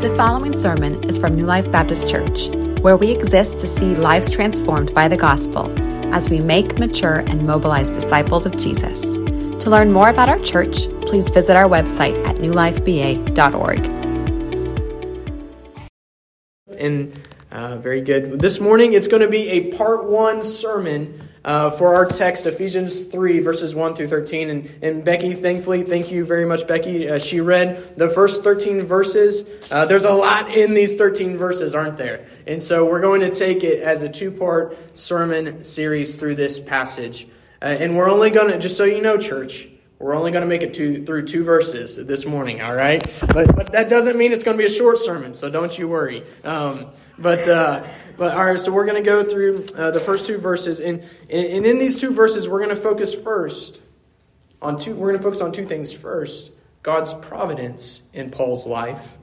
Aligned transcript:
The 0.00 0.14
following 0.16 0.58
sermon 0.58 1.02
is 1.04 1.18
from 1.18 1.34
New 1.34 1.46
Life 1.46 1.70
Baptist 1.70 2.08
Church, 2.08 2.48
where 2.80 2.96
we 2.96 3.10
exist 3.10 3.60
to 3.60 3.66
see 3.66 3.94
lives 3.94 4.30
transformed 4.30 4.92
by 4.92 5.08
the 5.08 5.16
gospel 5.16 5.72
as 6.14 6.28
we 6.28 6.40
make, 6.40 6.78
mature, 6.78 7.24
and 7.26 7.46
mobilize 7.46 7.90
disciples 7.90 8.44
of 8.44 8.56
Jesus. 8.58 9.00
To 9.02 9.70
learn 9.70 9.92
more 9.92 10.08
about 10.08 10.28
our 10.28 10.38
church, 10.40 10.88
please 11.06 11.30
visit 11.30 11.56
our 11.56 11.68
website 11.68 12.22
at 12.26 12.36
newlifeba.org. 12.36 13.86
And 16.76 17.18
uh, 17.50 17.78
very 17.78 18.02
good. 18.02 18.40
This 18.40 18.60
morning 18.60 18.92
it's 18.92 19.08
going 19.08 19.22
to 19.22 19.28
be 19.28 19.48
a 19.48 19.72
part 19.76 20.04
one 20.04 20.42
sermon 20.42 21.23
uh, 21.44 21.70
for 21.70 21.94
our 21.94 22.06
text, 22.06 22.46
Ephesians 22.46 23.00
3, 23.00 23.40
verses 23.40 23.74
1 23.74 23.94
through 23.94 24.08
13. 24.08 24.50
And, 24.50 24.70
and 24.82 25.04
Becky, 25.04 25.34
thankfully, 25.34 25.82
thank 25.82 26.10
you 26.10 26.24
very 26.24 26.46
much, 26.46 26.66
Becky. 26.66 27.08
Uh, 27.08 27.18
she 27.18 27.40
read 27.40 27.96
the 27.98 28.08
first 28.08 28.42
13 28.42 28.80
verses. 28.82 29.44
Uh, 29.70 29.84
there's 29.84 30.06
a 30.06 30.12
lot 30.12 30.50
in 30.50 30.72
these 30.72 30.94
13 30.94 31.36
verses, 31.36 31.74
aren't 31.74 31.98
there? 31.98 32.26
And 32.46 32.62
so 32.62 32.86
we're 32.86 33.00
going 33.00 33.20
to 33.20 33.30
take 33.30 33.62
it 33.62 33.82
as 33.82 34.02
a 34.02 34.08
two 34.08 34.30
part 34.30 34.78
sermon 34.96 35.64
series 35.64 36.16
through 36.16 36.36
this 36.36 36.58
passage. 36.58 37.28
Uh, 37.60 37.66
and 37.66 37.96
we're 37.96 38.10
only 38.10 38.30
going 38.30 38.50
to, 38.50 38.58
just 38.58 38.76
so 38.76 38.84
you 38.84 39.02
know, 39.02 39.18
church, 39.18 39.68
we're 39.98 40.14
only 40.14 40.30
going 40.32 40.42
to 40.42 40.48
make 40.48 40.62
it 40.62 40.74
to, 40.74 41.04
through 41.04 41.26
two 41.26 41.44
verses 41.44 41.96
this 41.96 42.26
morning, 42.26 42.60
all 42.60 42.74
right? 42.74 43.02
But, 43.28 43.54
but 43.54 43.72
that 43.72 43.88
doesn't 43.88 44.16
mean 44.16 44.32
it's 44.32 44.44
going 44.44 44.56
to 44.56 44.62
be 44.62 44.70
a 44.70 44.74
short 44.74 44.98
sermon, 44.98 45.34
so 45.34 45.48
don't 45.50 45.78
you 45.78 45.88
worry. 45.88 46.24
Um, 46.42 46.86
but 47.18 47.48
uh, 47.48 47.86
but 48.16 48.36
all 48.36 48.44
right, 48.44 48.60
so 48.60 48.72
we're 48.72 48.86
going 48.86 49.02
to 49.02 49.08
go 49.08 49.24
through 49.24 49.66
uh, 49.76 49.90
the 49.90 50.00
first 50.00 50.26
two 50.26 50.38
verses, 50.38 50.80
and, 50.80 51.04
and 51.28 51.66
in 51.66 51.78
these 51.78 51.98
two 51.98 52.12
verses, 52.12 52.48
we're 52.48 52.58
going 52.58 52.70
to 52.70 52.76
focus 52.76 53.14
first 53.14 53.80
on 54.62 54.76
two. 54.76 54.94
We're 54.94 55.08
going 55.08 55.18
to 55.18 55.22
focus 55.22 55.40
on 55.40 55.52
two 55.52 55.66
things. 55.66 55.92
First, 55.92 56.50
God's 56.82 57.14
providence 57.14 58.02
in 58.12 58.30
Paul's 58.30 58.66
life, 58.66 59.16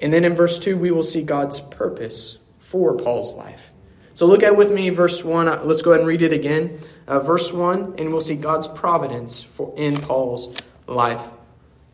and 0.00 0.12
then 0.12 0.24
in 0.24 0.34
verse 0.34 0.58
two, 0.58 0.76
we 0.76 0.90
will 0.90 1.02
see 1.02 1.22
God's 1.22 1.60
purpose 1.60 2.38
for 2.58 2.96
Paul's 2.96 3.34
life. 3.34 3.70
So 4.14 4.26
look 4.26 4.42
at 4.42 4.56
with 4.56 4.70
me 4.70 4.90
verse 4.90 5.24
one. 5.24 5.48
Uh, 5.48 5.62
let's 5.64 5.82
go 5.82 5.92
ahead 5.92 6.00
and 6.00 6.08
read 6.08 6.22
it 6.22 6.32
again. 6.32 6.80
Uh, 7.06 7.18
verse 7.18 7.52
one, 7.52 7.94
and 7.98 8.10
we'll 8.10 8.20
see 8.20 8.36
God's 8.36 8.68
providence 8.68 9.42
for 9.42 9.74
in 9.76 9.96
Paul's 9.96 10.56
life. 10.86 11.22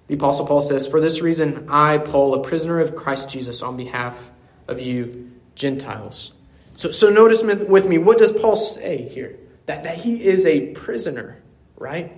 The 0.09 0.15
Apostle 0.15 0.47
Paul 0.47 0.61
says, 0.61 0.87
"For 0.87 1.01
this 1.01 1.21
reason, 1.21 1.67
I, 1.69 1.99
Paul, 1.99 2.35
a 2.35 2.43
prisoner 2.43 2.81
of 2.81 2.97
Christ 2.97 3.29
Jesus, 3.29 3.63
on 3.63 3.77
behalf 3.77 4.31
of 4.67 4.81
you." 4.81 5.33
Gentiles. 5.59 6.33
So, 6.77 6.93
so 6.93 7.11
notice 7.11 7.43
with 7.43 7.87
me, 7.87 7.99
what 7.99 8.19
does 8.19 8.33
Paul 8.33 8.57
say 8.57 9.09
here? 9.09 9.37
That, 9.67 9.83
that 9.85 9.97
he 9.97 10.25
is 10.25 10.47
a 10.47 10.69
prisoner, 10.69 11.43
right? 11.77 12.13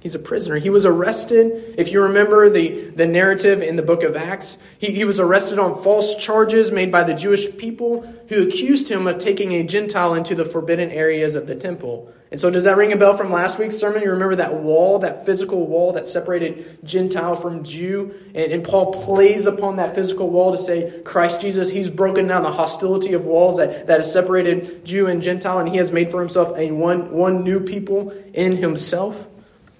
He's 0.00 0.14
a 0.14 0.18
prisoner. 0.18 0.56
He 0.56 0.70
was 0.70 0.86
arrested. 0.86 1.74
If 1.76 1.92
you 1.92 2.02
remember 2.02 2.48
the, 2.48 2.90
the 2.90 3.06
narrative 3.06 3.62
in 3.62 3.76
the 3.76 3.82
book 3.82 4.02
of 4.02 4.16
Acts, 4.16 4.56
he, 4.78 4.92
he 4.92 5.04
was 5.04 5.20
arrested 5.20 5.58
on 5.58 5.82
false 5.82 6.16
charges 6.16 6.72
made 6.72 6.90
by 6.90 7.04
the 7.04 7.14
Jewish 7.14 7.56
people 7.58 8.02
who 8.28 8.46
accused 8.46 8.88
him 8.88 9.06
of 9.06 9.18
taking 9.18 9.52
a 9.52 9.62
Gentile 9.62 10.14
into 10.14 10.34
the 10.34 10.44
forbidden 10.44 10.90
areas 10.90 11.34
of 11.34 11.46
the 11.46 11.54
temple. 11.54 12.12
And 12.36 12.40
so, 12.42 12.50
does 12.50 12.64
that 12.64 12.76
ring 12.76 12.92
a 12.92 12.98
bell 12.98 13.16
from 13.16 13.32
last 13.32 13.58
week's 13.58 13.78
sermon? 13.78 14.02
You 14.02 14.10
remember 14.10 14.36
that 14.36 14.52
wall, 14.52 14.98
that 14.98 15.24
physical 15.24 15.66
wall 15.66 15.94
that 15.94 16.06
separated 16.06 16.84
Gentile 16.84 17.34
from 17.34 17.64
Jew? 17.64 18.12
And, 18.34 18.52
and 18.52 18.62
Paul 18.62 18.92
plays 18.92 19.46
upon 19.46 19.76
that 19.76 19.94
physical 19.94 20.28
wall 20.28 20.52
to 20.52 20.58
say, 20.58 21.00
Christ 21.02 21.40
Jesus, 21.40 21.70
he's 21.70 21.88
broken 21.88 22.26
down 22.26 22.42
the 22.42 22.52
hostility 22.52 23.14
of 23.14 23.24
walls 23.24 23.56
that, 23.56 23.86
that 23.86 24.00
has 24.00 24.12
separated 24.12 24.84
Jew 24.84 25.06
and 25.06 25.22
Gentile, 25.22 25.60
and 25.60 25.68
he 25.70 25.78
has 25.78 25.90
made 25.90 26.10
for 26.10 26.20
himself 26.20 26.54
a 26.58 26.70
one, 26.72 27.10
one 27.10 27.42
new 27.42 27.58
people 27.58 28.10
in 28.34 28.54
himself. 28.54 29.16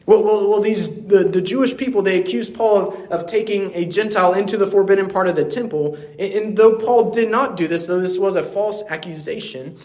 Well, 0.07 0.23
well, 0.23 0.49
well 0.49 0.63
these 0.63 0.87
the, 0.87 1.29
the 1.31 1.43
Jewish 1.43 1.77
people 1.77 2.01
they 2.01 2.19
accused 2.19 2.55
Paul 2.55 2.79
of, 2.89 3.13
of 3.13 3.27
taking 3.27 3.75
a 3.75 3.85
Gentile 3.85 4.33
into 4.33 4.57
the 4.57 4.67
forbidden 4.67 5.09
part 5.09 5.29
of 5.29 5.37
the 5.37 5.45
temple. 5.45 5.97
And, 6.19 6.33
and 6.33 6.57
though 6.57 6.77
Paul 6.77 7.11
did 7.11 7.31
not 7.31 7.59
do 7.59 7.69
this, 7.69 7.87
though 7.87 8.01
this 8.01 8.17
was 8.17 8.35
a 8.35 8.43
false 8.43 8.83
accusation, 8.89 9.79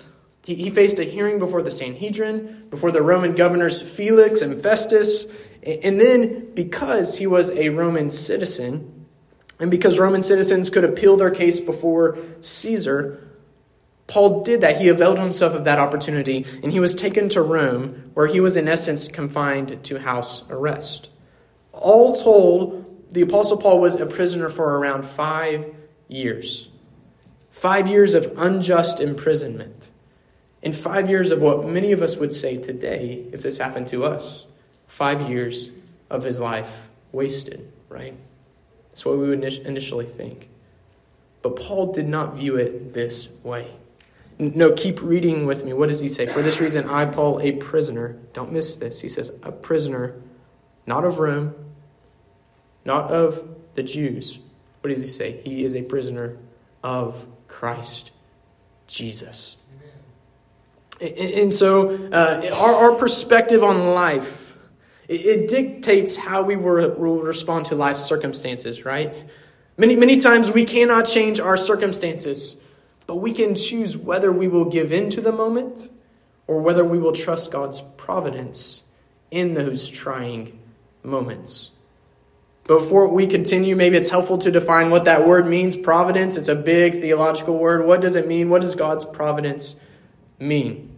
he, 0.43 0.55
he 0.55 0.69
faced 0.69 0.99
a 0.99 1.03
hearing 1.03 1.39
before 1.39 1.63
the 1.63 1.71
Sanhedrin, 1.71 2.67
before 2.69 2.91
the 2.91 3.01
Roman 3.01 3.35
governors 3.35 3.81
Felix 3.81 4.41
and 4.41 4.61
Festus. 4.61 5.25
And 5.63 6.01
then, 6.01 6.53
because 6.53 7.15
he 7.15 7.27
was 7.27 7.51
a 7.51 7.69
Roman 7.69 8.09
citizen, 8.09 9.05
and 9.59 9.69
because 9.69 9.99
Roman 9.99 10.23
citizens 10.23 10.71
could 10.71 10.83
appeal 10.83 11.17
their 11.17 11.29
case 11.29 11.59
before 11.59 12.17
Caesar, 12.41 13.27
Paul 14.07 14.43
did 14.43 14.61
that. 14.61 14.81
He 14.81 14.89
availed 14.89 15.19
himself 15.19 15.53
of 15.53 15.65
that 15.65 15.77
opportunity, 15.77 16.47
and 16.63 16.71
he 16.71 16.79
was 16.79 16.95
taken 16.95 17.29
to 17.29 17.43
Rome, 17.43 18.09
where 18.15 18.25
he 18.25 18.39
was, 18.39 18.57
in 18.57 18.67
essence, 18.67 19.07
confined 19.07 19.83
to 19.83 19.99
house 19.99 20.43
arrest. 20.49 21.09
All 21.73 22.15
told, 22.15 23.13
the 23.13 23.21
Apostle 23.21 23.57
Paul 23.57 23.79
was 23.79 23.97
a 23.97 24.07
prisoner 24.07 24.49
for 24.49 24.79
around 24.79 25.05
five 25.05 25.75
years. 26.07 26.67
Five 27.51 27.87
years 27.87 28.15
of 28.15 28.33
unjust 28.37 28.99
imprisonment. 28.99 29.90
In 30.61 30.73
five 30.73 31.09
years 31.09 31.31
of 31.31 31.41
what 31.41 31.65
many 31.65 31.91
of 31.91 32.01
us 32.01 32.17
would 32.17 32.33
say 32.33 32.57
today, 32.57 33.25
if 33.33 33.41
this 33.41 33.57
happened 33.57 33.87
to 33.89 34.05
us, 34.05 34.45
five 34.87 35.29
years 35.29 35.69
of 36.09 36.23
his 36.23 36.39
life 36.39 36.69
wasted, 37.11 37.71
right? 37.89 38.15
That's 38.89 39.05
what 39.05 39.17
we 39.17 39.29
would 39.29 39.43
initially 39.43 40.05
think. 40.05 40.49
But 41.41 41.55
Paul 41.55 41.93
did 41.93 42.07
not 42.07 42.35
view 42.35 42.57
it 42.57 42.93
this 42.93 43.27
way. 43.43 43.71
No, 44.37 44.71
keep 44.73 45.01
reading 45.01 45.45
with 45.45 45.65
me. 45.65 45.73
What 45.73 45.89
does 45.89 45.99
he 45.99 46.07
say? 46.07 46.25
For 46.25 46.41
this 46.41 46.59
reason, 46.59 46.89
I, 46.89 47.05
Paul, 47.05 47.39
a 47.41 47.53
prisoner, 47.53 48.17
don't 48.33 48.51
miss 48.51 48.75
this. 48.75 48.99
He 48.99 49.09
says, 49.09 49.31
a 49.43 49.51
prisoner, 49.51 50.15
not 50.85 51.05
of 51.05 51.19
Rome, 51.19 51.53
not 52.85 53.11
of 53.11 53.47
the 53.75 53.83
Jews. 53.83 54.39
What 54.81 54.89
does 54.89 55.01
he 55.01 55.07
say? 55.07 55.41
He 55.43 55.63
is 55.63 55.75
a 55.75 55.81
prisoner 55.81 56.37
of 56.83 57.27
Christ 57.47 58.11
Jesus. 58.87 59.57
And 61.01 61.51
so, 61.51 61.89
uh, 62.11 62.51
our, 62.53 62.75
our 62.75 62.95
perspective 62.95 63.63
on 63.63 63.93
life, 63.95 64.55
it, 65.07 65.21
it 65.25 65.47
dictates 65.47 66.15
how 66.15 66.43
we 66.43 66.55
will, 66.55 66.91
will 66.91 67.19
respond 67.21 67.65
to 67.67 67.75
life's 67.75 68.03
circumstances, 68.03 68.85
right? 68.85 69.15
Many, 69.77 69.95
many 69.95 70.21
times 70.21 70.51
we 70.51 70.63
cannot 70.63 71.07
change 71.07 71.39
our 71.39 71.57
circumstances, 71.57 72.57
but 73.07 73.15
we 73.15 73.33
can 73.33 73.55
choose 73.55 73.97
whether 73.97 74.31
we 74.31 74.47
will 74.47 74.65
give 74.65 74.91
in 74.91 75.09
to 75.11 75.21
the 75.21 75.31
moment 75.31 75.89
or 76.45 76.59
whether 76.61 76.85
we 76.85 76.99
will 76.99 77.13
trust 77.13 77.49
God's 77.49 77.81
providence 77.97 78.83
in 79.31 79.55
those 79.55 79.89
trying 79.89 80.59
moments. 81.01 81.71
Before 82.65 83.07
we 83.07 83.25
continue, 83.25 83.75
maybe 83.75 83.97
it's 83.97 84.09
helpful 84.09 84.37
to 84.39 84.51
define 84.51 84.91
what 84.91 85.05
that 85.05 85.27
word 85.27 85.47
means 85.47 85.75
providence. 85.75 86.37
It's 86.37 86.47
a 86.47 86.55
big 86.55 87.01
theological 87.01 87.57
word. 87.57 87.85
What 87.87 88.01
does 88.01 88.15
it 88.15 88.27
mean? 88.27 88.49
What 88.49 88.61
does 88.61 88.75
God's 88.75 89.03
providence 89.03 89.75
mean? 90.39 90.90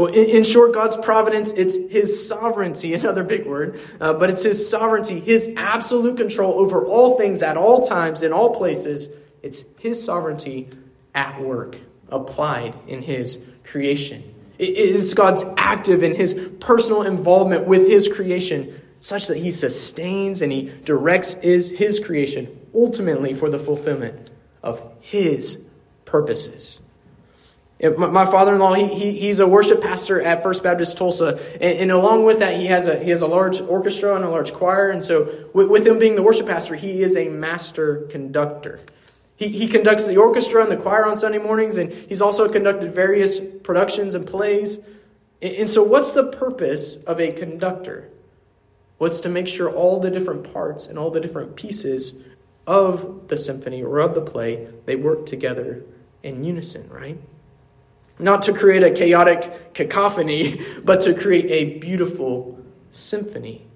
Well, 0.00 0.14
in, 0.14 0.30
in, 0.30 0.44
short, 0.44 0.72
God's 0.72 0.96
providence, 0.96 1.52
it's 1.52 1.76
His 1.92 2.26
sovereignty, 2.26 2.94
another 2.94 3.22
big 3.22 3.44
word, 3.44 3.78
uh, 4.00 4.14
but 4.14 4.30
it's 4.30 4.42
His 4.42 4.66
sovereignty, 4.66 5.20
His 5.20 5.52
absolute 5.58 6.16
control 6.16 6.58
over 6.58 6.86
all 6.86 7.18
things 7.18 7.42
at 7.42 7.58
all 7.58 7.86
times, 7.86 8.22
in 8.22 8.32
all 8.32 8.54
places. 8.54 9.10
It's 9.42 9.62
His 9.78 10.02
sovereignty 10.02 10.70
at 11.14 11.38
work, 11.42 11.76
applied 12.08 12.74
in 12.86 13.02
His 13.02 13.40
creation. 13.62 14.24
It 14.58 14.74
is 14.74 15.12
God's 15.12 15.44
active 15.58 16.02
in 16.02 16.14
His 16.14 16.32
personal 16.60 17.02
involvement 17.02 17.66
with 17.66 17.86
His 17.86 18.08
creation, 18.08 18.80
such 19.00 19.26
that 19.26 19.36
He 19.36 19.50
sustains 19.50 20.40
and 20.40 20.50
He 20.50 20.72
directs 20.86 21.34
His, 21.34 21.68
his 21.68 22.00
creation 22.00 22.58
ultimately 22.74 23.34
for 23.34 23.50
the 23.50 23.58
fulfillment 23.58 24.30
of 24.62 24.82
His 25.00 25.62
purposes. 26.06 26.78
My 27.82 28.26
father-in-law, 28.26 28.74
he, 28.74 28.88
he, 28.88 29.18
he's 29.18 29.40
a 29.40 29.46
worship 29.46 29.80
pastor 29.80 30.20
at 30.20 30.42
First 30.42 30.62
Baptist 30.62 30.98
Tulsa, 30.98 31.40
and, 31.54 31.78
and, 31.78 31.90
along 31.90 32.24
with 32.24 32.40
that, 32.40 32.56
he 32.56 32.66
has 32.66 32.86
a 32.86 33.02
he 33.02 33.08
has 33.08 33.22
a 33.22 33.26
large 33.26 33.58
orchestra 33.62 34.14
and 34.16 34.24
a 34.24 34.28
large 34.28 34.52
choir. 34.52 34.90
And 34.90 35.02
so, 35.02 35.46
with, 35.54 35.68
with 35.68 35.86
him 35.86 35.98
being 35.98 36.14
the 36.14 36.22
worship 36.22 36.46
pastor, 36.46 36.74
he 36.74 37.00
is 37.00 37.16
a 37.16 37.30
master 37.30 38.02
conductor. 38.10 38.80
He, 39.36 39.48
he 39.48 39.66
conducts 39.66 40.06
the 40.06 40.18
orchestra 40.18 40.62
and 40.62 40.70
the 40.70 40.76
choir 40.76 41.06
on 41.06 41.16
Sunday 41.16 41.38
mornings, 41.38 41.78
and 41.78 41.90
he's 41.90 42.20
also 42.20 42.50
conducted 42.50 42.94
various 42.94 43.40
productions 43.62 44.14
and 44.14 44.26
plays. 44.26 44.76
And, 45.40 45.54
and 45.54 45.70
so, 45.70 45.82
what's 45.82 46.12
the 46.12 46.26
purpose 46.26 46.96
of 47.04 47.18
a 47.18 47.32
conductor? 47.32 48.10
What's 48.98 49.20
to 49.20 49.30
make 49.30 49.48
sure 49.48 49.70
all 49.70 50.00
the 50.00 50.10
different 50.10 50.52
parts 50.52 50.86
and 50.86 50.98
all 50.98 51.10
the 51.10 51.20
different 51.20 51.56
pieces 51.56 52.12
of 52.66 53.28
the 53.28 53.38
symphony 53.38 53.82
or 53.82 54.00
of 54.00 54.14
the 54.14 54.20
play 54.20 54.68
they 54.84 54.96
work 54.96 55.24
together 55.24 55.82
in 56.22 56.44
unison, 56.44 56.86
right? 56.90 57.18
Not 58.20 58.42
to 58.42 58.52
create 58.52 58.82
a 58.82 58.90
chaotic 58.90 59.74
cacophony, 59.74 60.60
but 60.84 61.02
to 61.02 61.14
create 61.14 61.46
a 61.50 61.78
beautiful 61.78 62.58
symphony. 62.92 63.66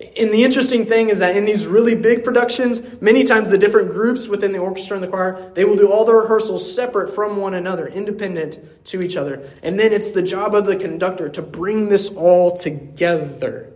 And 0.00 0.32
the 0.32 0.44
interesting 0.44 0.86
thing 0.86 1.10
is 1.10 1.18
that 1.18 1.36
in 1.36 1.44
these 1.44 1.66
really 1.66 1.94
big 1.94 2.24
productions, 2.24 2.80
many 3.02 3.24
times 3.24 3.50
the 3.50 3.58
different 3.58 3.90
groups 3.90 4.28
within 4.28 4.52
the 4.52 4.58
orchestra 4.58 4.96
and 4.96 5.04
the 5.04 5.08
choir, 5.08 5.50
they 5.54 5.66
will 5.66 5.76
do 5.76 5.92
all 5.92 6.06
the 6.06 6.14
rehearsals 6.14 6.74
separate 6.74 7.14
from 7.14 7.36
one 7.36 7.52
another, 7.52 7.86
independent 7.86 8.84
to 8.86 9.02
each 9.02 9.16
other. 9.16 9.50
And 9.62 9.78
then 9.78 9.92
it's 9.92 10.12
the 10.12 10.22
job 10.22 10.54
of 10.54 10.64
the 10.64 10.76
conductor 10.76 11.28
to 11.28 11.42
bring 11.42 11.90
this 11.90 12.08
all 12.08 12.56
together 12.56 13.70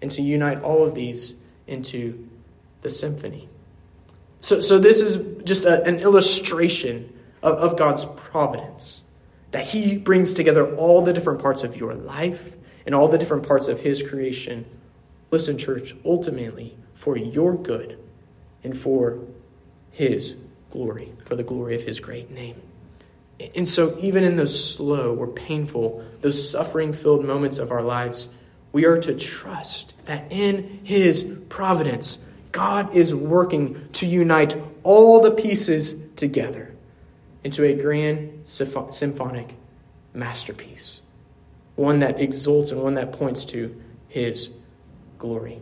and 0.00 0.12
to 0.12 0.22
unite 0.22 0.62
all 0.62 0.84
of 0.84 0.94
these 0.94 1.34
into 1.66 2.28
the 2.82 2.90
symphony. 2.90 3.48
So, 4.42 4.60
so 4.60 4.78
this 4.78 5.00
is 5.00 5.42
just 5.44 5.64
a, 5.64 5.82
an 5.82 5.98
illustration 5.98 7.12
of, 7.42 7.58
of 7.58 7.76
God's 7.76 8.04
providence 8.04 9.00
that 9.54 9.68
He 9.68 9.96
brings 9.96 10.34
together 10.34 10.74
all 10.74 11.02
the 11.02 11.12
different 11.12 11.40
parts 11.40 11.62
of 11.62 11.76
your 11.76 11.94
life 11.94 12.56
and 12.86 12.92
all 12.94 13.06
the 13.06 13.16
different 13.16 13.46
parts 13.46 13.68
of 13.68 13.78
His 13.78 14.02
creation. 14.02 14.66
Listen, 15.30 15.56
church, 15.56 15.94
ultimately 16.04 16.76
for 16.94 17.16
your 17.16 17.56
good 17.56 17.96
and 18.64 18.76
for 18.76 19.20
His 19.92 20.34
glory, 20.72 21.12
for 21.24 21.36
the 21.36 21.44
glory 21.44 21.76
of 21.76 21.84
His 21.84 22.00
great 22.00 22.32
name. 22.32 22.60
And 23.54 23.68
so, 23.68 23.96
even 24.00 24.24
in 24.24 24.36
those 24.36 24.74
slow 24.74 25.14
or 25.14 25.28
painful, 25.28 26.04
those 26.20 26.50
suffering 26.50 26.92
filled 26.92 27.24
moments 27.24 27.58
of 27.58 27.70
our 27.70 27.82
lives, 27.82 28.26
we 28.72 28.86
are 28.86 28.98
to 29.02 29.14
trust 29.14 29.94
that 30.06 30.26
in 30.30 30.80
His 30.82 31.22
providence, 31.48 32.18
God 32.50 32.96
is 32.96 33.14
working 33.14 33.88
to 33.94 34.06
unite 34.06 34.60
all 34.82 35.20
the 35.20 35.30
pieces 35.30 35.94
together 36.16 36.73
into 37.44 37.64
a 37.64 37.74
grand 37.74 38.42
symphonic 38.44 39.54
masterpiece, 40.14 41.00
one 41.76 42.00
that 42.00 42.20
exalts 42.20 42.72
and 42.72 42.82
one 42.82 42.94
that 42.94 43.12
points 43.12 43.44
to 43.46 43.80
His 44.08 44.48
glory. 45.18 45.60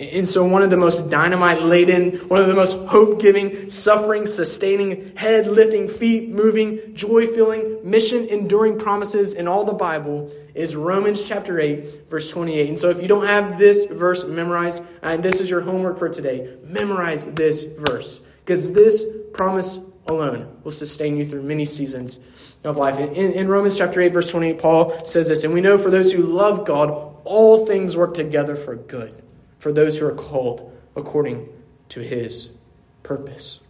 And 0.00 0.26
so, 0.26 0.46
one 0.46 0.62
of 0.62 0.70
the 0.70 0.78
most 0.78 1.10
dynamite 1.10 1.62
laden, 1.62 2.12
one 2.28 2.40
of 2.40 2.46
the 2.46 2.54
most 2.54 2.74
hope 2.86 3.20
giving, 3.20 3.68
suffering 3.68 4.26
sustaining, 4.26 5.14
head 5.14 5.46
lifting, 5.46 5.88
feet 5.88 6.30
moving, 6.30 6.94
joy 6.94 7.26
filling, 7.26 7.78
mission 7.84 8.26
enduring 8.28 8.78
promises 8.78 9.34
in 9.34 9.46
all 9.46 9.64
the 9.64 9.74
Bible 9.74 10.32
is 10.54 10.74
Romans 10.74 11.22
chapter 11.22 11.60
8, 11.60 12.08
verse 12.08 12.30
28. 12.30 12.68
And 12.70 12.78
so, 12.78 12.88
if 12.88 13.02
you 13.02 13.08
don't 13.08 13.26
have 13.26 13.58
this 13.58 13.84
verse 13.84 14.24
memorized, 14.24 14.82
and 15.02 15.22
this 15.22 15.38
is 15.38 15.50
your 15.50 15.60
homework 15.60 15.98
for 15.98 16.08
today, 16.08 16.56
memorize 16.64 17.26
this 17.26 17.64
verse. 17.64 18.22
Because 18.42 18.72
this 18.72 19.04
promise 19.34 19.80
alone 20.10 20.60
will 20.64 20.72
sustain 20.72 21.16
you 21.16 21.26
through 21.26 21.42
many 21.42 21.64
seasons 21.64 22.18
of 22.64 22.76
life. 22.76 22.98
In, 22.98 23.32
in 23.32 23.48
Romans 23.48 23.78
chapter 23.78 24.00
8, 24.00 24.12
verse 24.12 24.30
28, 24.30 24.58
Paul 24.58 25.06
says 25.06 25.28
this 25.28 25.44
And 25.44 25.54
we 25.54 25.60
know 25.60 25.78
for 25.78 25.90
those 25.90 26.12
who 26.12 26.22
love 26.22 26.66
God, 26.66 26.90
all 27.24 27.66
things 27.66 27.96
work 27.96 28.14
together 28.14 28.56
for 28.56 28.74
good 28.74 29.22
for 29.60 29.72
those 29.72 29.96
who 29.96 30.06
are 30.06 30.14
called 30.14 30.76
according 30.96 31.48
to 31.90 32.00
his 32.00 32.48
purpose. 33.02 33.60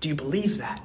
Do 0.00 0.08
you 0.08 0.14
believe 0.14 0.58
that? 0.58 0.82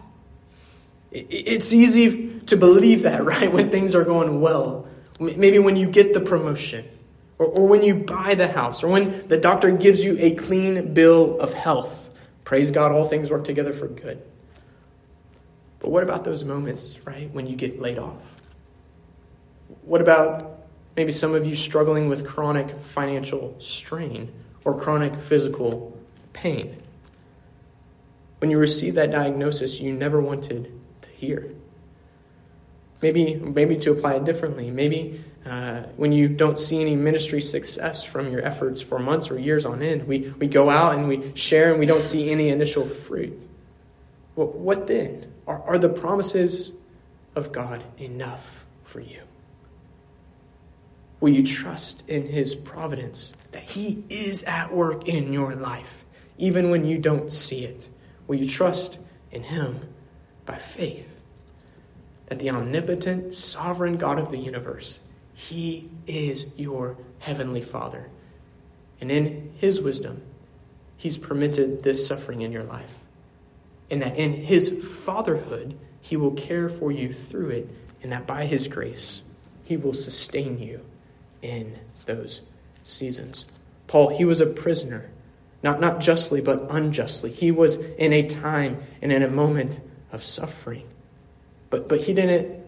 It's 1.11 1.73
easy 1.73 2.39
to 2.41 2.55
believe 2.55 3.01
that, 3.01 3.23
right, 3.25 3.51
when 3.51 3.71
things 3.71 3.95
are 3.95 4.03
going 4.03 4.41
well. 4.41 4.87
Maybe 5.19 5.59
when 5.59 5.75
you 5.75 5.89
get 5.89 6.13
the 6.13 6.21
promotion, 6.21 6.87
or, 7.39 7.47
or 7.47 7.67
when 7.67 7.83
you 7.83 7.95
buy 7.95 8.35
the 8.35 8.47
house, 8.47 8.83
or 8.83 8.87
when 8.87 9.27
the 9.27 9.37
doctor 9.37 9.71
gives 9.71 10.03
you 10.03 10.17
a 10.19 10.35
clean 10.35 10.93
bill 10.93 11.39
of 11.39 11.53
health. 11.53 12.08
Praise 12.49 12.71
God, 12.71 12.91
all 12.91 13.05
things 13.05 13.29
work 13.29 13.43
together 13.43 13.73
for 13.73 13.87
good. 13.87 14.19
But 15.79 15.91
what 15.91 16.01
about 16.01 16.23
those 16.23 16.43
moments, 16.43 16.97
right, 17.05 17.31
when 17.31 17.45
you 17.45 17.55
get 17.55 17.79
laid 17.79 17.99
off? 17.99 18.17
What 19.83 20.01
about 20.01 20.59
Maybe 20.99 21.13
some 21.13 21.33
of 21.33 21.47
you 21.47 21.55
struggling 21.55 22.09
with 22.09 22.27
chronic 22.27 22.77
financial 22.81 23.55
strain 23.59 24.29
or 24.65 24.77
chronic 24.77 25.17
physical 25.17 25.97
pain. 26.33 26.75
When 28.39 28.51
you 28.51 28.57
receive 28.57 28.95
that 28.95 29.09
diagnosis, 29.09 29.79
you 29.79 29.93
never 29.93 30.19
wanted 30.19 30.69
to 31.01 31.09
hear. 31.11 31.53
Maybe, 33.01 33.35
maybe 33.35 33.77
to 33.77 33.91
apply 33.91 34.15
it 34.15 34.25
differently. 34.25 34.71
Maybe 34.71 35.23
uh, 35.45 35.83
when 35.95 36.11
you 36.11 36.27
don't 36.27 36.59
see 36.59 36.81
any 36.81 36.95
ministry 36.95 37.41
success 37.41 38.03
from 38.03 38.31
your 38.31 38.41
efforts 38.45 38.81
for 38.81 38.99
months 38.99 39.31
or 39.31 39.39
years 39.39 39.65
on 39.65 39.81
end, 39.81 40.07
we, 40.07 40.33
we 40.37 40.47
go 40.47 40.69
out 40.69 40.95
and 40.95 41.07
we 41.07 41.31
share 41.35 41.71
and 41.71 41.79
we 41.79 41.85
don't 41.85 42.03
see 42.03 42.29
any 42.29 42.49
initial 42.49 42.87
fruit. 42.87 43.39
Well, 44.35 44.47
what 44.47 44.87
then? 44.87 45.31
Are, 45.47 45.61
are 45.63 45.77
the 45.77 45.89
promises 45.89 46.73
of 47.35 47.51
God 47.51 47.83
enough 47.97 48.65
for 48.83 48.99
you? 48.99 49.21
Will 51.19 51.33
you 51.33 51.43
trust 51.43 52.07
in 52.07 52.27
His 52.27 52.55
providence 52.55 53.33
that 53.51 53.63
He 53.63 54.03
is 54.09 54.43
at 54.43 54.73
work 54.73 55.07
in 55.07 55.33
your 55.33 55.53
life, 55.53 56.05
even 56.37 56.69
when 56.69 56.85
you 56.85 56.97
don't 56.97 57.31
see 57.31 57.65
it? 57.65 57.89
Will 58.27 58.37
you 58.37 58.47
trust 58.47 58.99
in 59.31 59.43
Him 59.43 59.81
by 60.45 60.57
faith 60.57 61.19
that 62.27 62.39
the 62.39 62.51
omnipotent, 62.51 63.33
sovereign 63.33 63.97
God 63.97 64.19
of 64.19 64.31
the 64.31 64.37
universe, 64.37 64.99
He 65.39 65.89
is 66.05 66.47
your 66.57 66.97
heavenly 67.19 67.61
Father? 67.61 68.09
And 68.99 69.09
in 69.09 69.53
His 69.55 69.79
wisdom, 69.79 70.21
He's 70.97 71.17
permitted 71.17 71.81
this 71.81 72.05
suffering 72.05 72.41
in 72.41 72.51
your 72.51 72.65
life. 72.65 72.93
And 73.89 74.01
that 74.01 74.17
in 74.17 74.33
His 74.33 74.69
fatherhood, 75.05 75.79
He 76.01 76.17
will 76.17 76.33
care 76.33 76.67
for 76.67 76.91
you 76.91 77.13
through 77.13 77.51
it, 77.51 77.69
and 78.03 78.11
that 78.11 78.27
by 78.27 78.47
His 78.47 78.67
grace, 78.67 79.21
He 79.63 79.77
will 79.77 79.93
sustain 79.93 80.59
you 80.59 80.81
in 81.41 81.73
those 82.05 82.41
seasons. 82.83 83.45
Paul, 83.87 84.09
he 84.09 84.25
was 84.25 84.41
a 84.41 84.45
prisoner, 84.45 85.09
not, 85.63 85.79
not 85.79 86.01
justly, 86.01 86.41
but 86.41 86.67
unjustly. 86.69 87.31
He 87.31 87.51
was 87.51 87.77
in 87.77 88.11
a 88.11 88.27
time 88.27 88.83
and 89.01 89.13
in 89.13 89.23
a 89.23 89.29
moment 89.29 89.79
of 90.11 90.21
suffering. 90.21 90.85
But, 91.69 91.87
but 91.87 92.01
he 92.01 92.13
didn't 92.13 92.58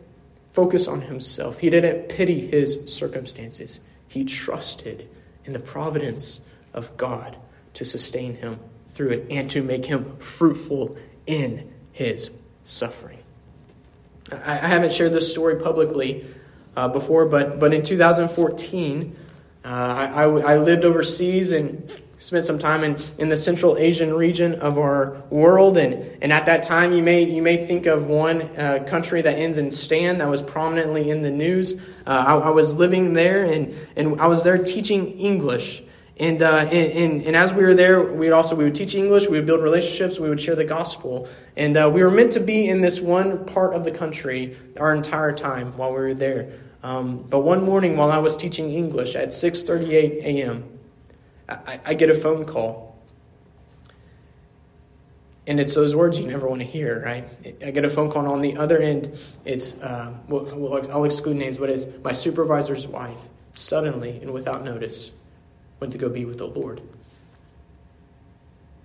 focus 0.53 0.87
on 0.87 1.01
himself, 1.01 1.59
he 1.59 1.69
didn't 1.69 2.09
pity 2.09 2.45
his 2.47 2.79
circumstances. 2.87 3.79
He 4.07 4.25
trusted 4.25 5.07
in 5.45 5.53
the 5.53 5.59
providence 5.59 6.41
of 6.73 6.95
God 6.97 7.37
to 7.75 7.85
sustain 7.85 8.35
him 8.35 8.59
through 8.93 9.09
it 9.09 9.27
and 9.29 9.49
to 9.51 9.63
make 9.63 9.85
him 9.85 10.17
fruitful 10.17 10.97
in 11.25 11.71
his 11.93 12.31
suffering. 12.65 13.19
I, 14.31 14.53
I 14.53 14.67
haven't 14.67 14.93
shared 14.93 15.13
this 15.13 15.31
story 15.31 15.55
publicly 15.55 16.25
uh, 16.75 16.87
before, 16.87 17.25
but, 17.25 17.59
but 17.59 17.73
in 17.73 17.83
2014, 17.83 19.15
uh, 19.63 19.67
I, 19.67 20.05
I, 20.05 20.53
I, 20.53 20.57
lived 20.57 20.85
overseas 20.85 21.51
and 21.51 21.91
spent 22.21 22.45
some 22.45 22.59
time 22.59 22.83
in, 22.83 23.03
in 23.17 23.29
the 23.29 23.35
Central 23.35 23.77
Asian 23.77 24.13
region 24.13 24.53
of 24.55 24.77
our 24.77 25.21
world. 25.31 25.75
And, 25.75 25.93
and 26.21 26.31
at 26.31 26.45
that 26.45 26.61
time, 26.61 26.93
you 26.93 27.01
may, 27.01 27.23
you 27.23 27.41
may 27.41 27.65
think 27.65 27.87
of 27.87 28.05
one 28.05 28.43
uh, 28.57 28.85
country 28.87 29.23
that 29.23 29.37
ends 29.37 29.57
in 29.57 29.71
Stan 29.71 30.19
that 30.19 30.29
was 30.29 30.43
prominently 30.43 31.09
in 31.09 31.23
the 31.23 31.31
news. 31.31 31.73
Uh, 32.05 32.09
I, 32.09 32.35
I, 32.35 32.49
was 32.51 32.75
living 32.75 33.13
there, 33.13 33.43
and, 33.43 33.75
and 33.95 34.21
I 34.21 34.27
was 34.27 34.43
there 34.43 34.59
teaching 34.59 35.17
English. 35.17 35.81
And, 36.17 36.43
uh, 36.43 36.67
and, 36.71 37.23
and, 37.23 37.35
as 37.35 37.55
we 37.55 37.63
were 37.63 37.73
there, 37.73 38.03
we 38.03 38.29
also 38.29 38.55
we 38.55 38.65
would 38.65 38.75
teach 38.75 38.93
English, 38.93 39.27
we 39.27 39.37
would 39.37 39.47
build 39.47 39.63
relationships, 39.63 40.19
we 40.19 40.29
would 40.29 40.39
share 40.39 40.55
the 40.55 40.65
gospel, 40.65 41.27
and 41.57 41.75
uh, 41.75 41.89
we 41.91 42.03
were 42.03 42.11
meant 42.11 42.33
to 42.33 42.39
be 42.39 42.69
in 42.69 42.81
this 42.81 42.99
one 42.99 43.43
part 43.45 43.73
of 43.73 43.83
the 43.83 43.89
country 43.89 44.55
our 44.79 44.93
entire 44.93 45.31
time 45.31 45.71
while 45.77 45.89
we 45.89 45.95
were 45.95 46.13
there. 46.13 46.51
Um, 46.83 47.25
but 47.27 47.39
one 47.39 47.63
morning 47.63 47.97
while 47.97 48.11
I 48.11 48.19
was 48.19 48.37
teaching 48.37 48.71
English 48.71 49.15
at 49.15 49.29
6:38 49.29 50.23
a.m., 50.23 50.70
I, 51.51 51.79
I, 51.85 51.93
get 51.93 52.09
a 52.09 52.13
phone 52.13 52.45
call, 52.45 52.97
and 55.47 55.59
it's 55.59 55.75
those 55.75 55.95
words 55.95 56.19
you 56.19 56.27
never 56.27 56.47
want 56.47 56.61
to 56.61 56.67
hear, 56.67 57.03
right? 57.03 57.27
I 57.63 57.71
get 57.71 57.85
a 57.85 57.89
phone 57.89 58.11
call, 58.11 58.23
and 58.23 58.31
on 58.31 58.41
the 58.41 58.57
other 58.57 58.79
end, 58.79 59.17
it's 59.45 59.73
uh, 59.81 60.13
I'll 60.29 61.03
exclude 61.03 61.37
names, 61.37 61.57
but 61.57 61.69
it's 61.69 61.85
my 62.03 62.11
supervisor's 62.11 62.87
wife. 62.87 63.19
Suddenly 63.53 64.19
and 64.21 64.31
without 64.31 64.63
notice 64.63 65.11
went 65.79 65.91
to 65.93 65.99
go 65.99 66.07
be 66.07 66.25
with 66.25 66.37
the 66.37 66.47
Lord. 66.47 66.81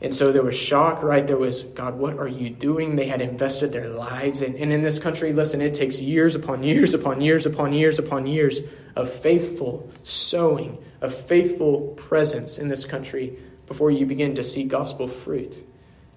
And 0.06 0.14
so 0.14 0.30
there 0.30 0.44
was 0.44 0.54
shock, 0.54 1.02
right? 1.02 1.26
There 1.26 1.36
was, 1.36 1.64
God, 1.64 1.98
what 1.98 2.16
are 2.16 2.28
you 2.28 2.48
doing? 2.48 2.94
They 2.94 3.08
had 3.08 3.20
invested 3.20 3.72
their 3.72 3.88
lives. 3.88 4.40
And, 4.40 4.54
and 4.54 4.72
in 4.72 4.82
this 4.82 5.00
country, 5.00 5.32
listen, 5.32 5.60
it 5.60 5.74
takes 5.74 5.98
years 5.98 6.36
upon 6.36 6.62
years 6.62 6.94
upon 6.94 7.20
years 7.20 7.44
upon 7.44 7.72
years 7.72 7.98
upon 7.98 8.24
years 8.28 8.60
of 8.94 9.12
faithful 9.12 9.90
sowing, 10.04 10.78
of 11.00 11.12
faithful 11.12 11.88
presence 11.96 12.56
in 12.56 12.68
this 12.68 12.84
country 12.84 13.36
before 13.66 13.90
you 13.90 14.06
begin 14.06 14.36
to 14.36 14.44
see 14.44 14.62
gospel 14.62 15.08
fruit. 15.08 15.66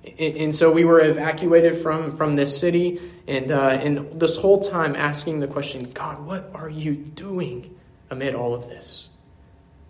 And, 0.06 0.38
and 0.38 0.56
so 0.56 0.72
we 0.72 0.86
were 0.86 1.00
evacuated 1.00 1.76
from, 1.76 2.16
from 2.16 2.36
this 2.36 2.56
city, 2.56 3.02
and, 3.28 3.50
uh, 3.50 3.70
and 3.70 4.22
this 4.22 4.38
whole 4.38 4.60
time 4.60 4.96
asking 4.96 5.40
the 5.40 5.48
question, 5.48 5.90
God, 5.96 6.24
what 6.24 6.52
are 6.54 6.70
you 6.70 6.94
doing 6.94 7.76
amid 8.12 8.36
all 8.36 8.54
of 8.54 8.70
this? 8.70 9.10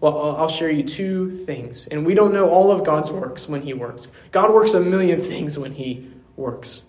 Well, 0.02 0.36
I'll 0.38 0.50
share 0.50 0.70
you 0.70 0.84
two 0.84 1.30
things. 1.30 1.88
And 1.88 2.06
we 2.06 2.14
don't 2.14 2.34
know 2.34 2.50
all 2.50 2.72
of 2.72 2.86
God's 2.86 3.12
works 3.12 3.50
when 3.50 3.62
He 3.62 3.74
works. 3.74 4.08
God 4.32 4.54
works 4.54 4.74
a 4.74 4.80
million 4.80 5.22
things 5.34 5.60
when 5.60 5.74
He 5.74 6.10
works. 6.36 6.84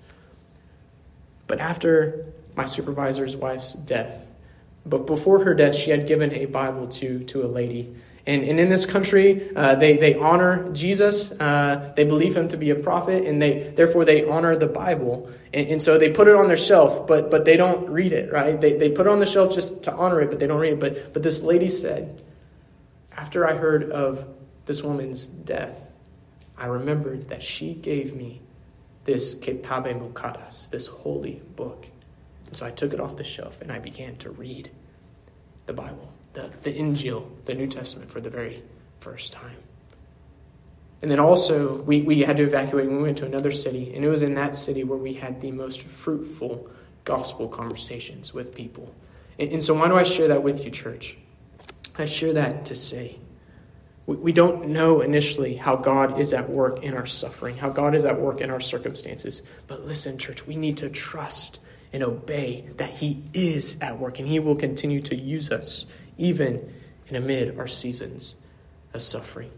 But 1.47 1.59
after 1.61 2.27
my 2.55 2.67
supervisor's 2.67 3.37
wife's 3.37 3.73
death, 3.73 4.29
but 4.87 5.07
before 5.07 5.45
her 5.45 5.55
death, 5.55 5.75
she 5.75 5.91
had 5.91 6.07
given 6.07 6.33
a 6.33 6.47
Bible 6.47 6.87
to, 6.89 7.25
to 7.25 7.45
a 7.45 7.49
lady. 7.49 7.95
And, 8.27 8.45
and 8.45 8.61
in 8.61 8.69
this 8.69 8.87
country, 8.87 9.51
uh, 9.57 9.75
they, 9.75 9.97
they 9.97 10.15
honor 10.15 10.71
Jesus. 10.73 11.33
Uh, 11.33 11.93
they 11.97 12.05
believe 12.05 12.37
him 12.37 12.49
to 12.51 12.57
be 12.57 12.71
a 12.71 12.75
prophet, 12.77 13.25
and 13.25 13.43
they 13.43 13.73
therefore 13.75 14.05
they 14.05 14.29
honor 14.29 14.55
the 14.57 14.67
Bible. 14.69 15.29
And, 15.53 15.69
and, 15.69 15.83
so 15.83 15.99
they 15.99 16.11
put 16.11 16.29
it 16.29 16.37
on 16.37 16.47
their 16.47 16.57
shelf, 16.57 17.07
but, 17.07 17.31
but 17.31 17.45
they 17.45 17.57
don't 17.57 17.89
read 17.91 18.13
it, 18.13 18.33
right? 18.33 18.61
They, 18.61 18.77
they 18.77 18.91
put 18.91 19.07
it 19.07 19.11
on 19.11 19.21
the 19.21 19.27
shelf 19.27 19.55
just 19.55 19.83
to 19.85 19.93
honor 19.93 20.21
it, 20.21 20.31
but 20.31 20.39
they 20.39 20.47
don't 20.47 20.61
read 20.61 20.75
it. 20.75 20.81
But, 20.81 21.13
but 21.13 21.23
this 21.23 21.43
lady 21.43 21.71
said, 21.71 22.23
after 23.17 23.47
I 23.47 23.55
heard 23.55 23.91
of 23.91 24.27
this 24.67 24.83
woman's 24.83 25.27
death, 25.27 25.93
I 26.57 26.67
remembered 26.67 27.29
that 27.29 27.43
she 27.43 27.75
gave 27.75 28.15
me 28.15 28.41
this 29.05 29.35
Ketabe 29.35 29.99
Mukadas, 29.99 30.69
this 30.71 30.87
holy 30.87 31.43
book. 31.57 31.87
And 32.47 32.57
so 32.57 32.67
I 32.67 32.71
took 32.71 32.93
it 32.93 33.01
off 33.01 33.17
the 33.17 33.25
shelf 33.25 33.63
and 33.63 33.73
I 33.73 33.79
began 33.79 34.17
to 34.19 34.31
read 34.31 34.71
the 35.67 35.73
Bible, 35.73 36.13
the, 36.33 36.51
the 36.63 36.73
Injil, 36.73 37.27
the 37.45 37.55
New 37.55 37.67
Testament, 37.67 38.11
for 38.11 38.21
the 38.21 38.31
very 38.31 38.63
first 39.01 39.33
time. 39.33 39.57
And 41.03 41.11
then 41.11 41.19
also, 41.19 41.81
we, 41.83 42.03
we 42.03 42.21
had 42.21 42.37
to 42.37 42.43
evacuate 42.43 42.87
and 42.87 42.99
we 42.99 43.03
went 43.03 43.19
to 43.19 43.25
another 43.25 43.53
city, 43.53 43.95
and 43.95 44.05
it 44.05 44.09
was 44.09 44.23
in 44.23 44.35
that 44.35 44.57
city 44.57 44.85
where 44.85 44.99
we 44.99 45.15
had 45.15 45.41
the 45.41 45.51
most 45.51 45.83
fruitful 45.83 46.69
gospel 47.05 47.49
conversations 47.49 48.35
with 48.35 48.55
people. 48.55 48.95
And, 49.39 49.53
and 49.53 49.65
so, 49.65 49.73
why 49.73 49.89
do 49.89 49.97
I 49.97 50.03
share 50.03 50.29
that 50.29 50.43
with 50.43 50.63
you, 50.63 50.71
church? 50.71 51.17
I 51.99 52.05
share 52.07 52.33
that 52.35 52.67
to 52.67 52.75
say 52.75 53.19
we, 54.07 54.33
don't 54.33 54.69
know 54.69 55.03
initially 55.03 55.55
how 55.55 55.77
God 55.77 56.19
is 56.19 56.33
at 56.33 56.51
work 56.51 56.83
in 56.83 56.95
our 56.95 57.07
suffering, 57.07 57.57
how 57.57 57.71
God 57.71 57.95
is 57.95 58.05
at 58.05 58.21
work 58.21 58.41
in 58.41 58.51
our 58.51 58.61
circumstances. 58.61 59.43
But 59.69 59.87
listen, 59.87 60.19
church, 60.19 60.47
we 60.47 60.57
need 60.57 60.79
to 60.79 60.89
trust 60.89 61.61
and 61.93 62.03
obey 62.03 62.69
that 62.77 62.91
He 62.91 63.23
is 63.33 63.77
at 63.81 63.99
work, 63.99 64.19
and 64.19 64.27
He 64.27 64.41
will 64.41 64.57
continue 64.57 65.01
to 65.03 65.17
use 65.17 65.51
us 65.51 65.87
even 66.19 66.73
in 67.09 67.17
amid 67.17 67.59
our 67.59 67.69
seasons 67.69 68.35
of 68.95 69.03
suffering. 69.03 69.51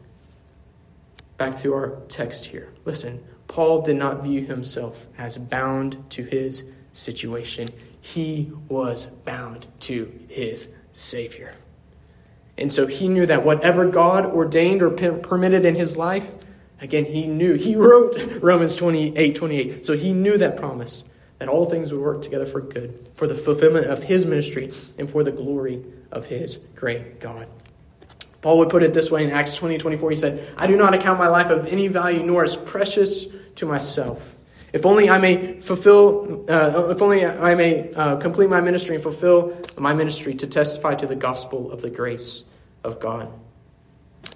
Back 1.38 1.56
to 1.60 1.72
our 1.74 2.02
text 2.08 2.44
here. 2.44 2.72
Listen, 2.84 3.24
Paul 3.48 3.82
did 3.82 3.96
not 3.96 4.22
view 4.22 4.46
himself 4.46 5.06
as 5.18 5.36
bound 5.36 6.10
to 6.10 6.22
his 6.22 6.62
situation, 6.92 7.68
he 8.00 8.52
was 8.68 9.06
bound 9.06 9.66
to 9.80 10.12
his 10.28 10.68
Savior. 10.92 11.54
And 12.62 12.72
so 12.72 12.86
he 12.86 13.08
knew 13.08 13.26
that 13.26 13.44
whatever 13.44 13.88
God 13.88 14.24
ordained 14.24 14.82
or 14.82 14.90
permitted 14.90 15.64
in 15.64 15.74
his 15.74 15.96
life, 15.96 16.30
again, 16.80 17.04
he 17.04 17.26
knew. 17.26 17.54
He 17.54 17.74
wrote 17.76 18.16
Romans 18.40 18.76
28 18.76 19.34
28. 19.34 19.84
So 19.84 19.96
he 19.96 20.12
knew 20.12 20.38
that 20.38 20.56
promise 20.56 21.02
that 21.40 21.48
all 21.48 21.68
things 21.68 21.92
would 21.92 22.00
work 22.00 22.22
together 22.22 22.46
for 22.46 22.60
good, 22.60 23.10
for 23.14 23.26
the 23.26 23.34
fulfillment 23.34 23.86
of 23.86 24.04
his 24.04 24.26
ministry, 24.26 24.72
and 24.96 25.10
for 25.10 25.24
the 25.24 25.32
glory 25.32 25.84
of 26.12 26.24
his 26.26 26.56
great 26.76 27.18
God. 27.18 27.48
Paul 28.42 28.58
would 28.58 28.70
put 28.70 28.84
it 28.84 28.94
this 28.94 29.10
way 29.10 29.24
in 29.24 29.30
Acts 29.30 29.54
20 29.54 29.78
24. 29.78 30.10
He 30.10 30.16
said, 30.16 30.54
I 30.56 30.68
do 30.68 30.76
not 30.76 30.94
account 30.94 31.18
my 31.18 31.28
life 31.28 31.50
of 31.50 31.66
any 31.66 31.88
value, 31.88 32.22
nor 32.22 32.44
as 32.44 32.54
precious 32.54 33.26
to 33.56 33.66
myself. 33.66 34.36
If 34.72 34.86
only 34.86 35.10
I 35.10 35.18
may 35.18 35.60
fulfill, 35.60 36.44
uh, 36.48 36.90
if 36.90 37.02
only 37.02 37.26
I 37.26 37.56
may 37.56 37.90
uh, 37.90 38.16
complete 38.18 38.48
my 38.48 38.60
ministry 38.60 38.94
and 38.94 39.02
fulfill 39.02 39.60
my 39.76 39.92
ministry 39.92 40.34
to 40.36 40.46
testify 40.46 40.94
to 40.94 41.08
the 41.08 41.16
gospel 41.16 41.72
of 41.72 41.82
the 41.82 41.90
grace 41.90 42.44
of 42.84 43.00
God. 43.00 43.32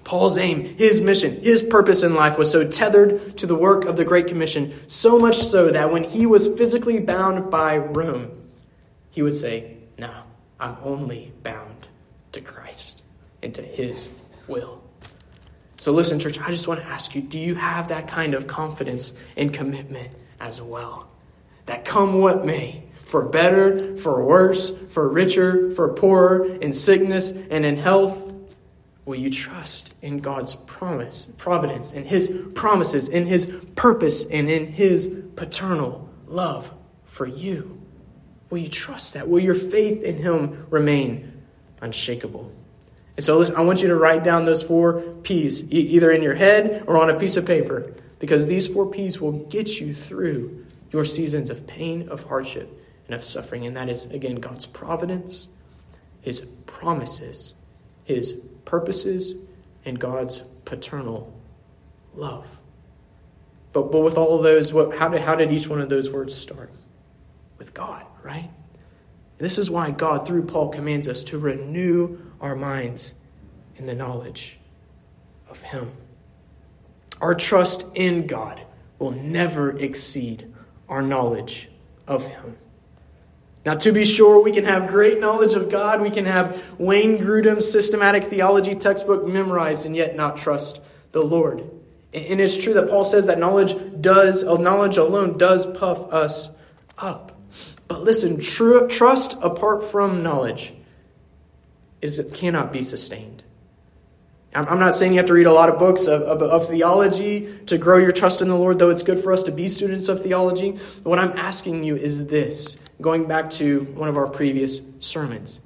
Paul's 0.05 0.39
aim, 0.39 0.65
his 0.65 1.01
mission, 1.01 1.41
his 1.43 1.63
purpose 1.63 2.03
in 2.03 2.15
life 2.15 2.39
was 2.39 2.51
so 2.51 2.69
tethered 2.69 3.37
to 3.39 3.47
the 3.47 3.55
work 3.55 3.85
of 3.85 3.97
the 3.97 4.05
Great 4.05 4.27
Commission, 4.29 4.75
so 4.87 5.19
much 5.19 5.43
so 5.43 5.71
that 5.71 5.93
when 5.93 6.05
he 6.05 6.27
was 6.27 6.49
physically 6.57 7.01
bound 7.01 7.51
by 7.51 7.77
Rome, 7.77 8.31
he 9.11 9.23
would 9.23 9.35
say, 9.35 9.79
No, 9.99 10.13
I'm 10.61 10.77
only 10.83 11.33
bound 11.43 11.87
to 12.33 12.41
Christ 12.41 13.03
and 13.43 13.55
to 13.55 13.63
His 13.63 14.09
will. 14.47 14.83
So, 15.79 15.93
listen, 15.93 16.19
church, 16.19 16.39
I 16.39 16.51
just 16.51 16.69
want 16.69 16.81
to 16.81 16.87
ask 16.87 17.15
you 17.15 17.23
do 17.23 17.39
you 17.39 17.55
have 17.55 17.89
that 17.89 18.09
kind 18.09 18.35
of 18.35 18.47
confidence 18.47 19.13
and 19.37 19.53
commitment 19.53 20.11
as 20.41 20.61
well? 20.61 21.09
That 21.67 21.85
come 21.85 22.21
what 22.21 22.45
may, 22.47 22.85
for 23.05 23.23
better, 23.23 23.97
for 23.97 24.25
worse, 24.25 24.71
for 24.91 25.09
richer, 25.09 25.71
for 25.73 25.93
poorer, 25.95 26.47
in 26.57 26.73
sickness 26.73 27.31
and 27.31 27.65
in 27.67 27.77
health, 27.77 28.26
will 29.07 29.17
you 29.17 29.31
trust 29.31 29.95
in 30.03 30.19
God's 30.19 30.55
promise, 30.55 31.27
providence, 31.39 31.93
in 31.93 32.05
His 32.05 32.31
promises, 32.55 33.09
in 33.09 33.25
His 33.25 33.47
purpose, 33.77 34.25
and 34.27 34.51
in 34.51 34.67
His 34.67 35.09
paternal 35.37 36.11
love 36.27 36.71
for 37.05 37.27
you? 37.27 37.81
Will 38.51 38.59
you 38.59 38.69
trust 38.69 39.15
that? 39.15 39.29
Will 39.29 39.41
your 39.41 39.55
faith 39.55 40.03
in 40.03 40.19
Him 40.19 40.67
remain 40.71 41.43
unshakable? 41.81 42.53
And 43.17 43.25
so 43.25 43.39
listen, 43.39 43.57
I 43.57 43.63
want 43.63 43.81
you 43.81 43.89
to 43.89 43.97
write 43.97 44.25
down 44.25 44.45
those 44.45 44.63
four 44.63 45.01
P's, 45.23 45.63
either 45.71 46.11
in 46.11 46.23
your 46.23 46.35
head 46.35 46.85
or 46.87 46.99
on 46.99 47.09
a 47.09 47.19
piece 47.19 47.37
of 47.37 47.47
paper, 47.47 47.95
because 48.19 48.47
these 48.47 48.67
four 48.67 48.91
P's 48.91 49.21
will 49.21 49.33
get 49.33 49.81
you 49.81 49.95
through 49.95 50.67
your 50.91 51.05
seasons 51.05 51.49
of 51.49 51.67
pain, 51.67 52.09
of 52.09 52.25
hardship, 52.25 52.69
and 53.07 53.15
of 53.15 53.25
suffering. 53.25 53.67
And 53.67 53.77
that 53.77 53.89
is, 53.89 54.07
again, 54.07 54.37
God's 54.37 54.67
providence, 54.67 55.47
His 56.23 56.41
promises, 56.67 57.55
His 58.05 58.41
purposes, 58.67 59.37
and 59.87 59.99
God's 59.99 60.43
paternal 60.67 61.33
love. 62.15 62.47
But, 63.73 63.91
but 63.93 64.01
with 64.01 64.19
all 64.19 64.37
of 64.37 64.43
those, 64.43 64.73
what, 64.73 64.95
how, 64.95 65.09
did, 65.09 65.23
how 65.23 65.35
did 65.35 65.51
each 65.53 65.67
one 65.69 65.81
of 65.81 65.89
those 65.89 66.11
words 66.11 66.35
start? 66.35 66.71
With 67.57 67.73
God, 67.73 68.05
right? 68.23 68.51
And 69.39 69.45
this 69.45 69.59
is 69.59 69.71
why 69.71 69.91
God, 69.91 70.27
through 70.27 70.45
Paul, 70.45 70.69
commands 70.69 71.09
us 71.09 71.23
to 71.25 71.39
renew 71.39 72.19
our 72.41 72.57
minds 72.57 73.15
in 73.77 73.87
the 73.87 73.95
knowledge 73.95 74.59
of 75.49 75.61
Him. 75.63 75.93
Our 77.21 77.35
trust 77.35 77.87
in 77.95 78.27
God 78.27 78.61
will 78.99 79.13
never 79.13 79.79
exceed 79.79 80.53
our 80.89 81.03
knowledge 81.03 81.69
of 82.07 82.25
Him. 82.25 82.57
Now, 83.67 83.75
to 83.75 83.91
be 83.91 84.05
sure, 84.05 84.41
we 84.41 84.53
can 84.53 84.65
have 84.65 84.87
great 84.87 85.19
knowledge 85.19 85.55
of 85.55 85.69
God. 85.69 86.01
We 86.01 86.11
can 86.11 86.25
have 86.25 86.63
Wayne 86.79 87.19
Grudem's 87.19 87.69
systematic 87.69 88.31
theology 88.31 88.77
textbook 88.77 89.27
memorized 89.27 89.85
and 89.85 89.97
yet 89.97 90.15
not 90.15 90.37
trust 90.37 90.81
the 91.11 91.21
Lord. 91.21 91.69
And 92.15 92.41
it's 92.41 92.57
true 92.57 92.75
that 92.75 92.89
Paul 92.89 93.05
says 93.05 93.27
that 93.27 93.41
knowledge 93.41 93.75
does, 94.01 94.45
uh, 94.45 94.55
knowledge 94.55 94.99
alone 94.99 95.37
does 95.37 95.67
puff 95.67 96.13
us 96.13 96.49
up. 96.97 97.37
But 97.89 98.05
listen, 98.05 98.41
tr- 98.41 98.87
trust 98.87 99.35
apart 99.43 99.83
from 99.83 100.23
knowledge 100.23 100.73
is 102.01 102.25
cannot 102.35 102.73
be 102.73 102.85
sustained. 102.85 103.43
I'm 104.57 104.79
not 104.79 104.95
saying 104.95 105.13
you 105.13 105.19
have 105.19 105.27
to 105.27 105.35
read 105.35 105.47
a 105.47 105.53
lot 105.53 105.69
of 105.69 105.79
books 105.79 106.07
of, 106.07 106.23
of, 106.23 106.43
of, 106.43 106.69
theology 106.69 107.59
to 107.67 107.77
grow 107.77 107.99
your 107.99 108.13
trust 108.13 108.41
in 108.41 108.49
the 108.49 108.57
Lord, 108.57 108.79
though 108.79 108.91
it's 108.91 109.03
good 109.03 109.23
for 109.23 109.33
us 109.33 109.43
to 109.45 109.53
be 109.53 109.69
students 109.69 110.09
of 110.09 110.23
theology. 110.23 110.73
But 111.03 111.11
what 111.11 111.19
I'm 111.19 111.33
asking 111.33 111.85
you 111.85 111.97
is 111.97 112.27
this, 112.27 112.77
going 113.01 113.27
back 113.27 113.51
to 113.51 113.83
one 113.95 114.09
of 114.09 114.17
our 114.17 114.27
previous 114.27 114.81
sermons. 114.99 115.61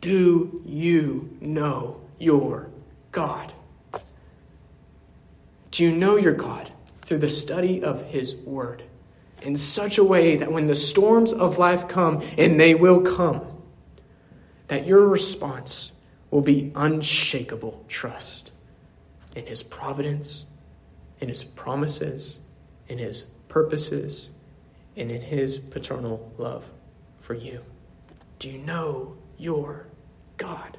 Do 0.00 0.62
you 0.64 1.36
know 1.40 2.00
your 2.18 2.70
God? 3.12 3.52
Do 5.70 5.84
you 5.84 5.94
know 5.94 6.16
your 6.16 6.32
God 6.32 6.72
through 7.02 7.18
the 7.18 7.28
study 7.28 7.82
of 7.82 8.02
His 8.06 8.36
Word? 8.36 8.84
in 9.44 9.56
such 9.56 9.98
a 9.98 10.04
way 10.04 10.36
that 10.36 10.50
when 10.50 10.66
the 10.66 10.74
storms 10.74 11.32
of 11.32 11.58
life 11.58 11.88
come, 11.88 12.22
and 12.38 12.58
they 12.58 12.74
will 12.74 13.02
come, 13.02 13.42
that 14.68 14.86
your 14.86 15.06
response 15.06 15.92
will 16.34 16.40
be 16.40 16.72
unshakable 16.74 17.84
trust 17.86 18.50
in 19.36 19.46
His 19.46 19.62
providence, 19.62 20.46
in 21.20 21.28
His 21.28 21.44
promises, 21.44 22.40
in 22.88 22.98
His 22.98 23.22
purposes, 23.48 24.30
and 24.96 25.12
in 25.12 25.22
His 25.22 25.58
paternal 25.58 26.32
love 26.36 26.68
for 27.20 27.34
you. 27.34 27.60
Do 28.40 28.50
you 28.50 28.58
know 28.58 29.16
your 29.38 29.86
God? 30.36 30.76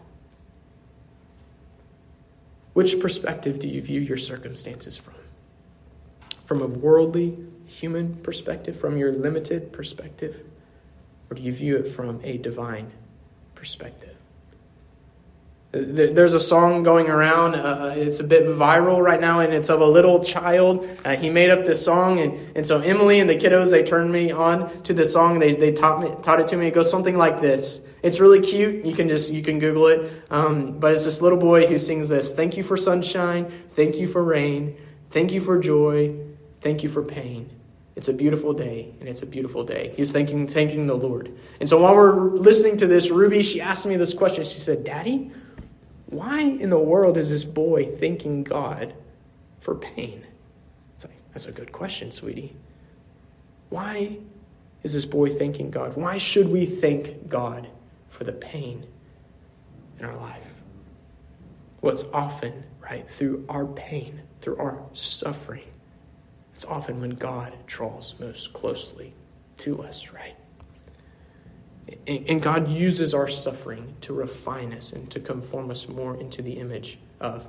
Which 2.74 3.00
perspective 3.00 3.58
do 3.58 3.70
you 3.70 3.82
view 3.82 4.02
your 4.02 4.18
circumstances 4.18 4.98
from? 4.98 5.14
From 6.44 6.64
a 6.64 6.68
worldly 6.68 7.38
human 7.66 8.18
perspective, 8.18 8.78
from 8.78 8.98
your 8.98 9.14
limited 9.14 9.72
perspective, 9.72 10.38
or 11.32 11.36
do 11.36 11.42
you 11.42 11.54
view 11.54 11.78
it 11.78 11.88
from 11.88 12.20
a 12.26 12.40
divine 12.40 12.92
perspective? 13.56 14.15
There's 15.76 16.34
a 16.34 16.40
song 16.40 16.84
going 16.84 17.10
around. 17.10 17.56
Uh, 17.56 17.94
it's 17.98 18.22
a 18.22 18.24
bit 18.24 18.44
viral 18.46 19.02
right 19.02 19.20
now, 19.20 19.42
and 19.42 19.54
it's 19.54 19.70
of 19.70 19.82
a 19.82 19.86
little 19.86 20.24
child. 20.24 20.88
Uh, 21.04 21.18
he 21.18 21.30
made 21.30 21.50
up 21.50 21.66
this 21.66 21.84
song, 21.84 22.20
and, 22.20 22.56
and 22.56 22.66
so 22.66 22.80
Emily 22.80 23.20
and 23.20 23.30
the 23.30 23.36
kiddos 23.36 23.72
they 23.72 23.84
turned 23.84 24.12
me 24.12 24.32
on 24.32 24.82
to 24.84 24.94
this 24.94 25.12
song. 25.12 25.40
They 25.40 25.54
they 25.54 25.74
taught 25.74 26.02
me 26.02 26.12
taught 26.24 26.40
it 26.40 26.48
to 26.48 26.58
me. 26.58 26.68
It 26.68 26.74
goes 26.74 26.90
something 26.90 27.18
like 27.18 27.42
this. 27.42 27.82
It's 28.02 28.22
really 28.22 28.40
cute. 28.40 28.86
You 28.86 28.94
can 28.94 29.10
just 29.10 29.32
you 29.32 29.42
can 29.42 29.60
Google 29.60 29.88
it. 29.88 30.24
Um, 30.30 30.80
but 30.80 30.94
it's 30.94 31.04
this 31.04 31.22
little 31.22 31.40
boy 31.40 31.68
who 31.68 31.78
sings 31.78 32.08
this. 32.08 32.34
Thank 32.34 32.56
you 32.56 32.64
for 32.64 32.78
sunshine. 32.78 33.52
Thank 33.76 33.98
you 33.98 34.08
for 34.08 34.24
rain. 34.24 34.78
Thank 35.12 35.34
you 35.34 35.42
for 35.42 35.60
joy. 35.60 36.16
Thank 36.62 36.84
you 36.84 36.90
for 36.90 37.04
pain. 37.04 37.50
It's 37.96 38.10
a 38.10 38.14
beautiful 38.14 38.54
day, 38.54 38.94
and 39.00 39.08
it's 39.08 39.22
a 39.22 39.26
beautiful 39.26 39.64
day. 39.64 39.94
He's 39.96 40.12
thanking, 40.12 40.48
thanking 40.48 40.88
the 40.88 40.96
Lord. 40.96 41.32
And 41.60 41.70
so 41.70 41.82
while 41.82 41.96
we're 41.96 42.30
listening 42.30 42.76
to 42.78 42.88
this, 42.88 43.10
Ruby, 43.10 43.42
she 43.42 43.62
asked 43.62 43.86
me 43.86 43.96
this 43.96 44.14
question. 44.14 44.44
She 44.44 44.60
said, 44.60 44.84
Daddy, 44.84 45.32
why 46.08 46.42
in 46.42 46.70
the 46.70 46.80
world 46.80 47.18
is 47.18 47.30
this 47.30 47.44
boy 47.44 47.96
thanking 47.98 48.44
God 48.44 48.94
for 49.60 49.76
pain? 49.76 50.26
Like, 51.04 51.12
That's 51.34 51.48
a 51.48 51.52
good 51.52 51.72
question, 51.72 52.12
sweetie. 52.12 52.56
Why 53.70 54.18
is 54.84 54.94
this 54.94 55.06
boy 55.06 55.30
thanking 55.30 55.72
God? 55.72 55.96
Why 55.96 56.18
should 56.18 56.50
we 56.50 56.66
thank 56.66 57.28
God 57.28 57.68
for 58.10 58.24
the 58.24 58.34
pain 58.34 58.86
in 60.00 60.06
our 60.06 60.16
life? 60.16 60.44
What's 61.82 62.06
often 62.14 62.64
right? 62.90 63.10
Through 63.10 63.46
our 63.50 63.66
pain, 63.66 64.22
through 64.42 64.58
our 64.58 64.80
suffering. 64.94 65.68
It's 66.54 66.66
often 66.66 67.02
when 67.02 67.12
God 67.12 67.54
draws 67.68 68.14
most 68.20 68.54
closely 68.54 69.14
to 69.58 69.84
us, 69.84 70.12
right? 70.14 70.36
And 72.08 72.42
God 72.42 72.68
uses 72.68 73.14
our 73.14 73.28
suffering 73.28 73.96
to 74.02 74.14
refine 74.14 74.74
us 74.74 74.92
and 74.92 75.10
to 75.12 75.20
conform 75.20 75.70
us 75.70 75.88
more 75.88 76.20
into 76.20 76.42
the 76.42 76.54
image 76.54 76.98
of 77.20 77.46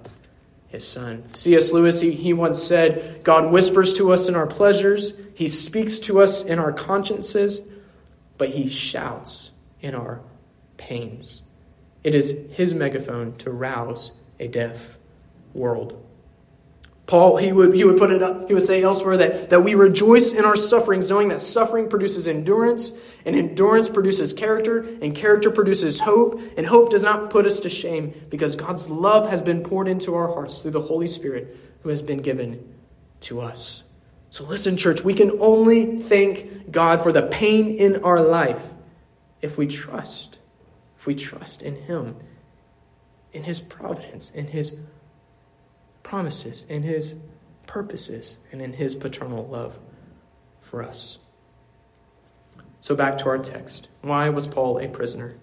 his 0.69 0.87
son. 0.87 1.25
C.S. 1.35 1.73
Lewis, 1.73 2.01
he, 2.01 2.13
he 2.13 2.33
once 2.33 2.63
said, 2.63 3.21
God 3.25 3.51
whispers 3.51 3.95
to 3.95 4.13
us 4.13 4.29
in 4.29 4.35
our 4.35 4.47
pleasures, 4.47 5.13
he 5.35 5.49
speaks 5.49 5.99
to 6.01 6.21
us 6.21 6.43
in 6.45 6.59
our 6.59 6.73
consciences, 6.73 7.61
but 8.37 8.51
he 8.51 8.69
shouts 8.69 9.53
in 9.81 9.95
our 9.95 10.21
pains. 10.77 11.43
It 12.05 12.15
is 12.15 12.35
his 12.53 12.75
megaphone 12.75 13.37
to 13.39 13.51
rouse 13.51 14.13
a 14.39 14.49
deaf 14.49 14.97
world. 15.55 16.06
Paul, 17.07 17.37
he 17.37 17.53
would, 17.53 17.75
he 17.75 17.85
would 17.85 17.99
put 17.99 18.11
it 18.11 18.21
up, 18.21 18.49
he 18.49 18.55
would 18.55 18.65
say 18.65 18.83
elsewhere 18.83 19.17
that, 19.19 19.51
that 19.51 19.63
we 19.63 19.77
rejoice 19.77 20.33
in 20.33 20.45
our 20.45 20.57
sufferings, 20.57 21.09
knowing 21.09 21.29
that 21.29 21.41
suffering 21.41 21.89
produces 21.89 22.27
endurance, 22.27 22.91
and 23.25 23.37
endurance 23.37 23.89
produces 23.89 24.33
character, 24.33 24.81
and 25.01 25.15
character 25.15 25.53
produces 25.53 26.01
hope, 26.01 26.41
and 26.57 26.67
hope 26.67 26.91
does 26.91 27.05
not 27.05 27.31
put 27.31 27.47
us 27.47 27.61
to 27.61 27.71
shame, 27.71 28.13
because 28.29 28.57
God's 28.57 28.91
love 28.91 29.31
has 29.31 29.41
been 29.41 29.63
poured 29.63 29.87
into 29.87 30.17
our 30.17 30.27
hearts 30.27 30.59
through 30.59 30.73
the 30.73 30.81
Holy 30.81 31.07
Spirit 31.07 31.57
who 31.85 31.91
has 31.91 32.03
been 32.03 32.19
given 32.19 32.75
to 33.21 33.41
us. 33.41 33.85
So 34.31 34.43
listen, 34.45 34.77
church, 34.77 35.05
we 35.05 35.15
can 35.15 35.39
only 35.41 36.01
thank 36.01 36.73
God 36.73 37.01
for 37.01 37.13
the 37.13 37.23
pain 37.23 37.77
in 37.79 38.03
our 38.03 38.21
life 38.21 38.61
if 39.41 39.57
we 39.57 39.69
trust, 39.69 40.39
if 40.99 41.07
we 41.07 41.15
trust 41.15 41.63
in 41.63 41.77
Him, 41.77 42.17
in 43.33 43.45
His 43.45 43.61
providence, 43.61 44.31
in 44.31 44.49
His 44.49 44.77
promises, 46.07 46.65
in 46.69 46.85
his 46.85 47.17
purposes, 47.67 48.37
and 48.53 48.63
in 48.63 48.73
his 48.73 48.95
paternal 48.95 49.45
love 49.49 49.77
for 50.61 50.85
us. 50.85 51.19
So 52.81 52.95
back 52.95 53.19
to 53.19 53.27
our 53.27 53.39
text. 53.39 53.89
Why 54.03 54.29
was 54.29 54.47
Paul 54.47 54.79
a 54.79 54.89
prisoner 54.89 55.35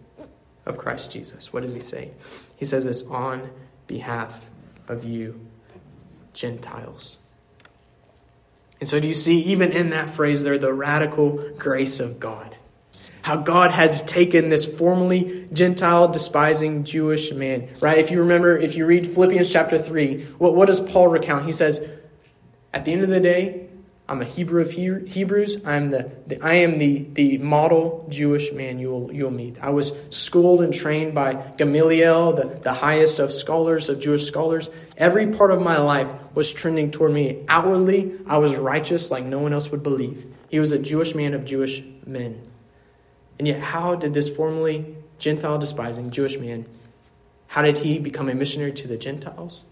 of 0.65 0.77
Christ 0.77 1.11
Jesus? 1.11 1.51
What 1.51 1.63
does 1.63 1.73
he 1.73 1.81
say? 1.81 2.11
He 2.55 2.63
says 2.63 2.85
this 2.85 3.03
on 3.03 3.49
behalf 3.87 4.49
of 4.87 5.03
you, 5.03 5.45
Gentiles. 6.31 7.17
And 8.79 8.87
so, 8.87 9.01
do 9.01 9.07
you 9.07 9.13
see, 9.13 9.41
even 9.41 9.73
in 9.73 9.89
that 9.89 10.09
phrase 10.09 10.43
there, 10.43 10.57
the 10.57 10.73
radical 10.73 11.51
grace 11.57 11.99
of 11.99 12.21
God? 12.21 12.55
How 13.23 13.37
God 13.37 13.71
has 13.71 14.01
taken 14.01 14.49
this 14.49 14.65
formerly 14.65 15.47
Gentile 15.53 16.09
despising 16.09 16.83
Jewish 16.83 17.31
man, 17.31 17.69
right? 17.79 17.97
If 17.97 18.11
you 18.11 18.19
remember, 18.19 18.57
if 18.57 18.75
you 18.75 18.85
read 18.85 19.07
Philippians 19.07 19.49
chapter 19.49 19.79
3, 19.79 20.25
what, 20.37 20.55
what 20.55 20.65
does 20.65 20.81
Paul 20.81 21.07
recount? 21.07 21.45
He 21.45 21.53
says, 21.53 21.81
At 22.73 22.83
the 22.83 22.91
end 22.91 23.01
of 23.01 23.09
the 23.09 23.21
day, 23.21 23.69
I'm 24.09 24.21
a 24.21 24.25
Hebrew 24.25 24.61
of 24.61 24.71
Hebrews. 24.71 25.65
I'm 25.65 25.89
the, 25.89 26.11
the, 26.27 26.41
I 26.41 26.55
am 26.55 26.77
the, 26.77 27.07
the 27.13 27.37
model 27.37 28.05
Jewish 28.09 28.51
man 28.51 28.77
you'll, 28.77 29.09
you'll 29.13 29.31
meet. 29.31 29.57
I 29.63 29.69
was 29.69 29.93
schooled 30.09 30.61
and 30.61 30.73
trained 30.73 31.15
by 31.15 31.35
Gamaliel, 31.57 32.33
the, 32.33 32.59
the 32.61 32.73
highest 32.73 33.19
of 33.19 33.33
scholars, 33.33 33.87
of 33.87 34.01
Jewish 34.01 34.27
scholars. 34.27 34.69
Every 34.97 35.27
part 35.27 35.51
of 35.51 35.61
my 35.61 35.77
life 35.77 36.09
was 36.35 36.51
trending 36.51 36.91
toward 36.91 37.13
me. 37.13 37.45
Outwardly, 37.47 38.19
I 38.27 38.39
was 38.39 38.53
righteous 38.57 39.09
like 39.09 39.23
no 39.23 39.39
one 39.39 39.53
else 39.53 39.71
would 39.71 39.81
believe. 39.81 40.25
He 40.49 40.59
was 40.59 40.71
a 40.71 40.77
Jewish 40.77 41.15
man 41.15 41.33
of 41.33 41.45
Jewish 41.45 41.81
men. 42.05 42.41
And 43.43 43.47
yet, 43.49 43.59
how 43.59 43.95
did 43.95 44.13
this 44.13 44.29
formerly 44.29 44.95
Gentile 45.19 45.57
despising 45.57 46.11
Jewish 46.11 46.39
man, 46.39 46.65
how 47.47 47.61
did 47.61 47.75
he 47.75 47.99
become 47.99 48.29
a 48.29 48.33
missionary 48.33 48.71
to 48.71 48.87
the 48.87 48.95
Gentiles? 48.95 49.65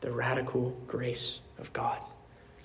The 0.00 0.10
radical 0.10 0.76
grace 0.88 1.38
of 1.60 1.72
God. 1.72 2.00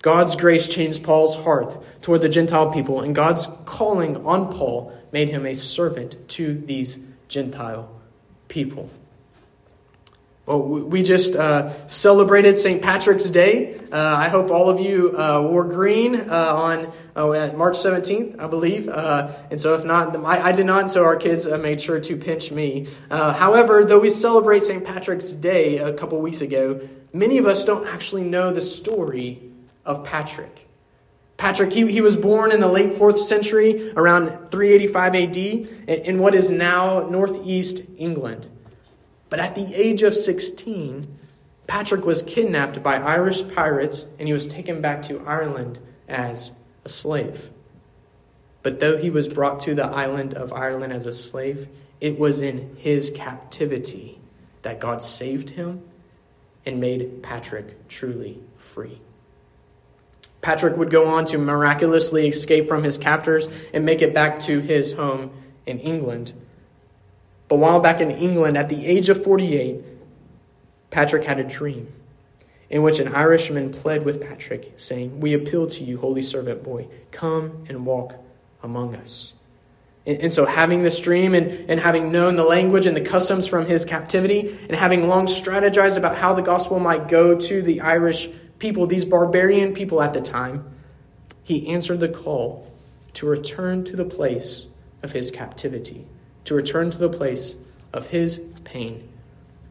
God's 0.02 0.34
grace 0.34 0.66
changed 0.66 1.04
Paul's 1.04 1.36
heart 1.36 1.80
toward 2.00 2.20
the 2.20 2.28
Gentile 2.28 2.72
people, 2.72 3.02
and 3.02 3.14
God's 3.14 3.46
calling 3.64 4.26
on 4.26 4.52
Paul 4.52 4.92
made 5.12 5.28
him 5.28 5.46
a 5.46 5.54
servant 5.54 6.28
to 6.30 6.58
these 6.58 6.98
Gentile 7.28 7.88
people. 8.48 8.90
Well, 10.44 10.60
we 10.60 11.04
just 11.04 11.36
uh, 11.36 11.86
celebrated 11.86 12.58
St. 12.58 12.82
Patrick's 12.82 13.30
Day. 13.30 13.78
Uh, 13.92 13.96
I 13.96 14.28
hope 14.28 14.50
all 14.50 14.68
of 14.68 14.80
you 14.80 15.16
uh, 15.16 15.40
wore 15.40 15.62
green 15.62 16.16
uh, 16.16 16.54
on 16.54 16.92
oh, 17.14 17.52
March 17.52 17.76
17th, 17.76 18.40
I 18.40 18.48
believe. 18.48 18.88
Uh, 18.88 19.30
and 19.52 19.60
so, 19.60 19.76
if 19.76 19.84
not, 19.84 20.16
I, 20.16 20.48
I, 20.48 20.52
did 20.52 20.66
not, 20.66 20.90
so 20.90 21.04
our 21.04 21.14
kids 21.14 21.46
uh, 21.46 21.58
made 21.58 21.80
sure 21.80 22.00
to 22.00 22.16
pinch 22.16 22.50
me. 22.50 22.88
however, 23.08 23.84
though 23.84 24.00
we 24.00 24.10
celebrate 24.10 24.64
St. 24.64 24.84
Patrick's 24.84 25.30
Day 25.32 25.78
a 25.78 25.92
couple 25.92 26.20
weeks 26.20 26.40
ago, 26.40 26.88
many 27.12 27.38
of 27.38 27.46
us 27.46 27.64
don't 27.64 27.86
actually 27.86 28.24
know 28.24 28.52
the 28.52 28.60
story 28.60 29.40
of 29.84 30.02
Patrick. 30.02 30.68
Patrick, 31.36 31.72
he, 31.72 31.86
he 31.86 32.00
was 32.00 32.16
born 32.16 32.50
in 32.50 32.58
the 32.58 32.68
late 32.68 32.90
4th 32.90 33.18
century, 33.18 33.92
around 33.92 34.50
385 34.50 35.14
AD, 35.14 35.36
in, 35.36 35.68
in 35.86 36.18
what 36.18 36.34
is 36.34 36.50
now 36.50 37.08
northeast 37.08 37.82
England. 37.96 38.48
But 39.32 39.40
at 39.40 39.54
the 39.54 39.74
age 39.74 40.02
of 40.02 40.14
16, 40.14 41.06
Patrick 41.66 42.04
was 42.04 42.20
kidnapped 42.20 42.82
by 42.82 42.96
Irish 42.96 43.48
pirates 43.54 44.04
and 44.18 44.28
he 44.28 44.34
was 44.34 44.46
taken 44.46 44.82
back 44.82 45.00
to 45.04 45.24
Ireland 45.26 45.78
as 46.06 46.50
a 46.84 46.90
slave. 46.90 47.48
But 48.62 48.78
though 48.78 48.98
he 48.98 49.08
was 49.08 49.30
brought 49.30 49.60
to 49.60 49.74
the 49.74 49.86
island 49.86 50.34
of 50.34 50.52
Ireland 50.52 50.92
as 50.92 51.06
a 51.06 51.14
slave, 51.14 51.66
it 51.98 52.18
was 52.18 52.42
in 52.42 52.76
his 52.76 53.08
captivity 53.08 54.18
that 54.60 54.80
God 54.80 55.02
saved 55.02 55.48
him 55.48 55.82
and 56.66 56.78
made 56.78 57.22
Patrick 57.22 57.88
truly 57.88 58.38
free. 58.58 59.00
Patrick 60.42 60.76
would 60.76 60.90
go 60.90 61.08
on 61.08 61.24
to 61.24 61.38
miraculously 61.38 62.28
escape 62.28 62.68
from 62.68 62.84
his 62.84 62.98
captors 62.98 63.48
and 63.72 63.86
make 63.86 64.02
it 64.02 64.12
back 64.12 64.40
to 64.40 64.60
his 64.60 64.92
home 64.92 65.30
in 65.64 65.78
England. 65.80 66.34
But 67.52 67.58
while 67.58 67.80
back 67.80 68.00
in 68.00 68.10
England, 68.10 68.56
at 68.56 68.70
the 68.70 68.86
age 68.86 69.10
of 69.10 69.22
48, 69.22 69.84
Patrick 70.88 71.22
had 71.22 71.38
a 71.38 71.44
dream 71.44 71.92
in 72.70 72.82
which 72.82 72.98
an 72.98 73.08
Irishman 73.08 73.72
pled 73.72 74.06
with 74.06 74.22
Patrick, 74.22 74.72
saying, 74.78 75.20
We 75.20 75.34
appeal 75.34 75.66
to 75.66 75.84
you, 75.84 75.98
holy 75.98 76.22
servant 76.22 76.64
boy, 76.64 76.88
come 77.10 77.66
and 77.68 77.84
walk 77.84 78.14
among 78.62 78.96
us. 78.96 79.34
And, 80.06 80.32
so, 80.32 80.46
having 80.46 80.82
this 80.82 80.98
dream 80.98 81.34
and, 81.34 81.68
and 81.68 81.78
having 81.78 82.10
known 82.10 82.36
the 82.36 82.42
language 82.42 82.86
and 82.86 82.96
the 82.96 83.02
customs 83.02 83.46
from 83.46 83.66
his 83.66 83.84
captivity, 83.84 84.58
and 84.66 84.74
having 84.74 85.06
long 85.06 85.26
strategized 85.26 85.98
about 85.98 86.16
how 86.16 86.32
the 86.32 86.40
gospel 86.40 86.78
might 86.78 87.06
go 87.06 87.38
to 87.38 87.60
the 87.60 87.82
Irish 87.82 88.30
people, 88.60 88.86
these 88.86 89.04
barbarian 89.04 89.74
people 89.74 90.00
at 90.00 90.14
the 90.14 90.22
time, 90.22 90.64
he 91.42 91.68
answered 91.68 92.00
the 92.00 92.08
call 92.08 92.72
to 93.12 93.26
return 93.26 93.84
to 93.84 93.94
the 93.94 94.06
place 94.06 94.68
of 95.02 95.12
his 95.12 95.30
captivity 95.30 96.06
to 96.44 96.54
return 96.54 96.90
to 96.90 96.98
the 96.98 97.08
place 97.08 97.54
of 97.92 98.06
his 98.08 98.40
pain 98.64 99.08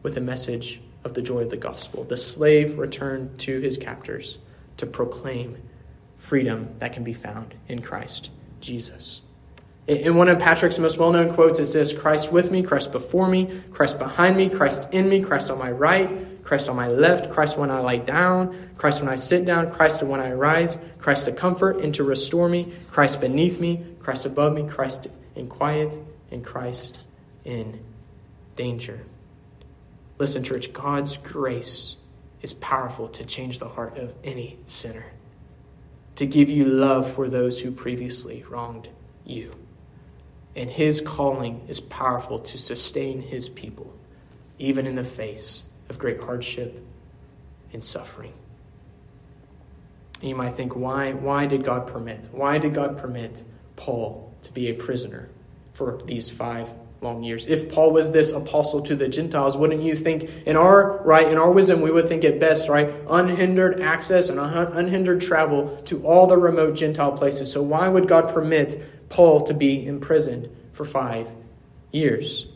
with 0.02 0.16
a 0.16 0.20
message 0.20 0.80
of 1.04 1.14
the 1.14 1.22
joy 1.22 1.40
of 1.40 1.50
the 1.50 1.56
gospel. 1.56 2.04
The 2.04 2.16
slave 2.16 2.78
returned 2.78 3.38
to 3.40 3.60
his 3.60 3.76
captors 3.76 4.38
to 4.76 4.86
proclaim 4.86 5.56
freedom 6.16 6.74
that 6.78 6.92
can 6.92 7.04
be 7.04 7.14
found 7.14 7.54
in 7.68 7.82
Christ 7.82 8.30
Jesus. 8.60 9.20
In 9.88 10.14
one 10.14 10.28
of 10.28 10.38
Patrick's 10.38 10.78
most 10.78 10.96
well 10.98 11.10
known 11.10 11.34
quotes 11.34 11.58
is 11.58 11.72
this 11.72 11.92
Christ 11.92 12.30
with 12.30 12.52
me, 12.52 12.62
Christ 12.62 12.92
before 12.92 13.26
me, 13.26 13.62
Christ 13.72 13.98
behind 13.98 14.36
me, 14.36 14.48
Christ 14.48 14.88
in 14.92 15.08
me, 15.08 15.20
Christ 15.20 15.50
on 15.50 15.58
my 15.58 15.72
right, 15.72 16.44
Christ 16.44 16.68
on 16.68 16.76
my 16.76 16.86
left, 16.86 17.32
Christ 17.32 17.58
when 17.58 17.70
I 17.70 17.80
lie 17.80 17.96
down, 17.96 18.70
Christ 18.76 19.00
when 19.00 19.08
I 19.08 19.16
sit 19.16 19.44
down, 19.44 19.72
Christ 19.72 20.02
when 20.02 20.20
I 20.20 20.32
rise, 20.32 20.78
Christ 21.00 21.24
to 21.24 21.32
comfort 21.32 21.78
and 21.78 21.92
to 21.96 22.04
restore 22.04 22.48
me, 22.48 22.72
Christ 22.92 23.20
beneath 23.20 23.58
me, 23.58 23.84
Christ 23.98 24.24
above 24.24 24.52
me, 24.54 24.68
Christ 24.68 25.08
in 25.34 25.48
quiet 25.48 25.98
and 26.32 26.44
Christ 26.44 26.98
in 27.44 27.80
danger. 28.56 29.04
Listen, 30.18 30.42
church, 30.42 30.72
God's 30.72 31.16
grace 31.16 31.96
is 32.42 32.54
powerful 32.54 33.08
to 33.08 33.24
change 33.24 33.58
the 33.58 33.68
heart 33.68 33.98
of 33.98 34.14
any 34.24 34.58
sinner, 34.66 35.06
to 36.16 36.26
give 36.26 36.50
you 36.50 36.64
love 36.64 37.12
for 37.12 37.28
those 37.28 37.60
who 37.60 37.70
previously 37.70 38.44
wronged 38.48 38.88
you. 39.24 39.54
And 40.54 40.68
his 40.68 41.00
calling 41.00 41.64
is 41.68 41.80
powerful 41.80 42.40
to 42.40 42.58
sustain 42.58 43.22
his 43.22 43.48
people, 43.48 43.92
even 44.58 44.86
in 44.86 44.96
the 44.96 45.04
face 45.04 45.64
of 45.88 45.98
great 45.98 46.22
hardship 46.22 46.84
and 47.72 47.82
suffering. 47.82 48.32
And 50.20 50.28
you 50.28 50.36
might 50.36 50.54
think, 50.54 50.76
why, 50.76 51.12
why 51.12 51.46
did 51.46 51.64
God 51.64 51.86
permit? 51.86 52.28
Why 52.30 52.58
did 52.58 52.74
God 52.74 52.98
permit 52.98 53.42
Paul 53.76 54.32
to 54.42 54.52
be 54.52 54.68
a 54.68 54.74
prisoner 54.74 55.28
for 55.82 56.00
these 56.04 56.28
five 56.30 56.72
long 57.00 57.24
years. 57.24 57.46
If 57.48 57.72
Paul 57.74 57.90
was 57.90 58.12
this 58.12 58.30
apostle 58.30 58.82
to 58.82 58.94
the 58.94 59.08
Gentiles, 59.08 59.56
wouldn't 59.56 59.82
you 59.82 59.96
think, 59.96 60.30
in 60.46 60.56
our 60.56 60.98
right, 60.98 61.26
in 61.26 61.36
our 61.36 61.50
wisdom, 61.50 61.80
we 61.80 61.90
would 61.90 62.08
think 62.08 62.22
it 62.22 62.38
best, 62.38 62.68
right? 62.68 62.92
Unhindered 63.10 63.80
access 63.80 64.28
and 64.28 64.38
unhindered 64.38 65.20
travel 65.20 65.76
to 65.86 66.04
all 66.06 66.28
the 66.28 66.36
remote 66.36 66.76
Gentile 66.76 67.12
places. 67.12 67.50
So 67.50 67.62
why 67.62 67.88
would 67.88 68.06
God 68.06 68.32
permit 68.32 69.08
Paul 69.08 69.40
to 69.46 69.54
be 69.54 69.84
imprisoned 69.84 70.48
for 70.72 70.84
five 70.84 71.28
years? 71.90 72.46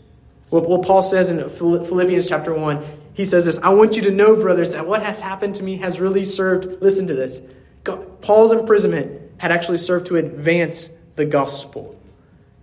Well, 0.51 0.79
Paul 0.79 1.03
says 1.03 1.29
in 1.29 1.49
Philippians 1.49 2.29
chapter 2.29 2.55
1, 2.55 2.85
He 3.15 3.25
says 3.25 3.45
this 3.45 3.59
I 3.59 3.71
want 3.71 3.97
you 3.97 4.03
to 4.03 4.13
know, 4.13 4.37
brothers, 4.37 4.73
that 4.73 4.87
what 4.87 5.03
has 5.03 5.21
happened 5.21 5.57
to 5.57 5.65
me 5.65 5.77
has 5.79 5.99
really 5.99 6.25
served. 6.25 6.81
Listen 6.81 7.09
to 7.09 7.15
this. 7.15 7.41
God, 7.83 8.23
Paul's 8.23 8.53
imprisonment 8.53 9.21
had 9.39 9.51
actually 9.51 9.79
served 9.79 10.07
to 10.07 10.17
advance 10.17 10.91
the 11.17 11.25
gospel 11.25 11.97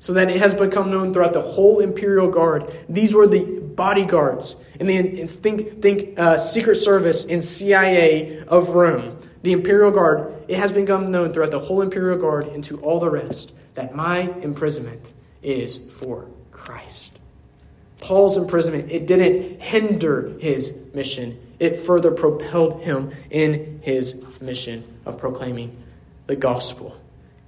so 0.04 0.12
that 0.12 0.30
it 0.30 0.36
has 0.36 0.54
become 0.54 0.92
known 0.92 1.14
throughout 1.14 1.32
the 1.32 1.42
whole 1.42 1.80
imperial 1.80 2.30
guard. 2.30 2.78
These 2.90 3.14
were 3.14 3.26
the 3.26 3.46
bodyguards 3.46 4.58
and 4.78 4.90
the 4.90 5.26
think 5.28 5.82
think 5.82 6.20
uh, 6.20 6.38
Secret 6.38 6.76
Service 6.76 7.24
and 7.24 7.42
CIA 7.42 8.44
of 8.50 8.68
Rome, 8.72 9.18
the 9.44 9.54
imperial 9.54 9.92
guard. 9.92 10.44
It 10.50 10.58
has 10.58 10.74
become 10.74 11.10
known 11.10 11.32
throughout 11.32 11.52
the 11.52 11.60
whole 11.62 11.82
imperial 11.82 12.20
guard 12.20 12.48
and 12.48 12.62
to 12.66 12.82
all 12.82 13.00
the 13.00 13.10
rest 13.10 13.54
that 13.76 13.96
my 13.96 14.30
imprisonment 14.42 15.14
is 15.42 15.78
for 15.78 16.28
Christ. 16.52 17.18
Paul's 18.02 18.36
imprisonment, 18.36 18.92
it 18.92 19.08
didn't 19.08 19.62
hinder 19.62 20.36
his 20.38 20.78
mission. 20.94 21.40
It 21.60 21.78
further 21.78 22.12
propelled 22.12 22.82
him 22.82 23.14
in 23.30 23.80
his 23.82 24.22
mission 24.42 24.84
of 25.06 25.18
proclaiming 25.18 25.78
the 26.28 26.36
gospel. 26.36 27.00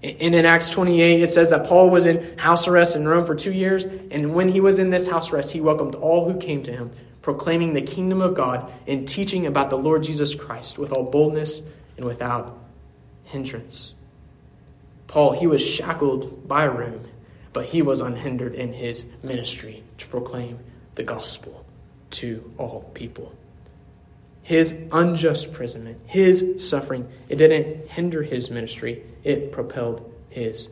And 0.06 0.36
in 0.36 0.46
Acts 0.46 0.70
28, 0.70 1.22
it 1.22 1.30
says 1.30 1.50
that 1.50 1.66
Paul 1.66 1.90
was 1.90 2.06
in 2.06 2.38
house 2.38 2.68
arrest 2.68 2.96
in 2.96 3.08
Rome 3.08 3.26
for 3.26 3.36
two 3.36 3.54
years. 3.54 3.86
And 3.86 4.36
when 4.36 4.50
he 4.50 4.62
was 4.62 4.80
in 4.80 4.90
this 4.90 5.08
house 5.08 5.32
arrest, 5.32 5.52
he 5.52 5.62
welcomed 5.62 5.96
all 5.96 6.30
who 6.32 6.40
came 6.40 6.62
to 6.64 6.72
him, 6.72 6.92
proclaiming 7.22 7.74
the 7.74 7.82
kingdom 7.82 8.22
of 8.22 8.36
God 8.36 8.72
and 8.88 9.08
teaching 9.08 9.48
about 9.48 9.70
the 9.70 9.78
Lord 9.78 10.04
Jesus 10.04 10.36
Christ 10.36 10.78
with 10.78 10.92
all 10.92 11.04
boldness 11.04 11.62
and 11.98 12.06
without 12.06 12.58
hindrance. 13.24 13.94
Paul, 15.08 15.32
he 15.32 15.48
was 15.48 15.62
shackled 15.62 16.48
by 16.48 16.68
Rome 16.68 17.06
but 17.56 17.68
he 17.68 17.82
was 17.82 18.02
unhindered 18.02 18.54
in 18.54 18.74
his 18.74 19.06
ministry 19.24 19.82
to 19.98 20.06
proclaim 20.08 20.60
the 20.96 21.04
gospel 21.04 21.66
to 22.10 22.52
all 22.58 22.82
people. 22.94 23.34
His 24.46 24.76
unjust 24.92 25.48
imprisonment, 25.48 26.00
his 26.06 26.70
suffering, 26.70 27.10
it 27.30 27.38
didn't 27.38 27.90
hinder 27.90 28.22
his 28.22 28.52
ministry, 28.52 29.04
it 29.24 29.52
propelled 29.52 30.14
his 30.30 30.70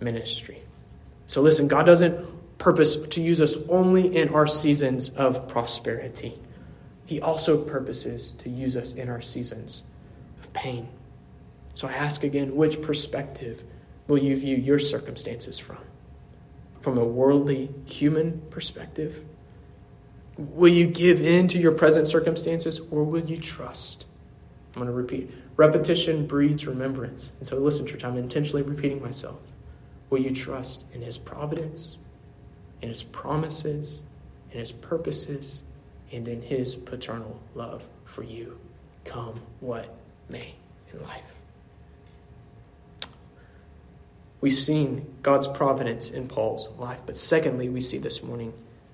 ministry. 0.00 0.60
So 1.28 1.40
listen, 1.40 1.68
God 1.68 1.86
doesn't 1.86 2.58
purpose 2.58 2.96
to 2.96 3.22
use 3.22 3.40
us 3.40 3.56
only 3.68 4.16
in 4.16 4.30
our 4.30 4.48
seasons 4.48 5.10
of 5.10 5.46
prosperity. 5.46 6.36
He 7.06 7.20
also 7.20 7.56
purposes 7.56 8.32
to 8.40 8.50
use 8.50 8.76
us 8.76 8.94
in 8.94 9.08
our 9.08 9.22
seasons 9.22 9.82
of 10.42 10.52
pain. 10.52 10.88
So 11.74 11.86
I 11.86 11.92
ask 11.92 12.24
again, 12.24 12.56
which 12.56 12.82
perspective 12.82 13.62
will 14.08 14.18
you 14.18 14.36
view 14.36 14.56
your 14.56 14.80
circumstances 14.80 15.60
from? 15.60 15.78
From 16.80 16.98
a 16.98 17.04
worldly, 17.04 17.72
human 17.84 18.42
perspective? 18.50 19.24
Will 20.36 20.72
you 20.72 20.86
give 20.86 21.22
in 21.22 21.48
to 21.48 21.58
your 21.58 21.72
present 21.72 22.08
circumstances 22.08 22.80
or 22.90 23.04
will 23.04 23.24
you 23.24 23.36
trust? 23.36 24.06
I'm 24.74 24.82
going 24.82 24.86
to 24.86 24.92
repeat. 24.92 25.30
Repetition 25.56 26.26
breeds 26.26 26.66
remembrance. 26.66 27.30
And 27.38 27.46
so, 27.46 27.58
listen, 27.58 27.86
church, 27.86 28.04
I'm 28.04 28.16
intentionally 28.16 28.62
repeating 28.62 29.00
myself. 29.00 29.38
Will 30.10 30.18
you 30.18 30.30
trust 30.30 30.84
in 30.92 31.00
His 31.00 31.16
providence, 31.16 31.98
in 32.82 32.88
His 32.88 33.04
promises, 33.04 34.02
in 34.50 34.58
His 34.58 34.72
purposes, 34.72 35.62
and 36.12 36.26
in 36.26 36.42
His 36.42 36.74
paternal 36.74 37.40
love 37.54 37.84
for 38.04 38.24
you, 38.24 38.58
come 39.04 39.40
what 39.60 39.94
may 40.28 40.54
in 40.92 41.02
life? 41.02 41.34
We've 44.40 44.52
seen 44.52 45.14
God's 45.22 45.46
providence 45.46 46.10
in 46.10 46.28
Paul's 46.28 46.68
life, 46.76 47.00
but 47.06 47.16
secondly, 47.16 47.68
we 47.68 47.80
see 47.80 47.98
this 47.98 48.22
morning 48.22 48.52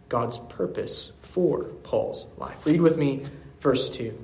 God's 0.09 0.38
purpose 0.38 1.12
for 1.31 1.64
Paul's 1.83 2.27
life. 2.37 2.66
Read 2.66 2.81
with 2.81 2.97
me 2.97 3.27
verse 3.61 3.88
2, 3.90 4.19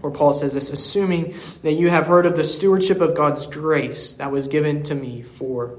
where 0.00 0.12
Paul 0.12 0.32
says 0.32 0.54
this 0.54 0.70
assuming 0.70 1.34
that 1.62 1.72
you 1.72 1.90
have 1.90 2.06
heard 2.06 2.26
of 2.26 2.36
the 2.36 2.44
stewardship 2.44 3.00
of 3.00 3.14
God's 3.14 3.46
grace 3.46 4.14
that 4.14 4.30
was 4.30 4.48
given 4.48 4.82
to 4.84 4.94
me 4.94 5.22
for 5.22 5.78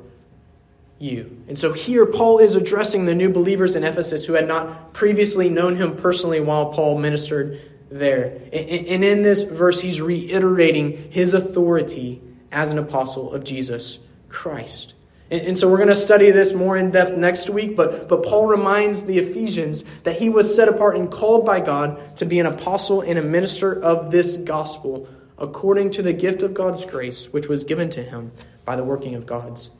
you. 1.00 1.44
And 1.48 1.58
so 1.58 1.74
here, 1.74 2.06
Paul 2.06 2.40
is 2.40 2.56
addressing 2.56 3.06
the 3.06 3.16
new 3.16 3.30
believers 3.30 3.76
in 3.76 3.84
Ephesus 3.84 4.26
who 4.26 4.34
had 4.34 4.48
not 4.48 4.94
previously 4.94 5.50
known 5.50 5.76
him 5.76 5.96
personally 5.96 6.40
while 6.40 6.74
Paul 6.74 6.98
ministered 6.98 7.62
there. 7.90 8.42
And 8.52 9.04
in 9.04 9.22
this 9.22 9.44
verse, 9.44 9.80
he's 9.80 10.02
reiterating 10.02 11.12
his 11.12 11.34
authority 11.34 12.22
as 12.52 12.72
an 12.72 12.80
apostle 12.80 13.34
of 13.34 13.44
Jesus 13.44 14.00
Christ. 14.28 14.94
And, 15.30 15.42
and 15.42 15.60
so 15.60 15.70
we're 15.70 15.78
going 15.78 15.90
to 15.90 15.96
study 15.96 16.32
this 16.32 16.54
more 16.54 16.78
in 16.78 16.92
depth 16.92 17.18
next 17.18 17.50
week, 17.50 17.76
but, 17.76 18.08
but 18.08 18.24
Paul 18.24 18.48
reminds 18.48 19.04
the 19.04 19.18
Ephesians 19.20 19.84
that 20.04 20.18
he 20.18 20.30
was 20.30 20.54
set 20.54 20.68
apart 20.68 20.96
and 20.96 21.12
called 21.12 21.46
by 21.46 21.60
God 21.60 22.18
to 22.18 22.26
be 22.26 22.40
an 22.40 22.46
apostle 22.46 23.02
and 23.02 23.18
a 23.20 23.22
minister 23.22 23.82
of 23.82 24.12
this 24.12 24.38
gospel 24.38 25.08
according 25.38 25.92
to 25.92 26.02
the 26.02 26.14
gift 26.14 26.42
of 26.42 26.54
God's 26.54 26.86
grace, 26.86 27.32
which 27.32 27.48
was 27.48 27.64
given 27.64 27.90
to 27.92 28.04
him 28.04 28.32
by 28.66 28.76
the 28.76 28.84
working 28.84 29.16
of 29.16 29.26
God's 29.26 29.72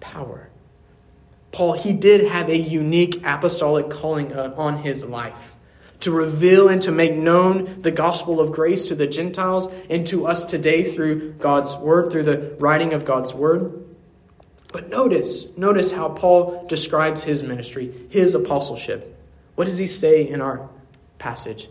power. 0.00 0.48
Paul, 1.52 1.74
he 1.74 1.92
did 1.92 2.26
have 2.30 2.48
a 2.48 2.56
unique 2.56 3.22
apostolic 3.24 3.90
calling 3.90 4.32
uh, 4.32 4.54
on 4.56 4.78
his 4.78 5.04
life 5.04 5.56
to 6.00 6.10
reveal 6.10 6.68
and 6.68 6.82
to 6.82 6.90
make 6.90 7.14
known 7.14 7.82
the 7.82 7.90
gospel 7.90 8.40
of 8.40 8.52
grace 8.52 8.86
to 8.86 8.94
the 8.94 9.06
Gentiles 9.06 9.72
and 9.88 10.06
to 10.08 10.26
us 10.26 10.44
today 10.44 10.94
through 10.94 11.34
God's 11.34 11.76
word, 11.76 12.10
through 12.10 12.24
the 12.24 12.56
writing 12.58 12.92
of 12.94 13.04
God's 13.04 13.32
word. 13.32 13.84
But 14.72 14.88
notice, 14.88 15.46
notice 15.56 15.90
how 15.90 16.08
Paul 16.08 16.66
describes 16.66 17.22
his 17.22 17.42
ministry, 17.42 17.92
his 18.08 18.34
apostleship. 18.34 19.18
What 19.54 19.66
does 19.66 19.78
he 19.78 19.86
say 19.86 20.26
in 20.26 20.40
our 20.40 20.68
passage? 21.18 21.68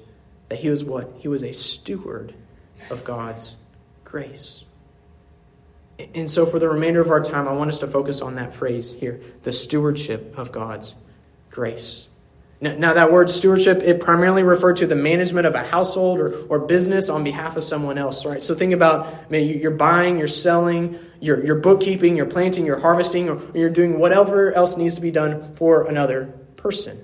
That 0.50 0.60
he 0.60 0.70
was 0.70 0.84
what? 0.84 1.12
He 1.18 1.28
was 1.28 1.44
a 1.44 1.52
steward 1.52 2.34
of 2.92 3.04
God's 3.04 3.56
grace. 4.04 4.64
And 6.14 6.30
so, 6.30 6.46
for 6.46 6.60
the 6.60 6.70
remainder 6.70 7.02
of 7.02 7.10
our 7.10 7.22
time, 7.22 7.48
I 7.48 7.54
want 7.54 7.70
us 7.70 7.80
to 7.80 7.88
focus 7.88 8.22
on 8.22 8.36
that 8.36 8.54
phrase 8.54 8.92
here 8.92 9.22
the 9.44 9.54
stewardship 9.54 10.38
of 10.38 10.52
God's 10.52 10.96
grace. 11.50 12.08
Now, 12.62 12.94
that 12.94 13.12
word 13.12 13.32
stewardship, 13.32 13.82
it 13.82 14.00
primarily 14.00 14.44
referred 14.44 14.78
to 14.78 14.88
the 14.88 14.96
management 14.96 15.48
of 15.48 15.56
a 15.56 15.64
household 15.64 16.20
or, 16.20 16.46
or 16.46 16.60
business 16.60 17.10
on 17.10 17.24
behalf 17.24 17.58
of 17.58 17.64
someone 17.64 17.98
else, 17.98 18.24
right? 18.24 18.44
So 18.44 18.54
think 18.54 18.72
about, 18.74 19.32
man, 19.32 19.48
you're 19.48 19.72
buying, 19.72 20.20
you're 20.20 20.28
selling, 20.28 21.00
you're, 21.20 21.44
you're 21.44 21.60
bookkeeping, 21.60 22.16
you're 22.16 22.28
planting, 22.28 22.68
you're 22.68 22.80
harvesting, 22.80 23.30
or 23.30 23.42
you're 23.58 23.72
doing 23.72 23.98
whatever 23.98 24.54
else 24.54 24.78
needs 24.78 24.94
to 24.94 25.02
be 25.02 25.10
done 25.10 25.56
for 25.56 25.88
another 25.88 26.26
person. 26.56 27.04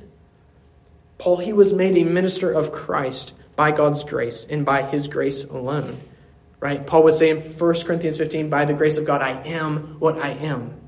Paul, 1.18 1.38
he 1.38 1.54
was 1.54 1.74
made 1.74 1.98
a 1.98 2.04
minister 2.04 2.52
of 2.52 2.72
Christ 2.72 3.34
by 3.56 3.72
God's 3.72 4.04
grace 4.04 4.46
and 4.48 4.64
by 4.64 4.84
his 4.84 5.08
grace 5.08 5.44
alone, 5.44 5.98
right? 6.60 6.86
Paul 6.86 7.02
would 7.06 7.16
say 7.16 7.32
in 7.32 7.38
1 7.38 7.58
Corinthians 7.82 8.18
15, 8.18 8.52
by 8.52 8.66
the 8.66 8.76
grace 8.76 8.98
of 8.98 9.06
God, 9.06 9.24
I 9.24 9.42
am 9.48 10.00
what 10.00 10.20
I 10.20 10.30
am. 10.30 10.80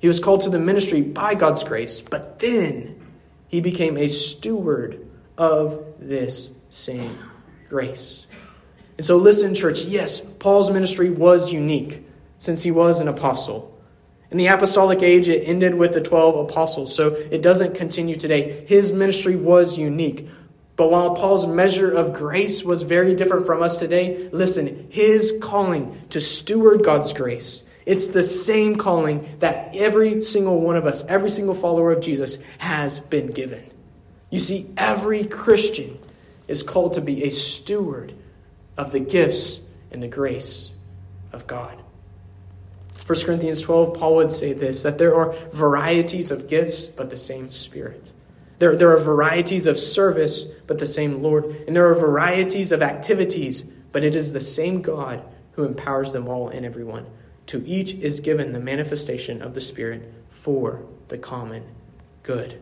He 0.00 0.08
was 0.08 0.20
called 0.20 0.42
to 0.42 0.50
the 0.50 0.58
ministry 0.58 1.00
by 1.00 1.34
God's 1.34 1.64
grace, 1.64 2.02
but 2.02 2.38
then 2.40 2.95
he 3.48 3.60
became 3.60 3.96
a 3.96 4.08
steward 4.08 5.06
of 5.38 5.84
this 5.98 6.52
same 6.70 7.18
grace. 7.68 8.26
And 8.96 9.04
so, 9.04 9.16
listen, 9.16 9.54
church, 9.54 9.84
yes, 9.84 10.20
Paul's 10.20 10.70
ministry 10.70 11.10
was 11.10 11.52
unique 11.52 12.06
since 12.38 12.62
he 12.62 12.70
was 12.70 13.00
an 13.00 13.08
apostle. 13.08 13.72
In 14.30 14.38
the 14.38 14.46
apostolic 14.46 15.02
age, 15.02 15.28
it 15.28 15.42
ended 15.42 15.74
with 15.74 15.92
the 15.92 16.00
12 16.00 16.48
apostles, 16.50 16.94
so 16.94 17.08
it 17.08 17.42
doesn't 17.42 17.74
continue 17.74 18.16
today. 18.16 18.64
His 18.66 18.90
ministry 18.90 19.36
was 19.36 19.78
unique. 19.78 20.28
But 20.76 20.90
while 20.90 21.14
Paul's 21.14 21.46
measure 21.46 21.90
of 21.90 22.12
grace 22.12 22.62
was 22.62 22.82
very 22.82 23.14
different 23.14 23.46
from 23.46 23.62
us 23.62 23.76
today, 23.76 24.28
listen, 24.32 24.88
his 24.90 25.32
calling 25.40 25.98
to 26.10 26.20
steward 26.20 26.84
God's 26.84 27.12
grace 27.12 27.62
it's 27.86 28.08
the 28.08 28.24
same 28.24 28.76
calling 28.76 29.26
that 29.38 29.70
every 29.74 30.20
single 30.20 30.60
one 30.60 30.76
of 30.76 30.86
us, 30.86 31.04
every 31.06 31.30
single 31.30 31.54
follower 31.54 31.92
of 31.92 32.02
Jesus, 32.02 32.38
has 32.58 32.98
been 32.98 33.28
given. 33.28 33.64
You 34.28 34.40
see, 34.40 34.68
every 34.76 35.24
Christian 35.24 35.98
is 36.48 36.64
called 36.64 36.94
to 36.94 37.00
be 37.00 37.24
a 37.24 37.30
steward 37.30 38.12
of 38.76 38.90
the 38.90 38.98
gifts 38.98 39.60
and 39.92 40.02
the 40.02 40.08
grace 40.08 40.72
of 41.32 41.46
God. 41.46 41.80
1 43.06 43.20
Corinthians 43.20 43.60
12, 43.60 43.94
Paul 43.94 44.16
would 44.16 44.32
say 44.32 44.52
this 44.52 44.82
that 44.82 44.98
there 44.98 45.14
are 45.14 45.32
varieties 45.52 46.32
of 46.32 46.48
gifts, 46.48 46.88
but 46.88 47.08
the 47.08 47.16
same 47.16 47.52
Spirit. 47.52 48.12
There, 48.58 48.74
there 48.74 48.90
are 48.90 48.98
varieties 48.98 49.66
of 49.66 49.78
service, 49.78 50.42
but 50.66 50.78
the 50.78 50.86
same 50.86 51.22
Lord. 51.22 51.44
And 51.66 51.76
there 51.76 51.88
are 51.88 51.94
varieties 51.94 52.72
of 52.72 52.82
activities, 52.82 53.62
but 53.92 54.02
it 54.02 54.16
is 54.16 54.32
the 54.32 54.40
same 54.40 54.82
God 54.82 55.22
who 55.52 55.64
empowers 55.64 56.12
them 56.12 56.26
all 56.26 56.48
and 56.48 56.66
everyone. 56.66 57.06
To 57.46 57.66
each 57.66 57.94
is 57.94 58.20
given 58.20 58.52
the 58.52 58.60
manifestation 58.60 59.42
of 59.42 59.54
the 59.54 59.60
Spirit 59.60 60.12
for 60.30 60.82
the 61.08 61.18
common 61.18 61.64
good. 62.22 62.60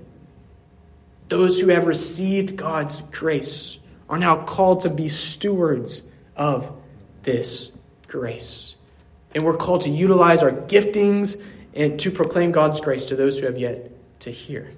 Those 1.28 1.58
who 1.58 1.68
have 1.68 1.86
received 1.86 2.56
God's 2.56 3.00
grace 3.10 3.78
are 4.08 4.18
now 4.18 4.44
called 4.44 4.82
to 4.82 4.90
be 4.90 5.08
stewards 5.08 6.02
of 6.36 6.70
this 7.22 7.72
grace. 8.06 8.76
And 9.34 9.44
we're 9.44 9.56
called 9.56 9.82
to 9.82 9.90
utilize 9.90 10.42
our 10.42 10.52
giftings 10.52 11.40
and 11.74 11.98
to 12.00 12.10
proclaim 12.10 12.52
God's 12.52 12.80
grace 12.80 13.06
to 13.06 13.16
those 13.16 13.38
who 13.38 13.46
have 13.46 13.58
yet 13.58 13.90
to 14.20 14.30
hear. 14.30 14.70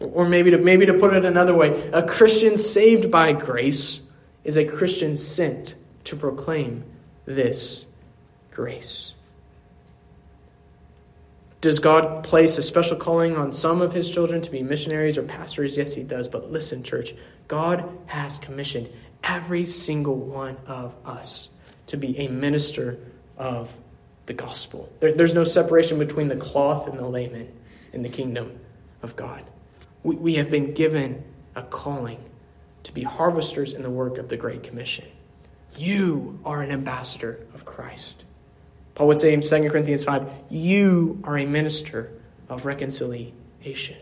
Or 0.00 0.28
maybe 0.28 0.50
to, 0.50 0.58
maybe 0.58 0.86
to 0.86 0.94
put 0.94 1.14
it 1.14 1.24
another 1.24 1.54
way, 1.54 1.90
a 1.92 2.02
Christian 2.02 2.56
saved 2.56 3.10
by 3.10 3.32
grace 3.32 4.00
is 4.44 4.56
a 4.56 4.64
Christian 4.64 5.16
sent 5.16 5.74
to 6.04 6.16
proclaim 6.16 6.84
this 7.24 7.86
grace. 8.50 9.12
Does 11.60 11.80
God 11.80 12.22
place 12.22 12.56
a 12.56 12.62
special 12.62 12.96
calling 12.96 13.36
on 13.36 13.52
some 13.52 13.82
of 13.82 13.92
his 13.92 14.08
children 14.08 14.40
to 14.42 14.50
be 14.50 14.62
missionaries 14.62 15.18
or 15.18 15.24
pastors? 15.24 15.76
Yes, 15.76 15.92
he 15.92 16.04
does. 16.04 16.28
But 16.28 16.52
listen, 16.52 16.84
church, 16.84 17.14
God 17.48 17.88
has 18.06 18.38
commissioned 18.38 18.88
every 19.24 19.66
single 19.66 20.14
one 20.14 20.56
of 20.66 20.94
us 21.04 21.48
to 21.88 21.96
be 21.96 22.16
a 22.18 22.28
minister 22.28 22.98
of 23.36 23.70
the 24.26 24.34
gospel. 24.34 24.92
There, 25.00 25.14
there's 25.14 25.34
no 25.34 25.42
separation 25.42 25.98
between 25.98 26.28
the 26.28 26.36
cloth 26.36 26.86
and 26.86 26.98
the 26.98 27.08
layman 27.08 27.52
in 27.92 28.02
the 28.02 28.08
kingdom 28.08 28.60
of 29.02 29.16
God. 29.16 29.42
We, 30.04 30.14
we 30.14 30.34
have 30.34 30.50
been 30.50 30.74
given 30.74 31.24
a 31.56 31.62
calling 31.62 32.22
to 32.84 32.92
be 32.92 33.02
harvesters 33.02 33.72
in 33.72 33.82
the 33.82 33.90
work 33.90 34.18
of 34.18 34.28
the 34.28 34.36
Great 34.36 34.62
Commission. 34.62 35.06
You 35.76 36.38
are 36.44 36.62
an 36.62 36.70
ambassador 36.70 37.46
of 37.52 37.64
Christ. 37.64 38.24
Paul 38.98 39.06
would 39.06 39.20
say 39.20 39.32
in 39.32 39.42
2 39.42 39.70
Corinthians 39.70 40.02
5, 40.02 40.28
You 40.50 41.20
are 41.22 41.38
a 41.38 41.46
minister 41.46 42.10
of 42.48 42.66
reconciliation. 42.66 43.96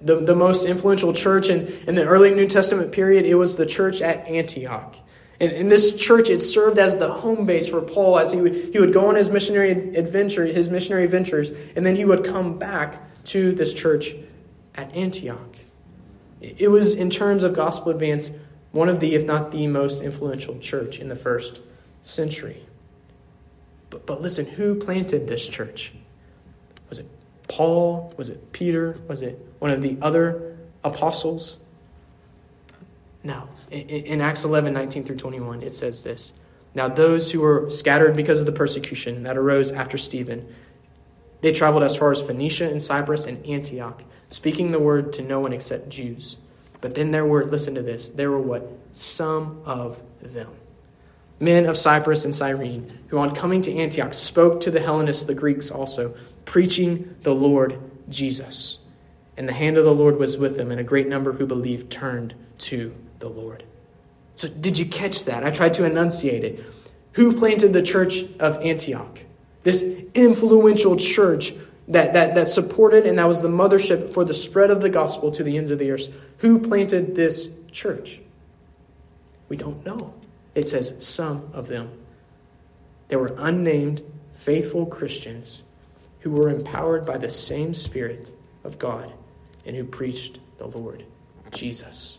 The, 0.00 0.20
the 0.20 0.34
most 0.34 0.64
influential 0.64 1.12
church 1.12 1.50
in, 1.50 1.66
in 1.86 1.96
the 1.96 2.04
early 2.06 2.34
New 2.34 2.48
Testament 2.48 2.92
period, 2.92 3.26
it 3.26 3.34
was 3.34 3.56
the 3.56 3.66
church 3.66 4.00
at 4.00 4.26
Antioch. 4.26 4.96
And 5.38 5.52
in 5.52 5.68
this 5.68 5.98
church, 5.98 6.30
it 6.30 6.40
served 6.40 6.78
as 6.78 6.96
the 6.96 7.12
home 7.12 7.44
base 7.44 7.68
for 7.68 7.82
Paul 7.82 8.18
as 8.18 8.32
he 8.32 8.40
would, 8.40 8.54
he 8.72 8.78
would 8.78 8.94
go 8.94 9.08
on 9.08 9.16
his 9.16 9.28
missionary 9.28 9.72
adventure, 9.96 10.46
his 10.46 10.70
missionary 10.70 11.06
ventures, 11.06 11.50
and 11.76 11.84
then 11.84 11.96
he 11.96 12.06
would 12.06 12.24
come 12.24 12.58
back 12.58 13.24
to 13.26 13.52
this 13.52 13.74
church 13.74 14.14
at 14.76 14.94
Antioch. 14.96 15.56
It 16.40 16.70
was, 16.70 16.94
in 16.94 17.10
terms 17.10 17.42
of 17.42 17.54
gospel 17.54 17.90
advance, 17.90 18.30
one 18.72 18.88
of 18.88 18.98
the, 18.98 19.14
if 19.14 19.26
not 19.26 19.50
the 19.50 19.66
most 19.66 20.00
influential 20.00 20.58
church 20.58 21.00
in 21.00 21.10
the 21.10 21.16
first 21.16 21.60
century. 22.02 22.64
But, 23.94 24.06
but 24.06 24.22
listen, 24.22 24.44
who 24.44 24.74
planted 24.74 25.28
this 25.28 25.46
church? 25.46 25.92
Was 26.88 26.98
it 26.98 27.06
Paul? 27.46 28.12
Was 28.18 28.28
it 28.28 28.50
Peter? 28.50 28.96
Was 29.06 29.22
it 29.22 29.38
one 29.60 29.70
of 29.70 29.82
the 29.82 29.96
other 30.02 30.56
apostles? 30.82 31.58
No. 33.22 33.48
In, 33.70 33.88
in 33.88 34.20
Acts 34.20 34.42
11, 34.42 34.72
19 34.72 35.04
through 35.04 35.14
21, 35.14 35.62
it 35.62 35.76
says 35.76 36.02
this 36.02 36.32
Now, 36.74 36.88
those 36.88 37.30
who 37.30 37.40
were 37.40 37.70
scattered 37.70 38.16
because 38.16 38.40
of 38.40 38.46
the 38.46 38.52
persecution 38.52 39.22
that 39.22 39.36
arose 39.36 39.70
after 39.70 39.96
Stephen, 39.96 40.52
they 41.40 41.52
traveled 41.52 41.84
as 41.84 41.94
far 41.94 42.10
as 42.10 42.20
Phoenicia 42.20 42.68
and 42.68 42.82
Cyprus 42.82 43.26
and 43.26 43.46
Antioch, 43.46 44.02
speaking 44.28 44.72
the 44.72 44.80
word 44.80 45.12
to 45.12 45.22
no 45.22 45.38
one 45.38 45.52
except 45.52 45.88
Jews. 45.88 46.36
But 46.80 46.96
then 46.96 47.12
there 47.12 47.24
were, 47.24 47.44
listen 47.44 47.76
to 47.76 47.82
this, 47.82 48.08
there 48.08 48.32
were 48.32 48.40
what? 48.40 48.68
Some 48.92 49.62
of 49.64 50.02
them 50.20 50.50
men 51.40 51.66
of 51.66 51.76
Cyprus 51.76 52.24
and 52.24 52.34
Cyrene, 52.34 52.98
who 53.08 53.18
on 53.18 53.34
coming 53.34 53.62
to 53.62 53.74
Antioch 53.74 54.14
spoke 54.14 54.60
to 54.60 54.70
the 54.70 54.80
Hellenists, 54.80 55.24
the 55.24 55.34
Greeks 55.34 55.70
also, 55.70 56.14
preaching 56.44 57.16
the 57.22 57.34
Lord 57.34 57.78
Jesus. 58.08 58.78
And 59.36 59.48
the 59.48 59.52
hand 59.52 59.76
of 59.76 59.84
the 59.84 59.94
Lord 59.94 60.18
was 60.18 60.36
with 60.36 60.56
them, 60.56 60.70
and 60.70 60.80
a 60.80 60.84
great 60.84 61.08
number 61.08 61.32
who 61.32 61.46
believed 61.46 61.90
turned 61.90 62.34
to 62.58 62.94
the 63.18 63.28
Lord. 63.28 63.64
So, 64.36 64.48
did 64.48 64.78
you 64.78 64.86
catch 64.86 65.24
that? 65.24 65.44
I 65.44 65.50
tried 65.50 65.74
to 65.74 65.84
enunciate 65.84 66.44
it. 66.44 66.64
Who 67.12 67.36
planted 67.36 67.72
the 67.72 67.82
church 67.82 68.24
of 68.40 68.58
Antioch? 68.58 69.20
This 69.62 69.82
influential 70.14 70.96
church 70.96 71.54
that, 71.88 72.14
that, 72.14 72.34
that 72.34 72.48
supported 72.48 73.06
and 73.06 73.18
that 73.18 73.28
was 73.28 73.42
the 73.42 73.48
mothership 73.48 74.12
for 74.12 74.24
the 74.24 74.34
spread 74.34 74.70
of 74.70 74.80
the 74.80 74.88
gospel 74.88 75.30
to 75.32 75.42
the 75.42 75.56
ends 75.56 75.70
of 75.70 75.78
the 75.78 75.90
earth. 75.90 76.12
Who 76.38 76.58
planted 76.58 77.14
this 77.14 77.48
church? 77.70 78.20
We 79.48 79.56
don't 79.56 79.84
know. 79.84 80.14
It 80.54 80.68
says 80.68 81.04
some 81.04 81.50
of 81.52 81.68
them. 81.68 81.90
They 83.08 83.16
were 83.16 83.34
unnamed, 83.38 84.02
faithful 84.34 84.86
Christians 84.86 85.62
who 86.20 86.30
were 86.30 86.48
empowered 86.48 87.04
by 87.04 87.18
the 87.18 87.30
same 87.30 87.74
Spirit 87.74 88.30
of 88.62 88.78
God 88.78 89.12
and 89.66 89.76
who 89.76 89.84
preached 89.84 90.38
the 90.58 90.66
Lord 90.66 91.04
Jesus. 91.50 92.18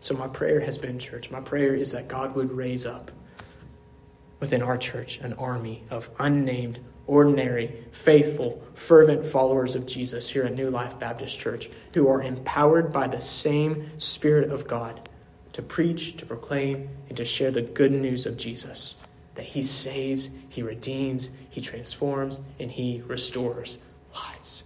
So, 0.00 0.14
my 0.14 0.28
prayer 0.28 0.60
has 0.60 0.78
been, 0.78 0.98
church, 0.98 1.30
my 1.30 1.40
prayer 1.40 1.74
is 1.74 1.92
that 1.92 2.08
God 2.08 2.34
would 2.34 2.52
raise 2.52 2.86
up 2.86 3.10
within 4.38 4.62
our 4.62 4.78
church 4.78 5.18
an 5.18 5.34
army 5.34 5.84
of 5.90 6.08
unnamed, 6.18 6.78
ordinary, 7.06 7.84
faithful, 7.92 8.62
fervent 8.74 9.26
followers 9.26 9.76
of 9.76 9.84
Jesus 9.84 10.26
here 10.26 10.44
at 10.44 10.56
New 10.56 10.70
Life 10.70 10.98
Baptist 10.98 11.38
Church 11.38 11.68
who 11.92 12.08
are 12.08 12.22
empowered 12.22 12.92
by 12.92 13.06
the 13.08 13.20
same 13.20 13.90
Spirit 13.98 14.50
of 14.50 14.66
God 14.66 15.09
to 15.52 15.62
preach, 15.62 16.16
to 16.16 16.26
proclaim, 16.26 16.88
and 17.08 17.16
to 17.16 17.24
share 17.24 17.50
the 17.50 17.62
good 17.62 17.92
news 17.92 18.26
of 18.26 18.36
Jesus 18.36 18.94
that 19.34 19.44
he 19.44 19.62
saves, 19.62 20.30
he 20.48 20.62
redeems, 20.62 21.30
he 21.50 21.60
transforms, 21.60 22.40
and 22.58 22.70
he 22.70 23.02
restores 23.06 23.78
lives. 24.14 24.64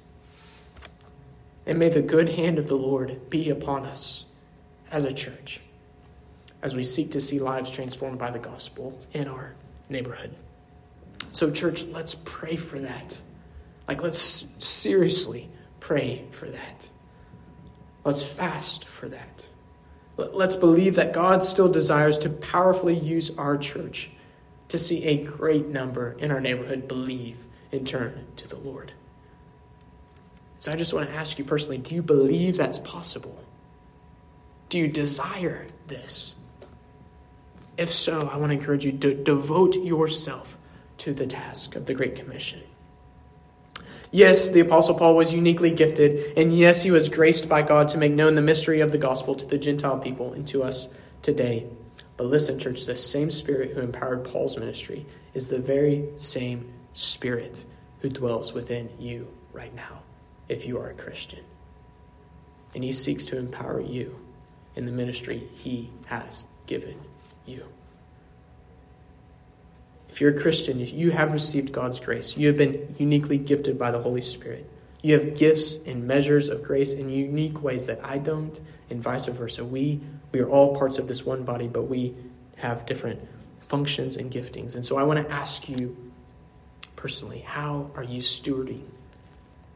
And 1.67 1.79
may 1.79 1.89
the 1.89 2.03
good 2.03 2.29
hand 2.29 2.59
of 2.59 2.69
the 2.69 2.77
Lord 2.77 3.31
be 3.31 3.51
upon 3.51 3.85
us 3.85 4.25
as 4.91 5.05
a 5.05 5.13
church 5.13 5.61
as 6.63 6.75
we 6.75 6.83
seek 6.83 7.11
to 7.11 7.21
see 7.21 7.39
lives 7.39 7.71
transformed 7.71 8.19
by 8.19 8.31
the 8.31 8.39
gospel 8.39 8.99
in 9.13 9.29
our 9.29 9.55
neighborhood. 9.91 10.35
So, 11.33 11.51
church, 11.51 11.85
let's 11.85 12.17
pray 12.25 12.57
for 12.57 12.79
that. 12.81 13.21
Like, 13.87 14.03
let's 14.03 14.47
seriously 14.59 15.49
pray 15.81 16.25
for 16.31 16.49
that. 16.49 16.89
Let's 18.03 18.23
fast 18.23 18.87
for 18.87 19.09
that. 19.09 19.47
Let's 20.17 20.57
believe 20.57 20.95
that 20.97 21.13
God 21.13 21.43
still 21.43 21.69
desires 21.69 22.19
to 22.19 22.31
powerfully 22.31 22.97
use 22.97 23.31
our 23.37 23.57
church 23.57 24.11
to 24.69 24.79
see 24.79 25.05
a 25.05 25.25
great 25.25 25.67
number 25.67 26.13
in 26.19 26.31
our 26.31 26.41
neighborhood 26.41 26.87
believe 26.87 27.37
and 27.73 27.87
turn 27.87 28.27
to 28.37 28.49
the 28.49 28.57
Lord. 28.57 28.93
So 30.61 30.73
I 30.73 30.77
just 30.77 30.93
want 30.93 31.09
to 31.09 31.15
ask 31.15 31.39
you 31.39 31.45
personally 31.45 31.79
do 31.79 31.95
you 31.95 32.03
believe 32.03 32.57
that's 32.57 32.79
possible? 32.79 33.37
Do 34.69 34.79
you 34.79 34.89
desire 34.89 35.67
this? 35.89 36.35
If 37.77 37.93
so, 37.93 38.29
I 38.33 38.37
want 38.37 38.51
to 38.51 38.59
encourage 38.59 38.85
you 38.85 38.93
to 38.93 39.15
devote 39.15 39.77
yourself 39.77 40.57
to 40.99 41.13
the 41.13 41.27
task 41.27 41.75
of 41.75 41.87
the 41.87 41.95
Great 41.95 42.15
Commission. 42.15 42.63
Yes, 44.15 44.51
the 44.51 44.61
Apostle 44.61 44.95
Paul 44.95 45.17
was 45.17 45.35
uniquely 45.35 45.73
gifted, 45.73 46.39
and 46.39 46.57
yes, 46.57 46.81
he 46.81 46.93
was 46.93 47.09
graced 47.09 47.49
by 47.49 47.63
God 47.63 47.89
to 47.89 47.99
make 47.99 48.13
known 48.13 48.37
the 48.37 48.43
mystery 48.43 48.79
of 48.79 48.93
the 48.93 48.97
gospel 48.97 49.35
to 49.35 49.45
the 49.45 49.59
Gentile 49.59 49.99
people 49.99 50.35
and 50.35 50.47
to 50.47 50.63
us 50.63 50.87
today. 51.23 51.67
But 52.17 52.29
listen, 52.29 52.61
church, 52.61 52.87
the 52.87 52.95
same 52.95 53.33
Spirit 53.33 53.73
who 53.73 53.81
empowered 53.81 54.25
Paul's 54.25 54.57
ministry 54.57 55.05
is 55.35 55.49
the 55.49 55.59
very 55.59 56.11
same 56.17 56.73
Spirit 56.93 57.65
who 58.03 58.09
dwells 58.09 58.53
within 58.53 58.89
you 59.01 59.27
right 59.53 59.75
now, 59.75 60.05
if 60.49 60.65
you 60.65 60.79
are 60.79 60.91
a 60.91 60.95
Christian. 60.95 61.43
And 62.73 62.85
he 62.85 62.93
seeks 62.93 63.25
to 63.25 63.37
empower 63.37 63.81
you 63.81 64.17
in 64.77 64.87
the 64.87 64.93
ministry 64.93 65.49
he 65.55 65.91
has 66.07 66.47
given 66.67 67.01
you. 67.47 67.65
If 70.15 70.21
you're 70.21 70.31
a 70.31 70.41
Christian, 70.41 70.79
you 70.79 71.11
have 71.11 71.33
received 71.33 71.73
God's 71.73 71.99
grace. 71.99 72.37
You 72.37 72.47
have 72.47 72.57
been 72.57 72.95
uniquely 73.01 73.37
gifted 73.37 73.77
by 73.77 73.91
the 73.91 74.01
Holy 74.01 74.23
Spirit. 74.23 74.71
You 75.03 75.19
have 75.19 75.37
gifts 75.37 75.79
and 75.87 76.07
measures 76.07 76.51
of 76.51 76.63
grace 76.63 76.93
in 76.93 77.09
unique 77.09 77.65
ways 77.65 77.87
that 77.87 77.99
I 78.05 78.19
don't, 78.19 78.61
and 78.91 79.03
vice 79.03 79.25
versa. 79.27 79.65
We 79.65 80.01
we 80.31 80.39
are 80.39 80.49
all 80.49 80.77
parts 80.77 80.99
of 80.99 81.09
this 81.09 81.27
one 81.27 81.43
body, 81.43 81.67
but 81.67 81.89
we 81.89 82.15
have 82.55 82.87
different 82.87 83.27
functions 83.67 84.15
and 84.15 84.31
giftings. 84.31 84.77
And 84.77 84.87
so 84.87 84.99
I 84.99 85.03
want 85.03 85.27
to 85.27 85.35
ask 85.35 85.69
you 85.69 85.97
personally, 86.95 87.41
how 87.41 87.91
are 87.97 88.05
you 88.05 88.23
stewarding 88.23 88.85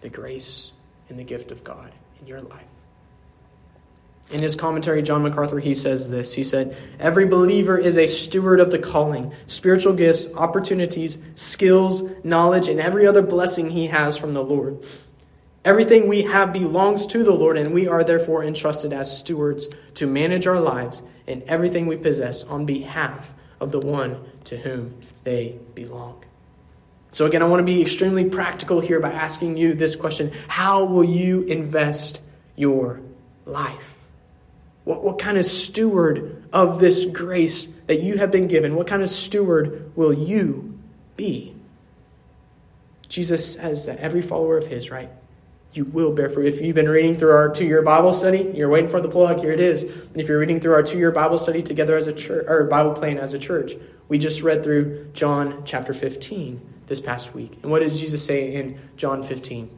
the 0.03 0.09
grace 0.09 0.71
and 1.09 1.19
the 1.19 1.25
gift 1.25 1.51
of 1.51 1.65
God 1.65 1.91
in 2.21 2.29
your 2.29 2.43
life? 2.43 2.63
In 4.31 4.43
his 4.43 4.55
commentary, 4.55 5.03
John 5.03 5.23
MacArthur, 5.23 5.59
he 5.59 5.75
says 5.75 6.11
this. 6.11 6.35
He 6.35 6.45
said, 6.45 6.77
Every 7.01 7.25
believer 7.25 7.79
is 7.79 7.97
a 7.97 8.07
steward 8.07 8.61
of 8.61 8.71
the 8.71 8.79
calling, 8.79 9.33
spiritual 9.47 9.95
gifts, 9.95 10.27
opportunities, 10.35 11.19
skills, 11.35 12.03
knowledge, 12.25 12.69
and 12.69 12.79
every 12.79 13.07
other 13.07 13.23
blessing 13.23 13.71
he 13.71 13.87
has 13.87 14.19
from 14.19 14.35
the 14.35 14.43
Lord. 14.45 14.85
Everything 15.65 16.09
we 16.09 16.23
have 16.23 16.53
belongs 16.53 17.07
to 17.07 17.25
the 17.25 17.33
Lord, 17.33 17.57
and 17.57 17.73
we 17.73 17.89
are 17.89 18.05
therefore 18.05 18.45
entrusted 18.45 18.93
as 18.93 19.19
stewards 19.19 19.69
to 19.95 20.07
manage 20.07 20.47
our 20.47 20.61
lives 20.61 21.03
and 21.27 21.43
everything 21.45 21.87
we 21.87 21.97
possess 21.97 22.45
on 22.45 22.67
behalf 22.67 23.33
of 23.61 23.73
the 23.73 23.81
one 23.81 24.23
to 24.45 24.59
whom 24.59 24.95
they 25.25 25.59
belong. 25.75 26.23
So, 27.13 27.25
again, 27.25 27.43
I 27.43 27.47
want 27.47 27.61
to 27.61 27.65
be 27.65 27.81
extremely 27.81 28.27
practical 28.27 28.81
here 28.81 29.01
by 29.01 29.11
asking 29.11 29.57
you 29.57 29.73
this 29.73 29.97
question 29.97 30.33
How 30.49 30.85
will 30.85 31.05
you 31.05 31.43
invest 31.45 32.21
your 32.57 33.01
life? 33.47 33.98
What, 34.89 35.05
what 35.05 35.19
kind 35.19 35.37
of 35.37 35.45
steward 35.45 36.45
of 36.51 36.81
this 36.81 37.05
grace 37.05 37.69
that 37.89 38.01
you 38.01 38.17
have 38.17 38.31
been 38.31 38.49
given, 38.49 38.75
what 38.75 38.87
kind 38.87 39.03
of 39.03 39.11
steward 39.11 39.93
will 39.95 40.15
you 40.15 40.79
be? 41.15 41.55
Jesus 43.07 43.53
says 43.53 43.85
that 43.85 43.99
every 43.99 44.23
follower 44.23 44.57
of 44.57 44.67
his, 44.67 44.91
right, 44.91 45.11
you 45.75 45.85
will 45.85 46.15
bear 46.15 46.31
fruit. 46.31 46.47
If 46.47 46.63
you've 46.63 46.75
been 46.75 46.89
reading 46.89 47.15
through 47.15 47.33
our 47.33 47.51
two 47.51 47.67
year 47.67 47.83
Bible 47.83 48.15
study, 48.15 48.51
you're 48.55 48.71
waiting 48.71 48.89
for 48.89 49.03
the 49.03 49.11
plug, 49.11 49.41
here 49.41 49.53
it 49.53 49.61
is. 49.61 49.83
And 49.83 50.17
if 50.17 50.27
you're 50.27 50.39
reading 50.39 50.59
through 50.59 50.73
our 50.73 50.83
two 50.83 50.97
year 50.97 51.11
Bible 51.11 51.37
study 51.37 51.63
together 51.63 51.95
as 51.95 52.07
a 52.07 52.13
church, 52.15 52.47
or 52.49 52.65
Bible 52.65 52.95
plan 52.95 53.19
as 53.19 53.35
a 53.35 53.39
church, 53.39 53.75
we 54.09 54.17
just 54.17 54.41
read 54.41 54.65
through 54.65 55.11
John 55.13 55.65
chapter 55.67 55.93
15 55.93 56.63
this 56.87 57.03
past 57.03 57.35
week. 57.35 57.59
And 57.63 57.71
what 57.71 57.81
did 57.81 57.93
Jesus 57.93 58.25
say 58.25 58.55
in 58.55 58.81
John 58.97 59.23
15? 59.23 59.78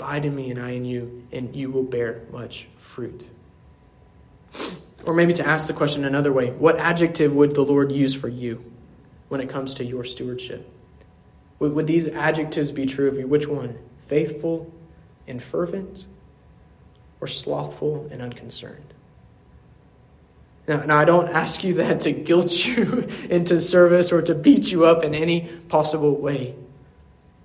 Abide 0.00 0.24
in 0.24 0.34
me 0.34 0.50
and 0.50 0.58
I 0.58 0.70
in 0.70 0.86
you, 0.86 1.26
and 1.30 1.54
you 1.54 1.70
will 1.70 1.82
bear 1.82 2.22
much 2.32 2.68
fruit. 2.78 3.28
Or 5.06 5.12
maybe 5.12 5.34
to 5.34 5.46
ask 5.46 5.66
the 5.66 5.74
question 5.74 6.06
another 6.06 6.32
way 6.32 6.52
what 6.52 6.78
adjective 6.78 7.34
would 7.34 7.54
the 7.54 7.60
Lord 7.60 7.92
use 7.92 8.14
for 8.14 8.28
you 8.28 8.64
when 9.28 9.42
it 9.42 9.50
comes 9.50 9.74
to 9.74 9.84
your 9.84 10.04
stewardship? 10.04 10.66
Would, 11.58 11.74
would 11.74 11.86
these 11.86 12.08
adjectives 12.08 12.72
be 12.72 12.86
true 12.86 13.08
of 13.08 13.18
you? 13.18 13.26
Which 13.26 13.46
one? 13.46 13.78
Faithful 14.06 14.72
and 15.28 15.42
fervent, 15.42 16.06
or 17.20 17.26
slothful 17.26 18.08
and 18.10 18.22
unconcerned? 18.22 18.94
Now, 20.66 20.82
now, 20.84 20.96
I 20.96 21.04
don't 21.04 21.28
ask 21.28 21.62
you 21.62 21.74
that 21.74 22.00
to 22.00 22.12
guilt 22.12 22.50
you 22.66 23.06
into 23.28 23.60
service 23.60 24.12
or 24.12 24.22
to 24.22 24.34
beat 24.34 24.72
you 24.72 24.86
up 24.86 25.04
in 25.04 25.14
any 25.14 25.42
possible 25.68 26.16
way, 26.16 26.54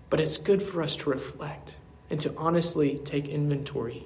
but 0.10 0.22
it's 0.22 0.38
good 0.38 0.62
for 0.62 0.82
us 0.82 0.96
to 0.98 1.10
reflect 1.10 1.76
and 2.10 2.20
to 2.22 2.34
honestly 2.38 3.00
take 3.00 3.28
inventory. 3.28 4.06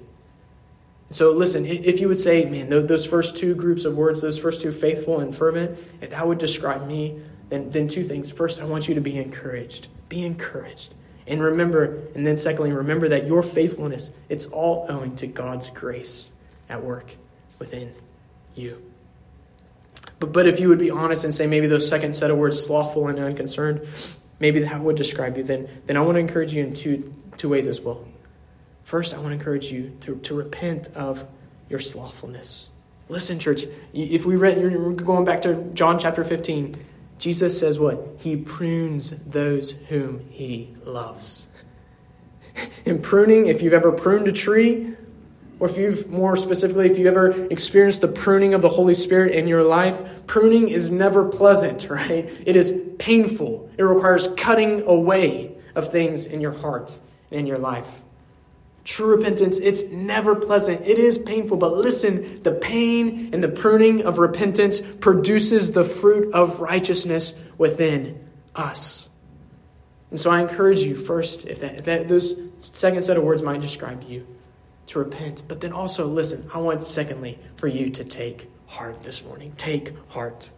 So, 1.10 1.32
listen, 1.32 1.66
if 1.66 2.00
you 2.00 2.06
would 2.06 2.20
say, 2.20 2.44
man, 2.44 2.68
those 2.68 3.04
first 3.04 3.36
two 3.36 3.54
groups 3.56 3.84
of 3.84 3.96
words, 3.96 4.20
those 4.20 4.38
first 4.38 4.62
two, 4.62 4.70
faithful 4.70 5.20
and 5.20 5.34
fervent, 5.34 5.76
if 6.00 6.10
that 6.10 6.26
would 6.26 6.38
describe 6.38 6.86
me, 6.86 7.20
then, 7.48 7.68
then 7.70 7.88
two 7.88 8.04
things. 8.04 8.30
First, 8.30 8.60
I 8.60 8.64
want 8.64 8.88
you 8.88 8.94
to 8.94 9.00
be 9.00 9.18
encouraged. 9.18 9.88
Be 10.08 10.24
encouraged. 10.24 10.94
And 11.26 11.42
remember, 11.42 11.98
and 12.14 12.24
then 12.24 12.36
secondly, 12.36 12.72
remember 12.72 13.08
that 13.08 13.26
your 13.26 13.42
faithfulness, 13.42 14.10
it's 14.28 14.46
all 14.46 14.86
owing 14.88 15.16
to 15.16 15.26
God's 15.26 15.68
grace 15.70 16.30
at 16.68 16.82
work 16.82 17.10
within 17.58 17.92
you. 18.54 18.80
But, 20.20 20.32
but 20.32 20.46
if 20.46 20.60
you 20.60 20.68
would 20.68 20.78
be 20.78 20.90
honest 20.90 21.24
and 21.24 21.34
say 21.34 21.46
maybe 21.46 21.66
those 21.66 21.88
second 21.88 22.14
set 22.14 22.30
of 22.30 22.38
words, 22.38 22.64
slothful 22.64 23.08
and 23.08 23.18
unconcerned, 23.18 23.86
maybe 24.38 24.60
that 24.60 24.80
would 24.80 24.96
describe 24.96 25.36
you, 25.36 25.42
then, 25.42 25.68
then 25.86 25.96
I 25.96 26.00
want 26.00 26.16
to 26.16 26.20
encourage 26.20 26.52
you 26.52 26.62
in 26.62 26.74
two, 26.74 27.12
two 27.40 27.48
ways 27.48 27.66
as 27.66 27.80
well. 27.80 28.06
First, 28.82 29.14
I 29.14 29.16
want 29.16 29.28
to 29.28 29.32
encourage 29.32 29.72
you 29.72 29.96
to, 30.02 30.16
to 30.16 30.34
repent 30.34 30.88
of 30.94 31.26
your 31.70 31.80
slothfulness. 31.80 32.68
Listen, 33.08 33.38
church, 33.38 33.64
if 33.94 34.26
we 34.26 34.36
read, 34.36 34.60
you're 34.60 34.92
going 34.92 35.24
back 35.24 35.40
to 35.42 35.54
John 35.72 35.98
chapter 35.98 36.22
15, 36.22 36.76
Jesus 37.18 37.58
says 37.58 37.78
what? 37.78 38.16
He 38.18 38.36
prunes 38.36 39.10
those 39.24 39.70
whom 39.70 40.20
he 40.28 40.74
loves. 40.84 41.46
In 42.84 43.00
pruning, 43.00 43.46
if 43.46 43.62
you've 43.62 43.72
ever 43.72 43.90
pruned 43.90 44.28
a 44.28 44.32
tree, 44.32 44.94
or 45.60 45.68
if 45.68 45.78
you've 45.78 46.10
more 46.10 46.36
specifically, 46.36 46.90
if 46.90 46.98
you've 46.98 47.06
ever 47.06 47.46
experienced 47.46 48.02
the 48.02 48.08
pruning 48.08 48.52
of 48.52 48.60
the 48.60 48.68
Holy 48.68 48.94
Spirit 48.94 49.34
in 49.34 49.46
your 49.46 49.62
life, 49.62 49.98
pruning 50.26 50.68
is 50.68 50.90
never 50.90 51.24
pleasant, 51.24 51.88
right? 51.90 52.30
It 52.44 52.56
is 52.56 52.78
painful. 52.98 53.70
It 53.78 53.82
requires 53.82 54.28
cutting 54.36 54.82
away 54.82 55.56
of 55.74 55.90
things 55.90 56.26
in 56.26 56.42
your 56.42 56.52
heart 56.52 56.98
in 57.30 57.46
your 57.46 57.58
life. 57.58 57.88
True 58.84 59.16
repentance, 59.16 59.58
it's 59.58 59.84
never 59.84 60.34
pleasant. 60.34 60.86
It 60.86 60.98
is 60.98 61.18
painful, 61.18 61.58
but 61.58 61.76
listen, 61.76 62.42
the 62.42 62.52
pain 62.52 63.30
and 63.32 63.44
the 63.44 63.48
pruning 63.48 64.04
of 64.04 64.18
repentance 64.18 64.80
produces 64.80 65.72
the 65.72 65.84
fruit 65.84 66.32
of 66.34 66.60
righteousness 66.60 67.38
within 67.58 68.26
us. 68.54 69.08
And 70.10 70.18
so 70.18 70.30
I 70.30 70.40
encourage 70.40 70.80
you 70.80 70.96
first, 70.96 71.46
if 71.46 71.60
that, 71.60 71.76
if 71.76 71.84
that 71.84 72.08
those 72.08 72.34
second 72.58 73.02
set 73.02 73.16
of 73.16 73.22
words 73.22 73.42
might 73.42 73.60
describe 73.60 74.02
you, 74.02 74.26
to 74.88 74.98
repent. 74.98 75.44
But 75.46 75.60
then 75.60 75.72
also, 75.72 76.06
listen, 76.06 76.50
I 76.52 76.58
want, 76.58 76.82
secondly, 76.82 77.38
for 77.56 77.68
you 77.68 77.90
to 77.90 78.04
take 78.04 78.50
heart 78.66 79.02
this 79.04 79.24
morning. 79.24 79.52
Take 79.56 79.92
heart. 80.08 80.50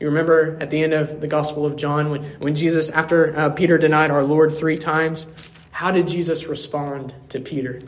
You 0.00 0.08
remember 0.08 0.58
at 0.60 0.70
the 0.70 0.82
end 0.82 0.92
of 0.92 1.20
the 1.20 1.28
Gospel 1.28 1.64
of 1.64 1.76
John 1.76 2.10
when, 2.10 2.24
when 2.40 2.56
Jesus, 2.56 2.90
after 2.90 3.36
uh, 3.38 3.50
Peter 3.50 3.78
denied 3.78 4.10
our 4.10 4.24
Lord 4.24 4.52
three 4.52 4.76
times, 4.76 5.26
how 5.72 5.90
did 5.90 6.06
Jesus 6.06 6.46
respond 6.46 7.12
to 7.30 7.40
Peter? 7.40 7.80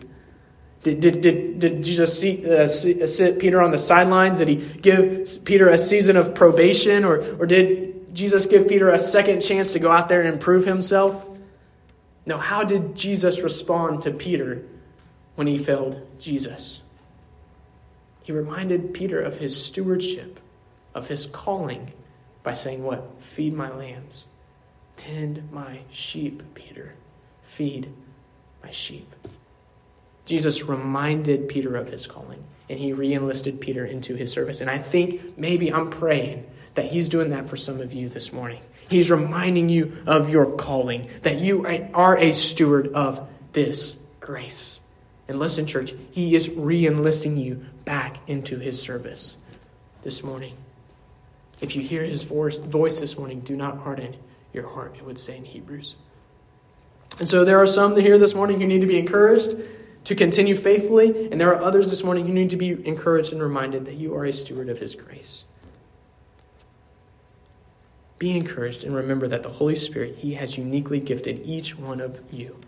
Did, 0.83 1.01
did, 1.01 1.21
did, 1.21 1.59
did 1.61 1.85
Jesus 1.85 2.19
see, 2.19 2.45
uh, 2.51 2.67
sit 2.67 3.39
Peter 3.39 3.63
on 3.63 3.71
the 3.71 3.79
sidelines? 3.79 4.39
Did 4.39 4.49
he 4.49 4.57
give 4.57 5.29
Peter 5.45 5.69
a 5.69 5.79
season 5.79 6.17
of 6.17 6.35
probation? 6.35 7.05
Or, 7.05 7.21
or 7.39 7.47
did 7.47 8.15
Jesus 8.15 8.47
give 8.47 8.69
Peter 8.69 8.91
a 8.91 8.99
second 8.99 9.41
chance 9.41 9.75
to 9.75 9.79
go 9.79 9.91
out 9.91 10.09
there 10.09 10.23
and 10.23 10.41
prove 10.41 10.65
himself? 10.65 11.41
No, 12.27 12.39
how 12.39 12.65
did 12.65 12.97
Jesus 12.97 13.41
respond 13.41 14.03
to 14.03 14.11
Peter 14.11 14.63
when 15.35 15.47
he 15.47 15.59
failed 15.59 16.01
Jesus? 16.19 16.81
He 18.23 18.33
reminded 18.33 18.95
Peter 18.95 19.21
of 19.21 19.39
his 19.39 19.63
stewardship, 19.63 20.41
of 20.95 21.07
his 21.07 21.27
calling, 21.27 21.93
by 22.43 22.55
saying, 22.55 22.83
What? 22.83 23.21
Feed 23.21 23.53
my 23.53 23.71
lambs, 23.75 24.27
tend 24.97 25.51
my 25.53 25.81
sheep, 25.91 26.43
Peter. 26.55 26.95
Feed 27.55 27.89
my 28.65 28.73
sheep. 28.73 29.09
Jesus 30.25 30.65
reminded 30.65 31.49
Peter 31.49 31.77
of 31.77 31.89
his 31.89 32.05
calling, 32.05 32.43
and 32.69 32.81
he 32.81 32.93
re 32.93 33.15
enlisted 33.15 33.61
Peter 33.61 33.85
into 33.85 34.17
his 34.17 34.33
service. 34.33 34.61
And 34.61 34.69
I 34.69 34.79
think 34.79 35.39
maybe 35.39 35.73
I'm 35.73 35.89
praying 35.89 36.51
that 36.75 36.87
he's 36.87 37.09
doing 37.09 37.31
that 37.31 37.49
for 37.49 37.57
some 37.57 37.81
of 37.81 37.93
you 37.93 38.09
this 38.09 38.33
morning. 38.33 38.61
He's 38.91 39.09
reminding 39.09 39.69
you 39.69 39.97
of 40.05 40.31
your 40.31 40.47
calling, 40.47 41.09
that 41.23 41.39
you 41.39 41.65
are 41.95 42.19
a 42.19 42.33
steward 42.33 42.93
of 42.93 43.25
this 43.53 43.97
grace. 44.19 44.81
And 45.29 45.39
listen, 45.39 45.65
church, 45.65 45.95
he 46.11 46.35
is 46.35 46.51
re 46.51 46.85
enlisting 46.85 47.37
you 47.37 47.65
back 47.85 48.17
into 48.27 48.59
his 48.59 48.81
service 48.81 49.37
this 50.03 50.25
morning. 50.25 50.57
If 51.61 51.77
you 51.77 51.83
hear 51.83 52.03
his 52.03 52.25
voice 52.25 52.59
this 52.59 53.17
morning, 53.17 53.41
do 53.41 53.55
not 53.55 53.79
harden 53.79 54.17
your 54.53 54.69
heart, 54.69 54.97
it 54.97 55.05
would 55.05 55.19
say 55.19 55.37
in 55.37 55.45
Hebrews. 55.45 55.95
And 57.19 57.29
so 57.29 57.45
there 57.45 57.59
are 57.59 57.67
some 57.67 57.97
here 57.97 58.19
this 58.19 58.35
morning 58.35 58.61
who 58.61 58.67
need 58.67 58.81
to 58.81 58.87
be 58.87 58.99
encouraged 58.99 59.55
to 60.05 60.15
continue 60.15 60.57
faithfully, 60.57 61.29
and 61.31 61.41
there 61.41 61.55
are 61.55 61.63
others 61.63 61.89
this 61.91 62.05
morning 62.05 62.27
who 62.27 62.33
need 62.33 62.51
to 62.51 62.57
be 62.57 62.71
encouraged 62.87 63.33
and 63.33 63.43
reminded 63.43 63.87
that 63.87 63.95
you 63.95 64.15
are 64.15 64.25
a 64.25 64.33
steward 64.33 64.69
of 64.69 64.79
His 64.79 64.95
grace. 64.95 65.45
Be 68.19 68.37
encouraged 68.37 68.85
and 68.85 68.95
remember 68.95 69.29
that 69.29 69.43
the 69.43 69.49
Holy 69.49 69.77
Spirit, 69.77 70.17
He 70.17 70.35
has 70.35 70.59
uniquely 70.59 71.01
gifted 71.01 71.41
each 71.45 71.79
one 71.79 72.01
of 72.01 72.21
you, 72.31 72.61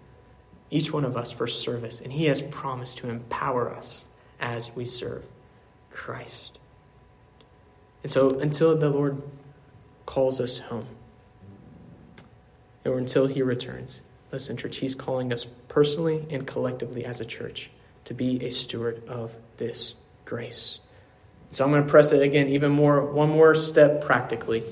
each 0.70 0.92
one 0.92 1.04
of 1.04 1.16
us 1.16 1.32
for 1.32 1.46
service, 1.46 2.00
and 2.00 2.12
He 2.12 2.26
has 2.26 2.40
promised 2.40 2.98
to 2.98 3.10
empower 3.10 3.70
us 3.70 4.06
as 4.40 4.74
we 4.74 4.84
serve 4.84 5.24
Christ. 5.90 6.58
And 8.02 8.12
so 8.12 8.38
until 8.38 8.76
the 8.76 8.88
Lord 8.88 9.20
calls 10.06 10.40
us 10.40 10.58
home, 10.58 10.86
or 12.84 12.98
until 12.98 13.26
He 13.26 13.42
returns, 13.42 14.00
Listen, 14.36 14.58
church, 14.58 14.76
he's 14.76 14.94
calling 14.94 15.32
us 15.32 15.46
personally 15.68 16.26
and 16.28 16.46
collectively 16.46 17.06
as 17.06 17.22
a 17.22 17.24
church 17.24 17.70
to 18.04 18.12
be 18.12 18.44
a 18.44 18.50
steward 18.50 19.02
of 19.08 19.34
this 19.56 19.94
grace. 20.26 20.78
So 21.52 21.64
I'm 21.64 21.70
going 21.70 21.82
to 21.82 21.88
press 21.88 22.12
it 22.12 22.20
again, 22.20 22.48
even 22.48 22.70
more, 22.70 23.00
one 23.06 23.30
more 23.30 23.54
step 23.54 24.04
practically. 24.04 24.62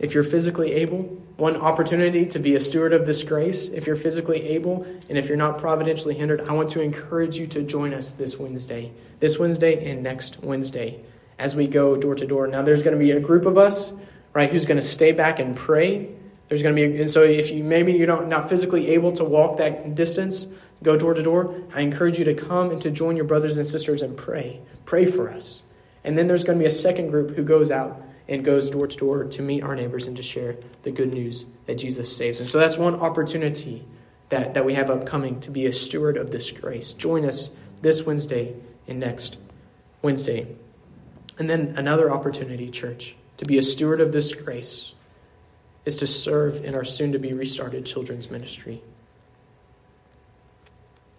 If 0.00 0.14
you're 0.14 0.24
physically 0.24 0.72
able, 0.72 1.02
one 1.36 1.54
opportunity 1.54 2.26
to 2.26 2.40
be 2.40 2.56
a 2.56 2.60
steward 2.60 2.92
of 2.92 3.06
this 3.06 3.22
grace, 3.22 3.68
if 3.68 3.86
you're 3.86 3.94
physically 3.94 4.42
able, 4.42 4.82
and 5.08 5.16
if 5.16 5.28
you're 5.28 5.36
not 5.36 5.58
providentially 5.58 6.16
hindered, 6.16 6.48
I 6.48 6.52
want 6.52 6.70
to 6.70 6.80
encourage 6.80 7.36
you 7.36 7.46
to 7.46 7.62
join 7.62 7.94
us 7.94 8.14
this 8.14 8.36
Wednesday, 8.36 8.90
this 9.20 9.38
Wednesday 9.38 9.88
and 9.88 10.02
next 10.02 10.42
Wednesday 10.42 11.04
as 11.38 11.54
we 11.54 11.68
go 11.68 11.96
door 11.96 12.16
to 12.16 12.26
door. 12.26 12.48
Now, 12.48 12.62
there's 12.62 12.82
going 12.82 12.98
to 12.98 13.04
be 13.04 13.12
a 13.12 13.20
group 13.20 13.46
of 13.46 13.58
us, 13.58 13.92
right, 14.32 14.50
who's 14.50 14.64
going 14.64 14.80
to 14.80 14.82
stay 14.82 15.12
back 15.12 15.38
and 15.38 15.54
pray 15.54 16.16
there's 16.48 16.62
going 16.62 16.76
to 16.76 16.88
be, 16.88 17.00
and 17.00 17.10
so 17.10 17.22
if 17.22 17.50
you 17.50 17.64
maybe 17.64 17.92
you're 17.92 18.06
not, 18.06 18.28
not 18.28 18.48
physically 18.48 18.88
able 18.88 19.12
to 19.12 19.24
walk 19.24 19.58
that 19.58 19.94
distance, 19.94 20.46
go 20.82 20.96
door 20.96 21.14
to 21.14 21.22
door, 21.22 21.54
I 21.74 21.80
encourage 21.80 22.18
you 22.18 22.24
to 22.26 22.34
come 22.34 22.70
and 22.70 22.80
to 22.82 22.90
join 22.90 23.16
your 23.16 23.24
brothers 23.24 23.56
and 23.56 23.66
sisters 23.66 24.02
and 24.02 24.16
pray. 24.16 24.60
Pray 24.84 25.06
for 25.06 25.30
us. 25.30 25.62
And 26.04 26.16
then 26.16 26.28
there's 26.28 26.44
going 26.44 26.58
to 26.58 26.62
be 26.62 26.66
a 26.66 26.70
second 26.70 27.10
group 27.10 27.34
who 27.34 27.42
goes 27.42 27.70
out 27.70 28.00
and 28.28 28.44
goes 28.44 28.70
door 28.70 28.86
to 28.86 28.96
door 28.96 29.24
to 29.24 29.42
meet 29.42 29.62
our 29.62 29.74
neighbors 29.74 30.06
and 30.06 30.16
to 30.16 30.22
share 30.22 30.56
the 30.82 30.90
good 30.90 31.12
news 31.12 31.44
that 31.66 31.76
Jesus 31.76 32.16
saves. 32.16 32.38
And 32.38 32.48
so 32.48 32.58
that's 32.58 32.76
one 32.76 32.94
opportunity 32.96 33.84
that, 34.28 34.54
that 34.54 34.64
we 34.64 34.74
have 34.74 34.90
upcoming 34.90 35.40
to 35.40 35.50
be 35.50 35.66
a 35.66 35.72
steward 35.72 36.16
of 36.16 36.30
this 36.30 36.50
grace. 36.50 36.92
Join 36.92 37.24
us 37.24 37.50
this 37.82 38.04
Wednesday 38.04 38.54
and 38.86 39.00
next 39.00 39.38
Wednesday. 40.02 40.46
And 41.38 41.50
then 41.50 41.74
another 41.76 42.10
opportunity, 42.10 42.70
church, 42.70 43.16
to 43.38 43.44
be 43.44 43.58
a 43.58 43.62
steward 43.62 44.00
of 44.00 44.12
this 44.12 44.32
grace 44.34 44.92
is 45.86 45.96
to 45.96 46.06
serve 46.06 46.64
in 46.64 46.74
our 46.74 46.84
soon 46.84 47.12
to 47.12 47.18
be 47.18 47.32
restarted 47.32 47.86
children's 47.86 48.30
ministry. 48.30 48.82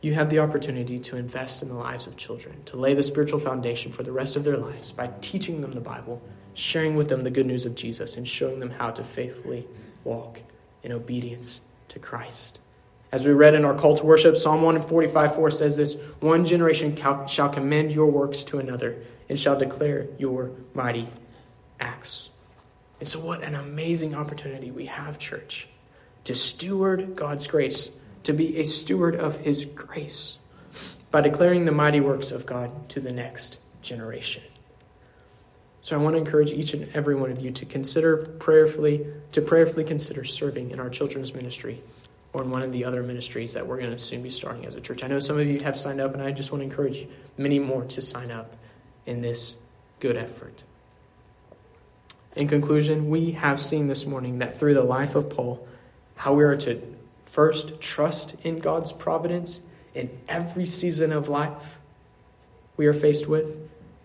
You 0.02 0.14
have 0.14 0.30
the 0.30 0.40
opportunity 0.40 1.00
to 1.00 1.16
invest 1.16 1.64
in 1.64 1.70
the 1.70 1.74
lives 1.74 2.06
of 2.06 2.18
children, 2.18 2.62
to 2.66 2.78
lay 2.78 2.94
the 2.94 3.02
spiritual 3.02 3.40
foundation 3.40 3.92
for 3.92 4.04
the 4.04 4.12
rest 4.12 4.36
of 4.36 4.44
their 4.44 4.58
lives 4.58 4.92
by 4.92 5.10
teaching 5.22 5.62
them 5.62 5.72
the 5.72 5.82
Bible, 5.82 6.22
sharing 6.54 6.96
with 6.96 7.10
them 7.10 7.24
the 7.24 7.32
good 7.32 7.48
news 7.48 7.66
of 7.66 7.74
Jesus, 7.74 8.18
and 8.18 8.28
showing 8.28 8.60
them 8.60 8.70
how 8.70 8.92
to 8.92 9.04
faithfully 9.04 9.66
walk 10.04 10.40
in 10.84 10.92
obedience 10.92 11.62
to 11.90 11.98
Christ. 11.98 12.60
As 13.12 13.26
we 13.26 13.32
read 13.32 13.56
in 13.56 13.64
our 13.64 13.74
call 13.74 13.96
to 13.96 14.06
worship, 14.06 14.36
Psalm 14.36 14.62
145 14.62 15.36
4 15.36 15.52
says 15.52 15.78
this 15.78 15.96
One 16.20 16.46
generation 16.46 16.96
shall 17.28 17.50
commend 17.50 17.92
your 17.92 18.08
works 18.08 18.44
to 18.44 18.60
another 18.60 18.98
and 19.30 19.40
shall 19.40 19.58
declare 19.58 20.08
your 20.18 20.52
mighty 20.74 21.08
acts. 21.80 22.30
And 23.00 23.08
so, 23.08 23.20
what 23.20 23.44
an 23.44 23.56
amazing 23.56 24.16
opportunity 24.16 24.72
we 24.72 24.86
have, 24.88 25.20
church, 25.20 25.68
to 26.24 26.36
steward 26.36 27.16
God's 27.16 27.48
grace, 27.48 27.90
to 28.24 28.34
be 28.34 28.58
a 28.58 28.66
steward 28.66 29.16
of 29.16 29.38
His 29.38 29.66
grace 29.66 30.38
by 31.12 31.22
declaring 31.22 31.66
the 31.66 31.72
mighty 31.72 32.00
works 32.00 32.32
of 32.32 32.46
God 32.46 32.90
to 32.90 33.00
the 33.00 33.12
next 33.12 33.58
generation. 33.82 34.44
So 35.82 35.98
I 35.98 36.00
want 36.02 36.16
to 36.16 36.18
encourage 36.18 36.52
each 36.52 36.74
and 36.74 36.90
every 36.94 37.16
one 37.16 37.32
of 37.32 37.40
you 37.40 37.52
to 37.52 37.66
consider 37.66 38.18
prayerfully, 38.18 39.08
to 39.32 39.42
prayerfully 39.42 39.86
consider 39.86 40.26
serving 40.26 40.72
in 40.72 40.82
our 40.82 40.90
children's 40.90 41.34
ministry 41.34 41.82
or 42.34 42.44
in 42.44 42.52
one 42.52 42.62
of 42.62 42.74
the 42.74 42.84
other 42.84 43.04
ministries 43.04 43.54
that 43.54 43.66
we're 43.66 43.78
going 43.78 43.92
to 43.92 43.98
soon 43.98 44.22
be 44.22 44.30
starting 44.30 44.66
as 44.66 44.76
a 44.76 44.82
church. 44.82 45.04
I 45.04 45.08
know 45.08 45.20
some 45.20 45.40
of 45.40 45.48
you 45.48 45.62
have 45.62 45.80
signed 45.80 46.02
up, 46.02 46.14
and 46.14 46.22
I 46.22 46.32
just 46.32 46.52
want 46.52 46.62
to 46.62 46.66
encourage 46.66 47.08
many 47.38 47.58
more 47.58 47.86
to 47.86 48.02
sign 48.02 48.32
up 48.32 48.56
in 49.06 49.22
this 49.22 49.56
good 50.02 50.18
effort. 50.18 50.64
In 52.38 52.48
conclusion, 52.48 53.10
we 53.10 53.32
have 53.32 53.60
seen 53.60 53.88
this 53.88 54.06
morning 54.06 54.38
that 54.40 54.60
through 54.60 54.76
the 54.76 54.84
life 54.84 55.16
of 55.16 55.28
Paul, 55.28 55.68
how 56.14 56.36
we 56.36 56.44
are 56.44 56.56
to 56.58 56.80
first 57.26 57.82
trust 57.82 58.36
in 58.44 58.60
God's 58.60 58.92
providence 58.92 59.60
in 59.96 60.16
every 60.30 60.68
season 60.68 61.12
of 61.12 61.30
life 61.30 61.80
we 62.78 62.86
are 62.86 62.94
faced 62.94 63.26
with, 63.26 63.58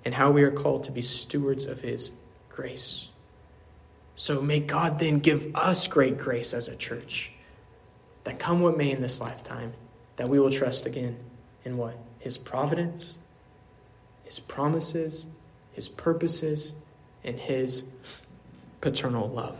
and 0.06 0.14
how 0.14 0.30
we 0.30 0.44
are 0.44 0.50
called 0.50 0.84
to 0.84 0.92
be 0.92 1.02
stewards 1.02 1.66
of 1.66 1.82
His 1.82 2.10
grace. 2.48 3.08
So 4.16 4.40
may 4.40 4.60
God 4.60 4.98
then 4.98 5.18
give 5.18 5.54
us 5.54 5.86
great 5.86 6.16
grace 6.16 6.54
as 6.54 6.68
a 6.68 6.76
church, 6.76 7.30
that 8.24 8.38
come 8.38 8.62
what 8.62 8.78
may 8.78 8.92
in 8.92 9.02
this 9.02 9.20
lifetime, 9.20 9.74
that 10.16 10.28
we 10.28 10.40
will 10.40 10.50
trust 10.50 10.86
again 10.86 11.18
in 11.66 11.76
what? 11.76 11.98
His 12.18 12.38
providence, 12.38 13.18
His 14.24 14.40
promises, 14.40 15.26
His 15.74 15.90
purposes, 15.90 16.72
and 17.24 17.38
His 17.38 17.84
paternal 18.82 19.30
love. 19.30 19.56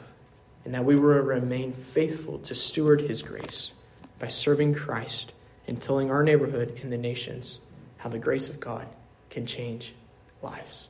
And 0.67 0.75
that 0.75 0.85
we 0.85 0.95
will 0.95 1.03
remain 1.03 1.73
faithful 1.73 2.39
to 2.41 2.55
steward 2.55 3.01
His 3.01 3.23
grace 3.23 3.73
by 4.19 4.29
serving 4.29 4.75
Christ 4.75 5.33
and 5.67 5.81
telling 5.81 6.11
our 6.11 6.23
neighborhood 6.23 6.79
and 6.83 6.93
the 6.93 6.99
nations 6.99 7.59
how 7.97 8.11
the 8.11 8.19
grace 8.19 8.49
of 8.49 8.61
God 8.61 8.87
can 9.31 9.47
change 9.47 9.95
lives. 10.43 10.89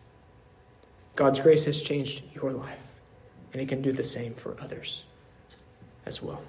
God's 1.14 1.40
grace 1.40 1.64
has 1.66 1.80
changed 1.80 2.22
your 2.34 2.52
life, 2.52 2.78
and 3.52 3.62
it 3.62 3.68
can 3.68 3.82
do 3.82 3.92
the 3.92 4.04
same 4.04 4.34
for 4.34 4.56
others 4.60 5.04
as 6.06 6.22
well. 6.22 6.42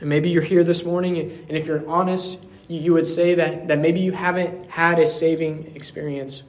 And 0.00 0.08
maybe 0.08 0.30
you're 0.30 0.42
here 0.42 0.64
this 0.64 0.84
morning, 0.84 1.18
and 1.18 1.56
if 1.56 1.66
you're 1.66 1.86
honest, 1.88 2.44
you 2.68 2.92
would 2.94 3.06
say 3.06 3.34
that, 3.34 3.68
that 3.68 3.78
maybe 3.78 4.00
you 4.00 4.12
haven't 4.12 4.70
had 4.70 4.98
a 4.98 5.06
saving 5.06 5.72
experience 5.74 6.42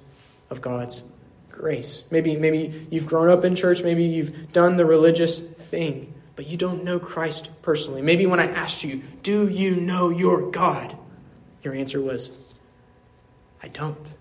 of 0.49 0.61
God's 0.61 1.03
grace. 1.55 2.03
Maybe, 2.11 2.35
maybe 2.37 2.87
you've 2.91 3.07
grown 3.07 3.29
up 3.29 3.43
in 3.43 3.55
church, 3.55 3.81
maybe 3.81 4.03
you've 4.03 4.51
done 4.51 4.77
the 4.77 4.85
religious 4.85 5.39
thing, 5.39 6.13
but 6.35 6.47
you 6.47 6.57
don't 6.57 6.83
know 6.83 6.99
Christ 6.99 7.49
personally. 7.61 8.01
Maybe 8.01 8.25
when 8.25 8.39
I 8.39 8.47
asked 8.47 8.83
you, 8.83 9.01
Do 9.23 9.47
you 9.47 9.75
know 9.75 10.09
your 10.09 10.51
God? 10.51 10.95
Your 11.63 11.73
answer 11.73 12.01
was, 12.01 12.31
I 13.63 13.69
don't. 13.69 14.13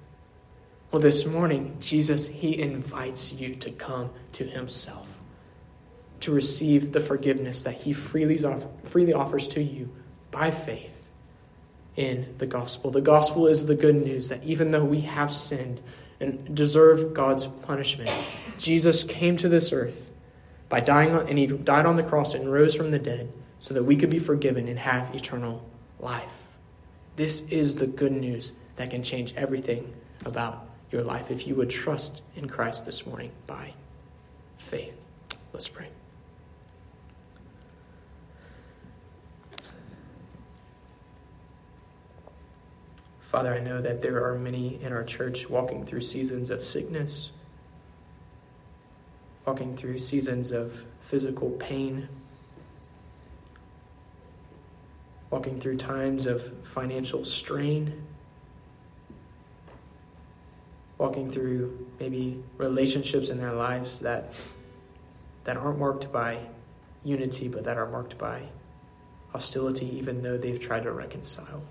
Well, 0.90 1.02
this 1.02 1.26
morning, 1.26 1.76
Jesus, 1.80 2.26
He 2.26 2.58
invites 2.58 3.32
you 3.32 3.56
to 3.56 3.70
come 3.72 4.10
to 4.32 4.44
Himself, 4.44 5.08
to 6.20 6.32
receive 6.32 6.92
the 6.92 7.00
forgiveness 7.00 7.62
that 7.62 7.74
He 7.74 7.92
freely, 7.92 8.38
freely 8.84 9.12
offers 9.12 9.48
to 9.48 9.62
you 9.62 9.90
by 10.30 10.50
faith 10.50 10.94
in 11.96 12.34
the 12.38 12.46
gospel. 12.46 12.90
The 12.90 13.00
gospel 13.00 13.46
is 13.46 13.66
the 13.66 13.74
good 13.74 13.96
news 13.96 14.28
that 14.28 14.42
even 14.44 14.70
though 14.70 14.84
we 14.84 15.02
have 15.02 15.32
sinned 15.32 15.80
and 16.20 16.54
deserve 16.54 17.14
God's 17.14 17.46
punishment, 17.46 18.10
Jesus 18.58 19.04
came 19.04 19.36
to 19.38 19.48
this 19.48 19.72
earth 19.72 20.10
by 20.68 20.80
dying 20.80 21.12
on, 21.12 21.28
and 21.28 21.38
He 21.38 21.46
died 21.46 21.86
on 21.86 21.96
the 21.96 22.02
cross 22.02 22.34
and 22.34 22.52
rose 22.52 22.74
from 22.74 22.90
the 22.90 22.98
dead 22.98 23.32
so 23.58 23.74
that 23.74 23.84
we 23.84 23.96
could 23.96 24.10
be 24.10 24.18
forgiven 24.18 24.68
and 24.68 24.78
have 24.78 25.14
eternal 25.14 25.64
life. 25.98 26.44
This 27.16 27.40
is 27.48 27.76
the 27.76 27.86
good 27.86 28.12
news 28.12 28.52
that 28.76 28.90
can 28.90 29.02
change 29.02 29.34
everything 29.36 29.92
about 30.24 30.66
your 30.90 31.02
life 31.02 31.30
if 31.30 31.46
you 31.46 31.54
would 31.54 31.70
trust 31.70 32.22
in 32.36 32.48
Christ 32.48 32.84
this 32.84 33.06
morning 33.06 33.30
by 33.46 33.72
faith. 34.58 34.96
Let's 35.52 35.68
pray. 35.68 35.88
Father, 43.34 43.52
I 43.52 43.58
know 43.58 43.80
that 43.80 44.00
there 44.00 44.24
are 44.24 44.38
many 44.38 44.80
in 44.80 44.92
our 44.92 45.02
church 45.02 45.50
walking 45.50 45.84
through 45.84 46.02
seasons 46.02 46.50
of 46.50 46.64
sickness, 46.64 47.32
walking 49.44 49.76
through 49.76 49.98
seasons 49.98 50.52
of 50.52 50.86
physical 51.00 51.50
pain, 51.50 52.08
walking 55.30 55.58
through 55.58 55.78
times 55.78 56.26
of 56.26 56.56
financial 56.62 57.24
strain 57.24 58.04
walking 60.96 61.28
through 61.28 61.88
maybe 61.98 62.40
relationships 62.56 63.30
in 63.30 63.38
their 63.38 63.52
lives 63.52 63.98
that 63.98 64.32
that 65.42 65.56
aren't 65.56 65.80
marked 65.80 66.12
by 66.12 66.38
unity 67.02 67.48
but 67.48 67.64
that 67.64 67.76
are 67.76 67.88
marked 67.88 68.16
by 68.16 68.42
hostility 69.30 69.86
even 69.98 70.22
though 70.22 70.38
they've 70.38 70.60
tried 70.60 70.84
to 70.84 70.92
reconcile. 70.92 71.64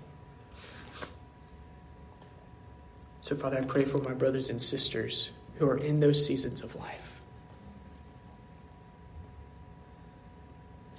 So 3.24 3.34
Father, 3.34 3.56
I 3.56 3.64
pray 3.64 3.86
for 3.86 3.96
my 4.06 4.12
brothers 4.12 4.50
and 4.50 4.60
sisters 4.60 5.30
who 5.54 5.66
are 5.66 5.78
in 5.78 5.98
those 5.98 6.26
seasons 6.26 6.60
of 6.60 6.76
life. 6.76 7.22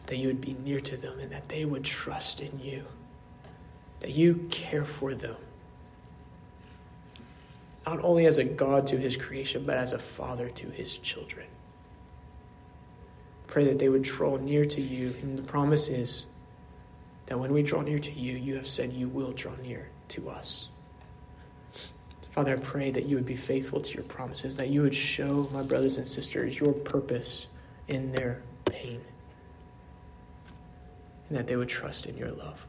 That 0.07 0.17
you 0.17 0.30
would 0.30 0.41
be 0.41 0.53
near 0.53 0.80
to 0.80 0.97
them 0.97 1.19
and 1.19 1.32
that 1.32 1.47
they 1.49 1.65
would 1.65 1.84
trust 1.84 2.41
in 2.41 2.59
you. 2.59 2.84
That 3.99 4.09
you 4.09 4.47
care 4.49 4.86
for 4.86 5.13
them 5.13 5.36
not 7.86 8.03
only 8.03 8.26
as 8.26 8.39
a 8.39 8.43
God 8.43 8.88
to 8.88 8.97
his 8.97 9.15
creation, 9.15 9.63
but 9.63 9.78
as 9.78 9.93
a 9.93 9.99
father 9.99 10.49
to 10.49 10.67
his 10.71 10.97
children. 10.97 11.45
Pray 13.45 13.65
that 13.65 13.78
they 13.78 13.88
would 13.88 14.01
draw 14.01 14.38
near 14.38 14.65
to 14.65 14.82
you. 14.82 15.13
And 15.21 15.38
the 15.38 15.43
promise 15.43 15.89
is 15.89 16.26
that 17.28 17.39
when 17.39 17.53
we 17.53 17.61
draw 17.61 17.82
near 17.82 17.99
to 17.99 18.11
you, 18.11 18.36
you 18.36 18.55
have 18.55 18.67
said 18.67 18.93
you 18.93 19.09
will 19.09 19.32
draw 19.32 19.53
near 19.57 19.89
to 20.07 20.28
us. 20.32 20.69
Father, 22.36 22.58
I 22.58 22.60
pray 22.60 22.92
that 22.92 23.06
you 23.06 23.16
would 23.16 23.26
be 23.26 23.38
faithful 23.38 23.80
to 23.80 23.94
your 23.94 24.04
promises, 24.04 24.58
that 24.58 24.68
you 24.68 24.82
would 24.82 24.94
show 24.94 25.50
my 25.54 25.64
brothers 25.64 25.98
and 25.98 26.06
sisters 26.06 26.60
your 26.60 26.74
purpose 26.74 27.48
in 27.88 28.12
their 28.12 28.42
pain, 28.66 29.00
and 31.30 31.38
that 31.38 31.48
they 31.48 31.56
would 31.56 31.70
trust 31.70 32.08
in 32.08 32.18
your 32.18 32.32
love. 32.32 32.68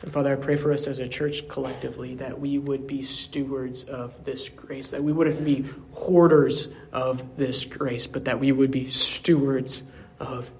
And 0.00 0.10
Father, 0.10 0.32
I 0.32 0.36
pray 0.36 0.56
for 0.56 0.72
us 0.72 0.86
as 0.86 1.00
a 1.00 1.06
church 1.06 1.46
collectively 1.48 2.14
that 2.14 2.40
we 2.40 2.56
would 2.56 2.86
be 2.86 3.02
stewards 3.02 3.84
of 3.84 4.24
this 4.24 4.48
grace, 4.48 4.90
that 4.92 5.04
we 5.04 5.12
wouldn't 5.12 5.44
be 5.44 5.66
hoarders 5.92 6.68
of 6.92 7.36
this 7.36 7.66
grace, 7.66 8.06
but 8.06 8.24
that 8.24 8.40
we 8.40 8.52
would 8.52 8.70
be 8.70 8.88
stewards 8.88 9.82
of 10.18 10.50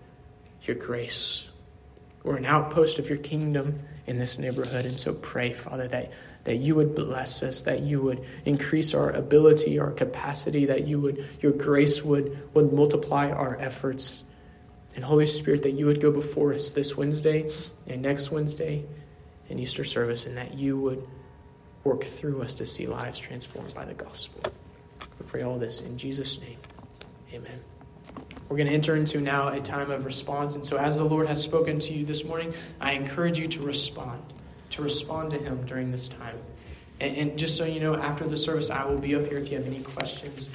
your 0.64 0.76
grace. 0.76 1.46
We're 2.22 2.36
an 2.36 2.44
outpost 2.44 2.98
of 2.98 3.08
your 3.08 3.18
kingdom 3.18 3.80
in 4.06 4.18
this 4.18 4.38
neighborhood, 4.38 4.84
and 4.84 4.98
so 4.98 5.14
pray, 5.14 5.54
Father, 5.54 5.88
that, 5.88 6.12
that 6.46 6.56
you 6.56 6.76
would 6.76 6.94
bless 6.94 7.42
us, 7.42 7.62
that 7.62 7.80
you 7.80 8.00
would 8.00 8.24
increase 8.44 8.94
our 8.94 9.10
ability, 9.10 9.80
our 9.80 9.90
capacity, 9.90 10.66
that 10.66 10.86
you 10.86 11.00
would 11.00 11.26
your 11.40 11.52
grace 11.52 12.02
would, 12.02 12.54
would 12.54 12.72
multiply 12.72 13.30
our 13.30 13.56
efforts. 13.60 14.22
And 14.94 15.04
Holy 15.04 15.26
Spirit, 15.26 15.64
that 15.64 15.72
you 15.72 15.86
would 15.86 16.00
go 16.00 16.12
before 16.12 16.54
us 16.54 16.70
this 16.70 16.96
Wednesday 16.96 17.50
and 17.88 18.00
next 18.00 18.30
Wednesday 18.30 18.86
in 19.48 19.58
Easter 19.58 19.84
service 19.84 20.26
and 20.26 20.36
that 20.36 20.54
you 20.54 20.78
would 20.78 21.06
work 21.82 22.04
through 22.04 22.42
us 22.42 22.54
to 22.54 22.64
see 22.64 22.86
lives 22.86 23.18
transformed 23.18 23.74
by 23.74 23.84
the 23.84 23.94
gospel. 23.94 24.40
We 25.18 25.26
pray 25.26 25.42
all 25.42 25.58
this 25.58 25.80
in 25.80 25.98
Jesus' 25.98 26.40
name. 26.40 26.58
Amen. 27.34 27.60
We're 28.48 28.56
going 28.56 28.68
to 28.68 28.74
enter 28.74 28.94
into 28.94 29.20
now 29.20 29.48
a 29.48 29.60
time 29.60 29.90
of 29.90 30.04
response. 30.04 30.54
And 30.54 30.64
so, 30.64 30.76
as 30.76 30.96
the 30.96 31.04
Lord 31.04 31.26
has 31.26 31.42
spoken 31.42 31.80
to 31.80 31.92
you 31.92 32.04
this 32.04 32.24
morning, 32.24 32.54
I 32.80 32.92
encourage 32.92 33.36
you 33.36 33.48
to 33.48 33.62
respond, 33.62 34.22
to 34.70 34.82
respond 34.82 35.30
to 35.32 35.38
Him 35.38 35.64
during 35.66 35.90
this 35.90 36.08
time. 36.08 36.38
And, 37.00 37.16
and 37.16 37.38
just 37.38 37.56
so 37.56 37.64
you 37.64 37.80
know, 37.80 37.94
after 37.94 38.26
the 38.26 38.38
service, 38.38 38.70
I 38.70 38.84
will 38.84 38.98
be 38.98 39.14
up 39.14 39.26
here 39.26 39.38
if 39.38 39.50
you 39.50 39.58
have 39.58 39.66
any 39.66 39.82
questions 39.82 40.48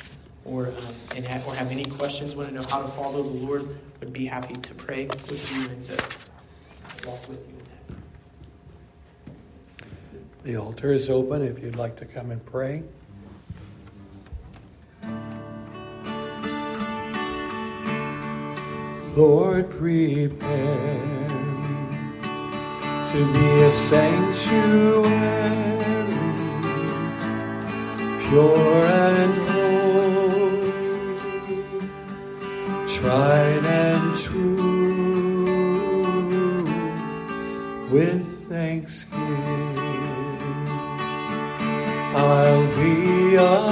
or, 0.45 0.68
um, 0.68 0.76
and 1.16 1.26
or 1.26 1.55
have 1.55 1.72
any 1.72 1.86
questions, 1.86 2.36
want 2.36 2.49
to 2.49 2.55
know 2.55 2.66
how 2.70 2.82
to 2.82 2.88
follow 2.89 3.22
the 3.22 3.45
Lord, 3.45 3.78
would 3.99 4.12
be 4.12 4.26
happy 4.26 4.55
to 4.55 4.74
pray 4.74 5.05
with 5.05 5.51
you 5.53 5.70
and 5.70 5.86
to 5.86 7.07
walk 7.07 7.28
with 7.28 7.39
you. 7.47 7.62
The 10.43 10.55
altar 10.55 10.91
is 10.91 11.09
open 11.09 11.43
if 11.43 11.59
you'd 11.59 11.76
like 11.76 11.95
to 11.97 12.05
come 12.05 12.32
and 12.32 12.43
pray. 12.43 12.84
Lord, 19.16 19.70
prepare 19.70 21.20
to 23.12 23.20
be 23.34 23.49
a 23.64 23.72
sanctuary, 23.72 25.09
pure 28.30 28.86
and 28.86 29.34
holy, 29.49 30.70
tried 32.88 33.66
and 33.66 34.18
true, 34.18 35.43
with 37.91 38.26
thanksgiving. 38.47 39.78
I'll 42.16 42.66
be 42.78 43.36
a 43.36 43.70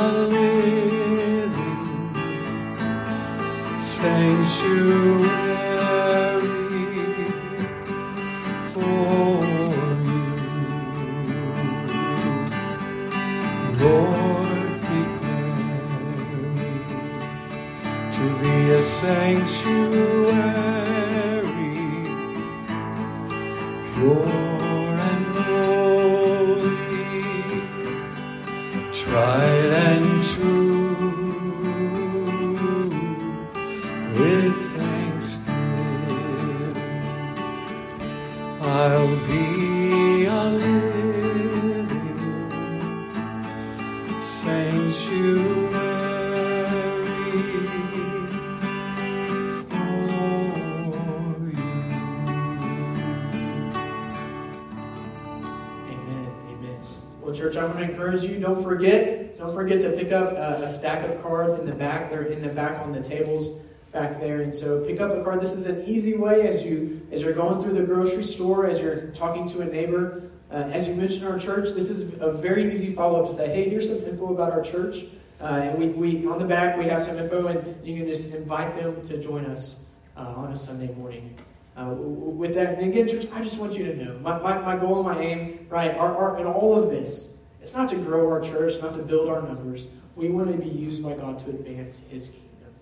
stack 61.00 61.16
of 61.16 61.22
cards 61.22 61.56
in 61.56 61.66
the 61.66 61.74
back. 61.74 62.10
They're 62.10 62.24
in 62.24 62.42
the 62.42 62.50
back 62.50 62.80
on 62.80 62.92
the 62.92 63.02
tables 63.02 63.62
back 63.92 64.20
there. 64.20 64.42
And 64.42 64.54
so, 64.54 64.86
pick 64.86 65.00
up 65.00 65.12
a 65.12 65.24
card. 65.24 65.42
This 65.42 65.54
is 65.54 65.66
an 65.66 65.86
easy 65.86 66.18
way 66.18 66.48
as 66.48 66.62
you 66.62 67.08
as 67.12 67.22
you're 67.22 67.34
going 67.34 67.62
through 67.62 67.74
the 67.74 67.84
grocery 67.84 68.24
store, 68.24 68.68
as 68.68 68.80
you're 68.80 69.08
talking 69.08 69.48
to 69.50 69.62
a 69.62 69.66
neighbor, 69.66 70.30
uh, 70.52 70.56
as 70.56 70.88
you 70.88 70.96
mention 70.96 71.26
our 71.26 71.40
church. 71.40 71.74
This 71.74 71.90
is 71.90 72.14
a 72.20 72.32
very 72.32 72.72
easy 72.72 72.94
follow 72.94 73.24
up 73.24 73.30
to 73.30 73.36
say, 73.36 73.48
"Hey, 73.48 73.70
here's 73.70 73.88
some 73.88 74.04
info 74.04 74.34
about 74.34 74.52
our 74.52 74.62
church." 74.62 75.06
Uh, 75.42 75.46
and 75.64 75.80
we, 75.80 75.88
we 75.88 76.28
on 76.28 76.38
the 76.38 76.46
back 76.46 76.78
we 76.78 76.86
have 76.86 77.02
some 77.02 77.18
info, 77.18 77.48
and 77.48 77.88
you 77.88 77.96
can 77.96 78.06
just 78.06 78.34
invite 78.34 78.76
them 78.76 79.02
to 79.04 79.18
join 79.24 79.46
us 79.46 79.80
uh, 80.18 80.34
on 80.36 80.52
a 80.52 80.58
Sunday 80.58 80.94
morning. 80.96 81.34
Uh, 81.78 81.94
with 81.94 82.54
that, 82.56 82.78
and 82.78 82.92
again, 82.92 83.08
church, 83.08 83.26
I 83.32 83.42
just 83.42 83.58
want 83.58 83.78
you 83.78 83.86
to 83.86 83.96
know 83.96 84.20
my, 84.20 84.38
my, 84.40 84.58
my 84.60 84.76
goal 84.76 84.98
and 84.98 85.18
my 85.18 85.24
aim, 85.24 85.66
right, 85.70 85.96
are, 85.96 86.14
are 86.14 86.38
in 86.38 86.46
all 86.46 86.78
of 86.78 86.92
this. 86.92 87.36
It's 87.62 87.74
not 87.74 87.90
to 87.92 87.96
grow 87.96 88.30
our 88.30 88.42
church, 88.42 88.82
not 88.82 88.96
to 88.96 89.02
build 89.02 89.30
our 89.30 89.42
numbers. 89.42 89.88
We 90.20 90.28
want 90.28 90.52
to 90.52 90.58
be 90.58 90.68
used 90.68 91.02
by 91.02 91.14
God 91.14 91.40
to 91.40 91.50
advance 91.50 92.02
His 92.10 92.28
kingdom 92.28 92.74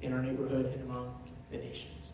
in 0.00 0.14
our 0.14 0.22
neighborhood 0.22 0.72
and 0.72 0.82
among 0.88 1.14
the 1.50 1.58
nations. 1.58 2.12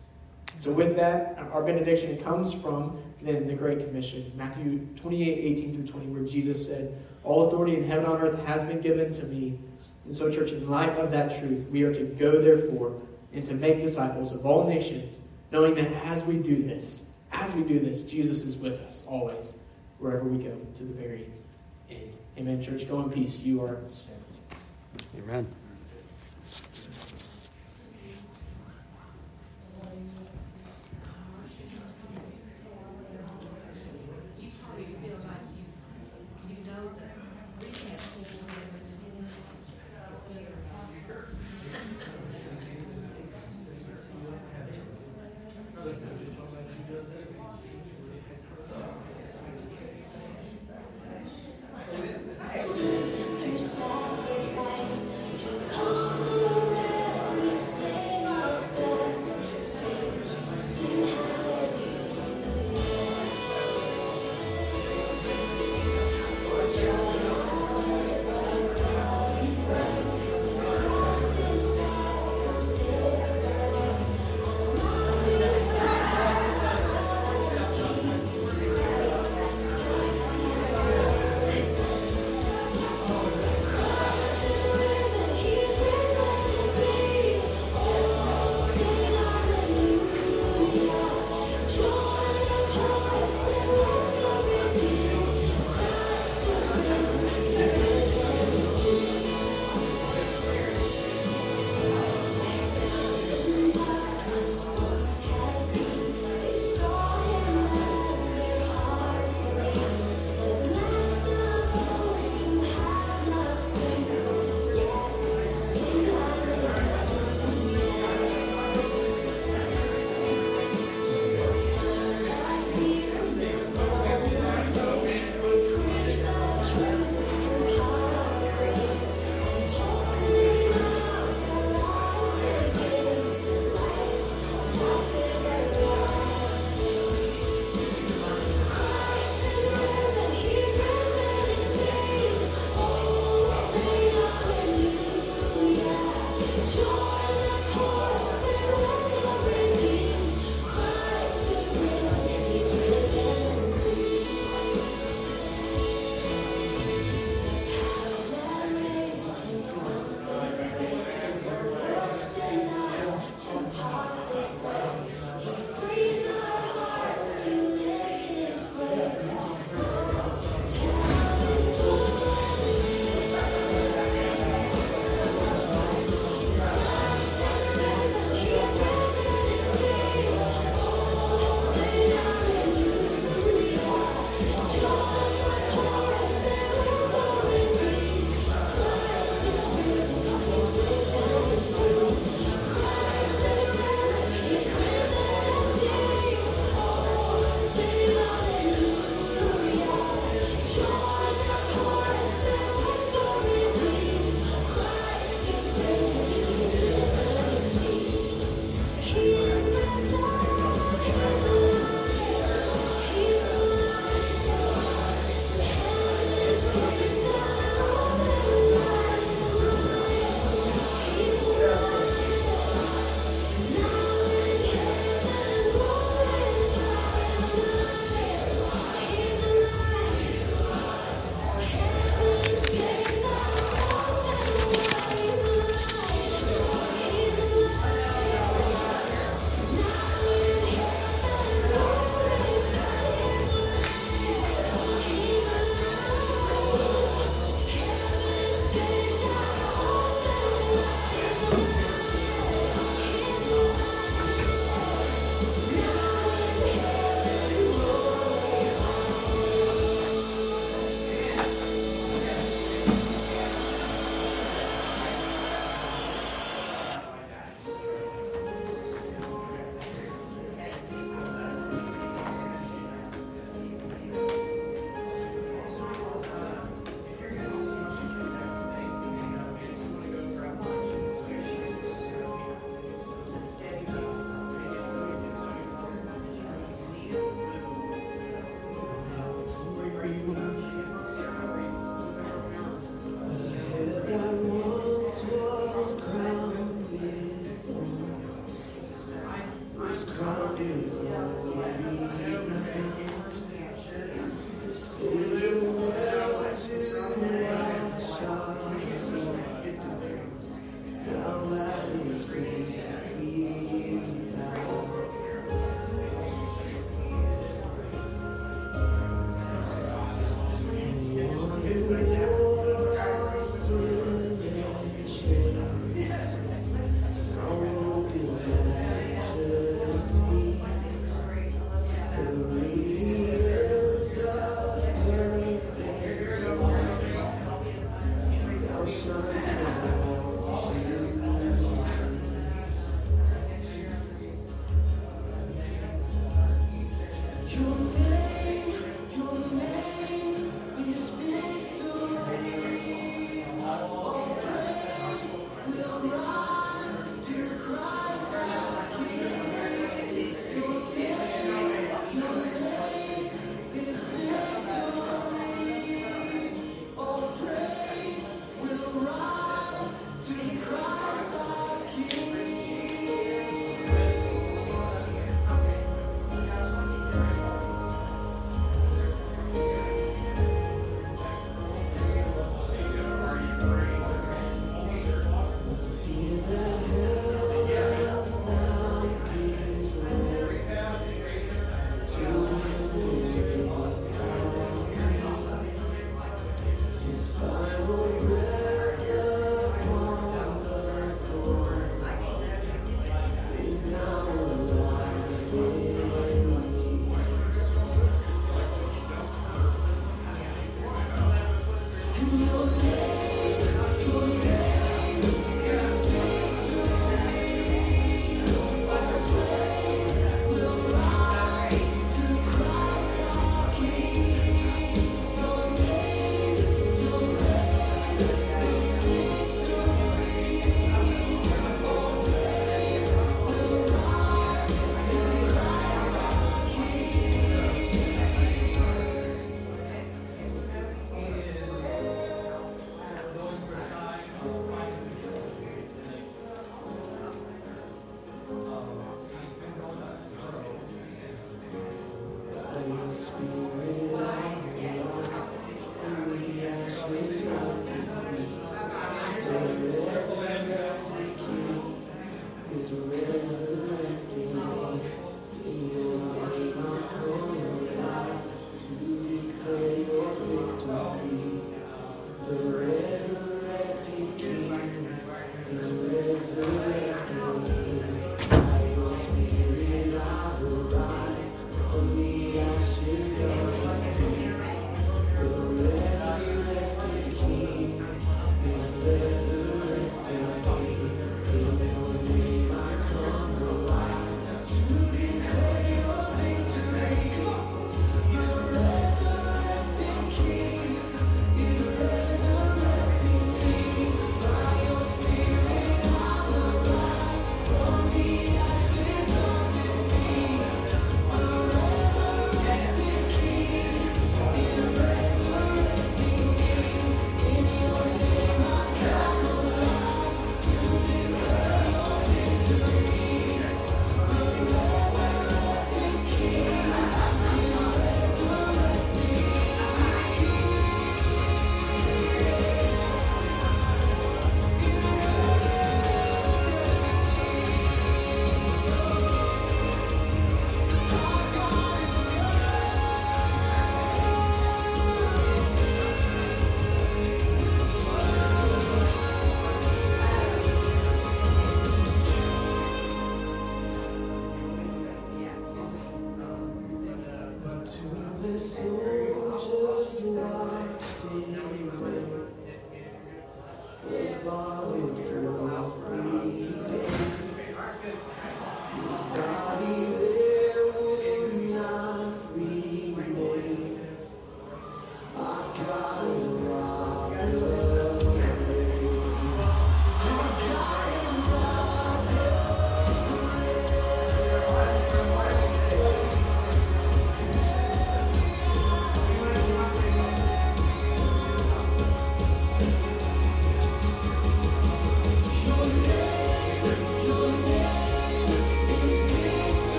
So, 0.59 0.73
with 0.73 0.97
that, 0.97 1.39
our 1.53 1.63
benediction 1.63 2.17
comes 2.17 2.53
from 2.53 3.01
then 3.23 3.47
the 3.47 3.55
Great 3.55 3.79
Commission, 3.79 4.33
Matthew 4.37 4.85
28 4.97 5.39
18 5.57 5.75
through 5.75 5.87
20, 5.87 6.07
where 6.07 6.25
Jesus 6.25 6.67
said, 6.67 7.01
All 7.23 7.47
authority 7.47 7.77
in 7.77 7.85
heaven 7.85 8.07
and 8.07 8.15
on 8.15 8.21
earth 8.21 8.45
has 8.45 8.65
been 8.65 8.81
given 8.81 9.15
to 9.15 9.25
me. 9.27 9.57
And 10.05 10.15
so, 10.15 10.29
church, 10.33 10.51
in 10.51 10.69
light 10.69 10.99
of 10.99 11.13
that 11.13 11.39
truth, 11.39 11.65
we 11.71 11.85
are 11.85 11.95
to 11.95 12.03
go, 12.03 12.43
therefore, 12.43 13.01
and 13.33 13.47
to 13.47 13.55
make 13.55 13.79
disciples 13.79 14.33
of 14.33 14.45
all 14.45 14.67
nations, 14.67 15.19
knowing 15.53 15.77
that 15.77 15.93
as 16.05 16.25
we 16.25 16.39
do 16.39 16.61
this, 16.61 17.11
as 17.31 17.53
we 17.53 17.63
do 17.63 17.79
this, 17.79 18.03
Jesus 18.03 18.43
is 18.43 18.57
with 18.57 18.81
us 18.81 19.05
always, 19.07 19.53
wherever 20.01 20.25
we 20.25 20.43
go 20.43 20.57
to 20.75 20.83
the 20.83 20.93
very 20.93 21.31
end. 21.89 22.13
Amen, 22.37 22.61
church. 22.61 22.89
Go 22.89 23.01
in 23.01 23.11
peace. 23.11 23.39
You 23.39 23.63
are 23.63 23.79
sent. 23.91 24.22
Amen. 25.19 25.47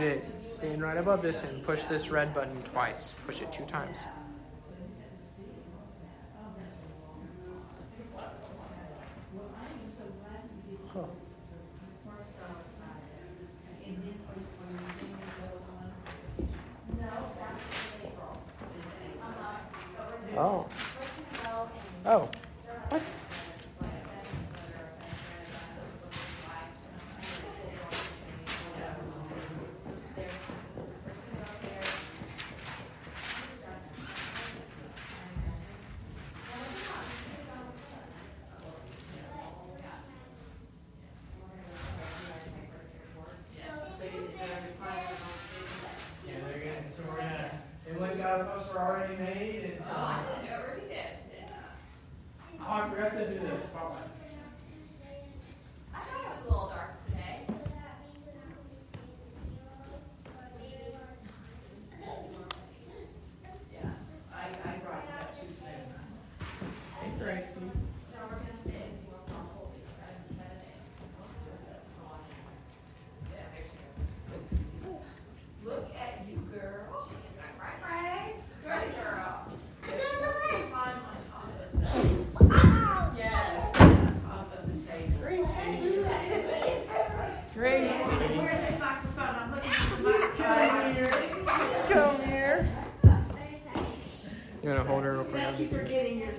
You 0.00 0.20
to 0.48 0.54
stand 0.54 0.82
right 0.82 0.96
above 0.96 1.22
this 1.22 1.42
and 1.44 1.64
push 1.64 1.82
this 1.84 2.10
red 2.10 2.34
button 2.34 2.62
twice. 2.62 3.10
Push 3.26 3.42
it 3.42 3.52
two 3.52 3.64
times. 3.66 3.98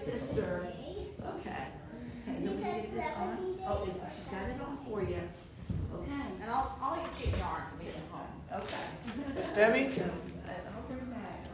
Sister. 0.06 0.68
Okay. 1.24 1.64
Okay, 2.28 2.42
you 2.42 2.50
want 2.50 2.64
get 2.64 2.94
this 2.96 3.06
on? 3.18 3.58
Oh, 3.68 3.84
is, 3.86 3.94
she 4.26 4.32
got 4.32 4.50
it 4.50 4.62
on 4.62 4.78
for 4.86 5.02
you. 5.04 5.22
Okay, 5.96 6.22
And 6.42 6.50
I'll, 6.52 6.78
I'll 6.82 6.98
even 7.00 7.12
get 7.18 7.40
yarn 7.40 7.62
for 7.70 7.84
me 7.84 7.90
at 7.90 7.96
home. 8.12 8.62
okay. 8.62 9.34
Miss 9.36 9.52
Debbie? 9.54 9.92
Uh, 10.52 10.54
I'll 10.76 10.84
bring 10.88 11.00
it 11.00 11.12
back. 11.14 11.48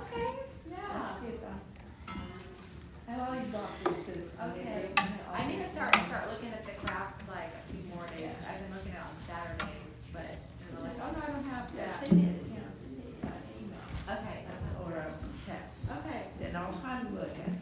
Okay, 0.00 0.26
yeah. 0.70 1.10
Let's 1.10 1.20
see 1.20 1.28
if 1.28 1.42
I- 1.44 3.12
I 3.12 3.26
always 3.26 3.46
bought 3.52 3.70
these, 3.84 4.04
'cause 4.06 4.24
I 4.40 4.46
mean, 4.48 4.60
Okay. 4.60 4.88
they- 4.96 5.02
I 5.34 5.46
need 5.46 5.58
to 5.62 5.68
start, 5.70 5.94
start 5.94 6.30
looking 6.32 6.50
at 6.52 6.64
the 6.64 6.72
craft 6.72 7.28
like 7.28 7.50
a 7.52 7.72
few 7.72 7.82
more 7.94 8.06
days. 8.06 8.32
I've 8.48 8.60
been 8.62 8.72
looking 8.76 8.92
at 8.92 8.98
it 8.98 9.04
on 9.04 9.16
Saturdays, 9.26 9.94
but 10.12 10.22
they're 10.22 10.78
Oh, 10.78 10.82
like, 10.84 10.96
no, 10.98 11.04
I 11.04 11.26
don't 11.26 11.44
have 11.50 11.76
that. 11.76 11.86
Yeah. 11.88 12.00
Send 12.00 12.12
me 12.12 12.22
an 12.24 12.34
account, 12.40 12.76
send 12.80 12.98
me 12.98 13.04
an 13.22 13.32
email. 13.60 14.16
okay, 14.16 14.38
Or 14.84 14.92
a 14.96 15.12
text. 15.44 15.90
okay. 16.00 16.22
And 16.46 16.56
I'm 16.56 16.72
trying 16.80 17.06
to 17.06 17.12
look 17.12 17.34
at, 17.38 17.52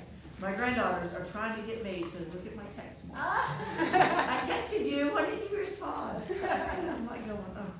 my 0.40 0.52
granddaughters 0.52 1.12
are 1.14 1.24
trying 1.26 1.56
to 1.60 1.66
get 1.66 1.82
me 1.82 2.02
to 2.04 2.18
look 2.32 2.46
at 2.46 2.54
my 2.56 2.64
text. 2.76 3.06
more. 3.08 3.16
Ah. 3.18 3.56
I 3.80 4.38
texted 4.46 4.86
you, 4.90 5.12
why 5.12 5.26
didn't 5.26 5.50
you 5.50 5.58
respond? 5.58 6.22
And 6.30 6.90
I'm 6.90 7.06
like 7.06 7.26
going, 7.26 7.44
oh. 7.58 7.70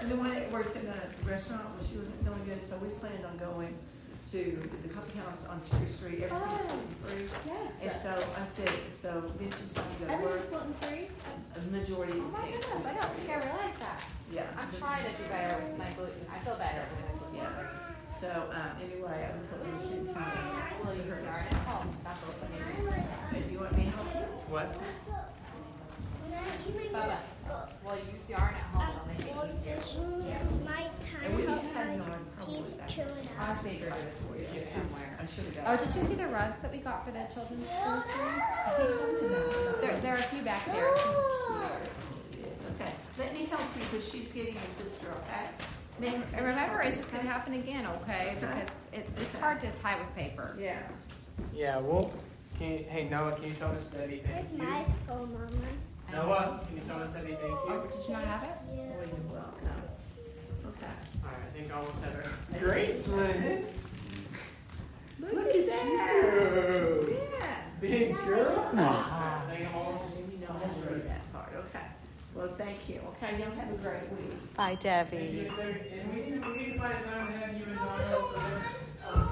And 0.00 0.10
the 0.10 0.16
one 0.16 0.30
that 0.88 1.04
works 1.04 1.16
in 1.20 1.28
a 1.28 1.30
restaurant, 1.30 1.64
well, 1.76 1.84
she 1.84 1.96
wasn't 1.98 2.18
feeling 2.24 2.44
good, 2.48 2.62
so 2.64 2.76
we 2.78 2.88
planned 3.00 3.24
on 3.24 3.36
going 3.36 3.74
to 4.32 4.40
the 4.84 4.88
coffee 4.92 5.18
house 5.18 5.44
on 5.48 5.60
Cherry 5.68 5.88
Street, 5.88 6.20
everything's 6.24 6.60
Oh. 6.60 6.68
gluten 6.68 7.28
free. 7.28 7.28
yes. 7.48 7.72
And 7.80 7.96
so 8.04 8.12
I 8.12 8.44
said, 8.52 8.72
so 8.92 9.10
then 9.40 9.48
she 9.52 9.62
decided 9.68 9.88
to 9.88 10.04
go 10.04 10.06
to 10.08 10.12
work, 10.20 10.32
Everything's 10.36 10.50
gluten 10.52 10.74
free? 10.84 11.04
a 11.56 11.60
majority 11.72 12.12
Oh 12.20 12.28
my 12.28 12.44
goodness, 12.44 12.84
I 12.84 12.92
don't 12.92 13.12
think 13.16 13.28
I 13.32 13.36
realized 13.40 13.80
that. 13.80 13.98
Yeah. 14.32 14.52
I'm 14.60 14.68
trying 14.76 15.04
to 15.08 15.12
do 15.16 15.24
better 15.32 15.56
with 15.64 15.78
my 15.80 15.90
gluten. 15.96 16.24
I 16.28 16.38
feel 16.44 16.56
better 16.60 16.84
with 16.92 17.00
my 17.00 17.12
gluten. 17.16 17.36
Yeah. 17.40 17.68
So, 18.20 18.28
um, 18.52 18.72
anyway, 18.82 19.18
I 19.24 19.32
was 19.32 19.46
telling 19.48 19.72
you, 19.80 20.04
can 20.04 20.12
come. 20.12 20.84
Will 20.84 20.92
you 20.98 21.08
start 21.16 21.48
at 21.48 21.62
home? 21.64 21.88
Stop 22.02 22.18
opening. 22.28 22.60
If 23.32 23.52
you 23.52 23.58
want 23.60 23.72
me 23.78 23.84
to 23.84 23.90
help 23.96 24.12
you? 24.12 24.26
What? 24.52 24.68
Bubba, 26.92 27.08
will 27.08 27.37
you 27.52 28.12
use 28.18 28.28
yarn 28.30 28.54
at 28.54 28.62
home? 28.72 28.82
I'll 29.00 29.06
make 29.06 29.20
it 29.26 29.34
my 30.64 30.82
time 31.00 31.24
And 31.24 31.36
we 31.36 31.42
help 31.44 31.62
had 31.72 31.98
my 31.98 32.06
teeth 32.44 32.78
back 32.78 32.88
chew 32.88 33.02
I 33.38 33.50
out. 33.50 33.62
figured 33.62 33.92
it 33.92 34.12
For 34.28 34.36
you. 34.36 34.44
was 34.60 34.68
somewhere. 34.74 35.18
I 35.20 35.26
should 35.26 35.54
have 35.54 35.80
Oh, 35.80 35.84
did 35.84 35.94
you 35.94 36.02
see 36.08 36.14
the 36.14 36.26
rugs 36.28 36.60
that 36.62 36.72
we 36.72 36.78
got 36.78 37.04
for 37.04 37.10
the 37.12 37.24
children's 37.32 37.66
school 37.66 38.00
stream? 38.00 38.18
I 38.18 38.70
hate 38.76 38.90
something 38.90 39.28
about 39.28 39.80
There, 39.82 40.00
there 40.00 40.14
are 40.14 40.18
a 40.18 40.22
few 40.24 40.42
back 40.42 40.66
there. 40.66 40.90
It's 40.92 42.70
okay. 42.70 42.92
Let 43.18 43.32
me 43.34 43.44
help 43.46 43.62
you 43.76 43.82
because 43.90 44.10
she's 44.10 44.32
getting 44.32 44.54
your 44.54 44.62
sister, 44.70 45.06
okay? 45.26 45.46
Then- 46.00 46.22
And 46.34 46.46
remember, 46.46 46.80
it's 46.82 46.96
just 46.96 47.10
gonna 47.10 47.24
happen 47.28 47.54
again, 47.54 47.86
okay? 48.02 48.36
Uh-huh. 48.40 48.54
Because 48.54 48.70
it, 48.92 49.08
it's 49.16 49.34
hard 49.36 49.60
to 49.60 49.70
tie 49.72 49.98
with 49.98 50.14
paper. 50.14 50.56
Yeah. 50.60 50.78
Yeah, 51.54 51.78
well, 51.78 52.12
can 52.58 52.72
you, 52.72 52.84
hey 52.88 53.08
Noah, 53.08 53.32
can 53.32 53.44
you 53.44 53.54
tell 53.54 53.72
Miss 53.72 53.84
Debbie 53.84 54.22
thank 54.24 54.48
Where's 54.50 54.52
you? 54.52 54.58
my 54.68 54.84
phone, 55.06 55.32
Mama? 55.32 55.66
Noah, 56.12 56.60
can 56.66 56.76
you 56.76 56.82
tell 56.86 57.02
us 57.02 57.10
anything? 57.14 57.36
Oh, 57.52 57.86
did 57.90 58.06
you 58.06 58.12
not 58.14 58.24
have 58.24 58.42
it? 58.44 58.50
Well, 58.66 59.06
you're 59.06 59.32
welcome. 59.32 59.68
Okay. 60.66 60.86
Alright, 61.22 61.40
I 61.46 61.56
think 61.56 61.72
I 61.72 61.76
almost 61.76 62.02
had 62.02 62.14
her. 62.14 62.30
Graceland! 62.54 63.64
Look 65.20 65.54
at 65.54 65.66
that. 65.66 67.04
Yeah. 67.10 67.56
Big 67.80 68.16
girl. 68.24 68.70
Ah. 68.74 69.44
You 69.52 69.64
know, 69.64 70.54
I 70.54 70.90
read 70.92 71.08
that 71.08 71.32
part, 71.32 71.52
okay. 71.68 71.84
Well, 72.34 72.54
thank 72.56 72.88
you, 72.88 73.00
okay? 73.08 73.38
Y'all 73.40 73.50
have 73.50 73.70
a 73.70 73.76
great 73.76 74.10
week. 74.12 74.54
Bye, 74.54 74.76
Debbie. 74.80 75.16
you, 75.16 75.48
sir. 75.48 75.76
And 75.92 76.14
we 76.14 76.30
need, 76.30 76.46
we 76.46 76.56
need 76.56 76.72
to 76.74 76.78
find 76.78 76.94
a 76.94 77.02
time 77.02 77.26
to 77.26 77.38
have 77.38 77.56
you 77.56 77.64
and 77.64 77.76
Donna 77.76 78.16
over. 78.16 78.64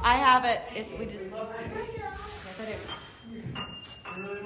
I 0.02 0.14
have 0.14 0.44
it. 0.44 0.60
It's, 0.74 0.98
we 0.98 1.06
just, 1.06 1.30
love 1.30 1.56
to. 1.56 1.62
yes, 1.62 2.18
I 2.60 2.64
do. 2.64 2.74
I 4.04 4.18
really 4.18 4.40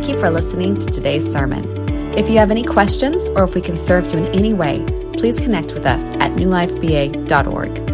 Thank 0.00 0.14
you 0.14 0.18
for 0.18 0.30
listening 0.30 0.78
to 0.78 0.86
today's 0.86 1.30
sermon. 1.30 2.16
If 2.16 2.30
you 2.30 2.38
have 2.38 2.50
any 2.50 2.64
questions 2.64 3.28
or 3.36 3.44
if 3.44 3.54
we 3.54 3.60
can 3.60 3.76
serve 3.76 4.10
you 4.10 4.18
in 4.18 4.34
any 4.34 4.54
way, 4.54 4.82
please 5.12 5.38
connect 5.38 5.74
with 5.74 5.84
us 5.84 6.02
at 6.22 6.32
newlifeba.org. 6.36 7.89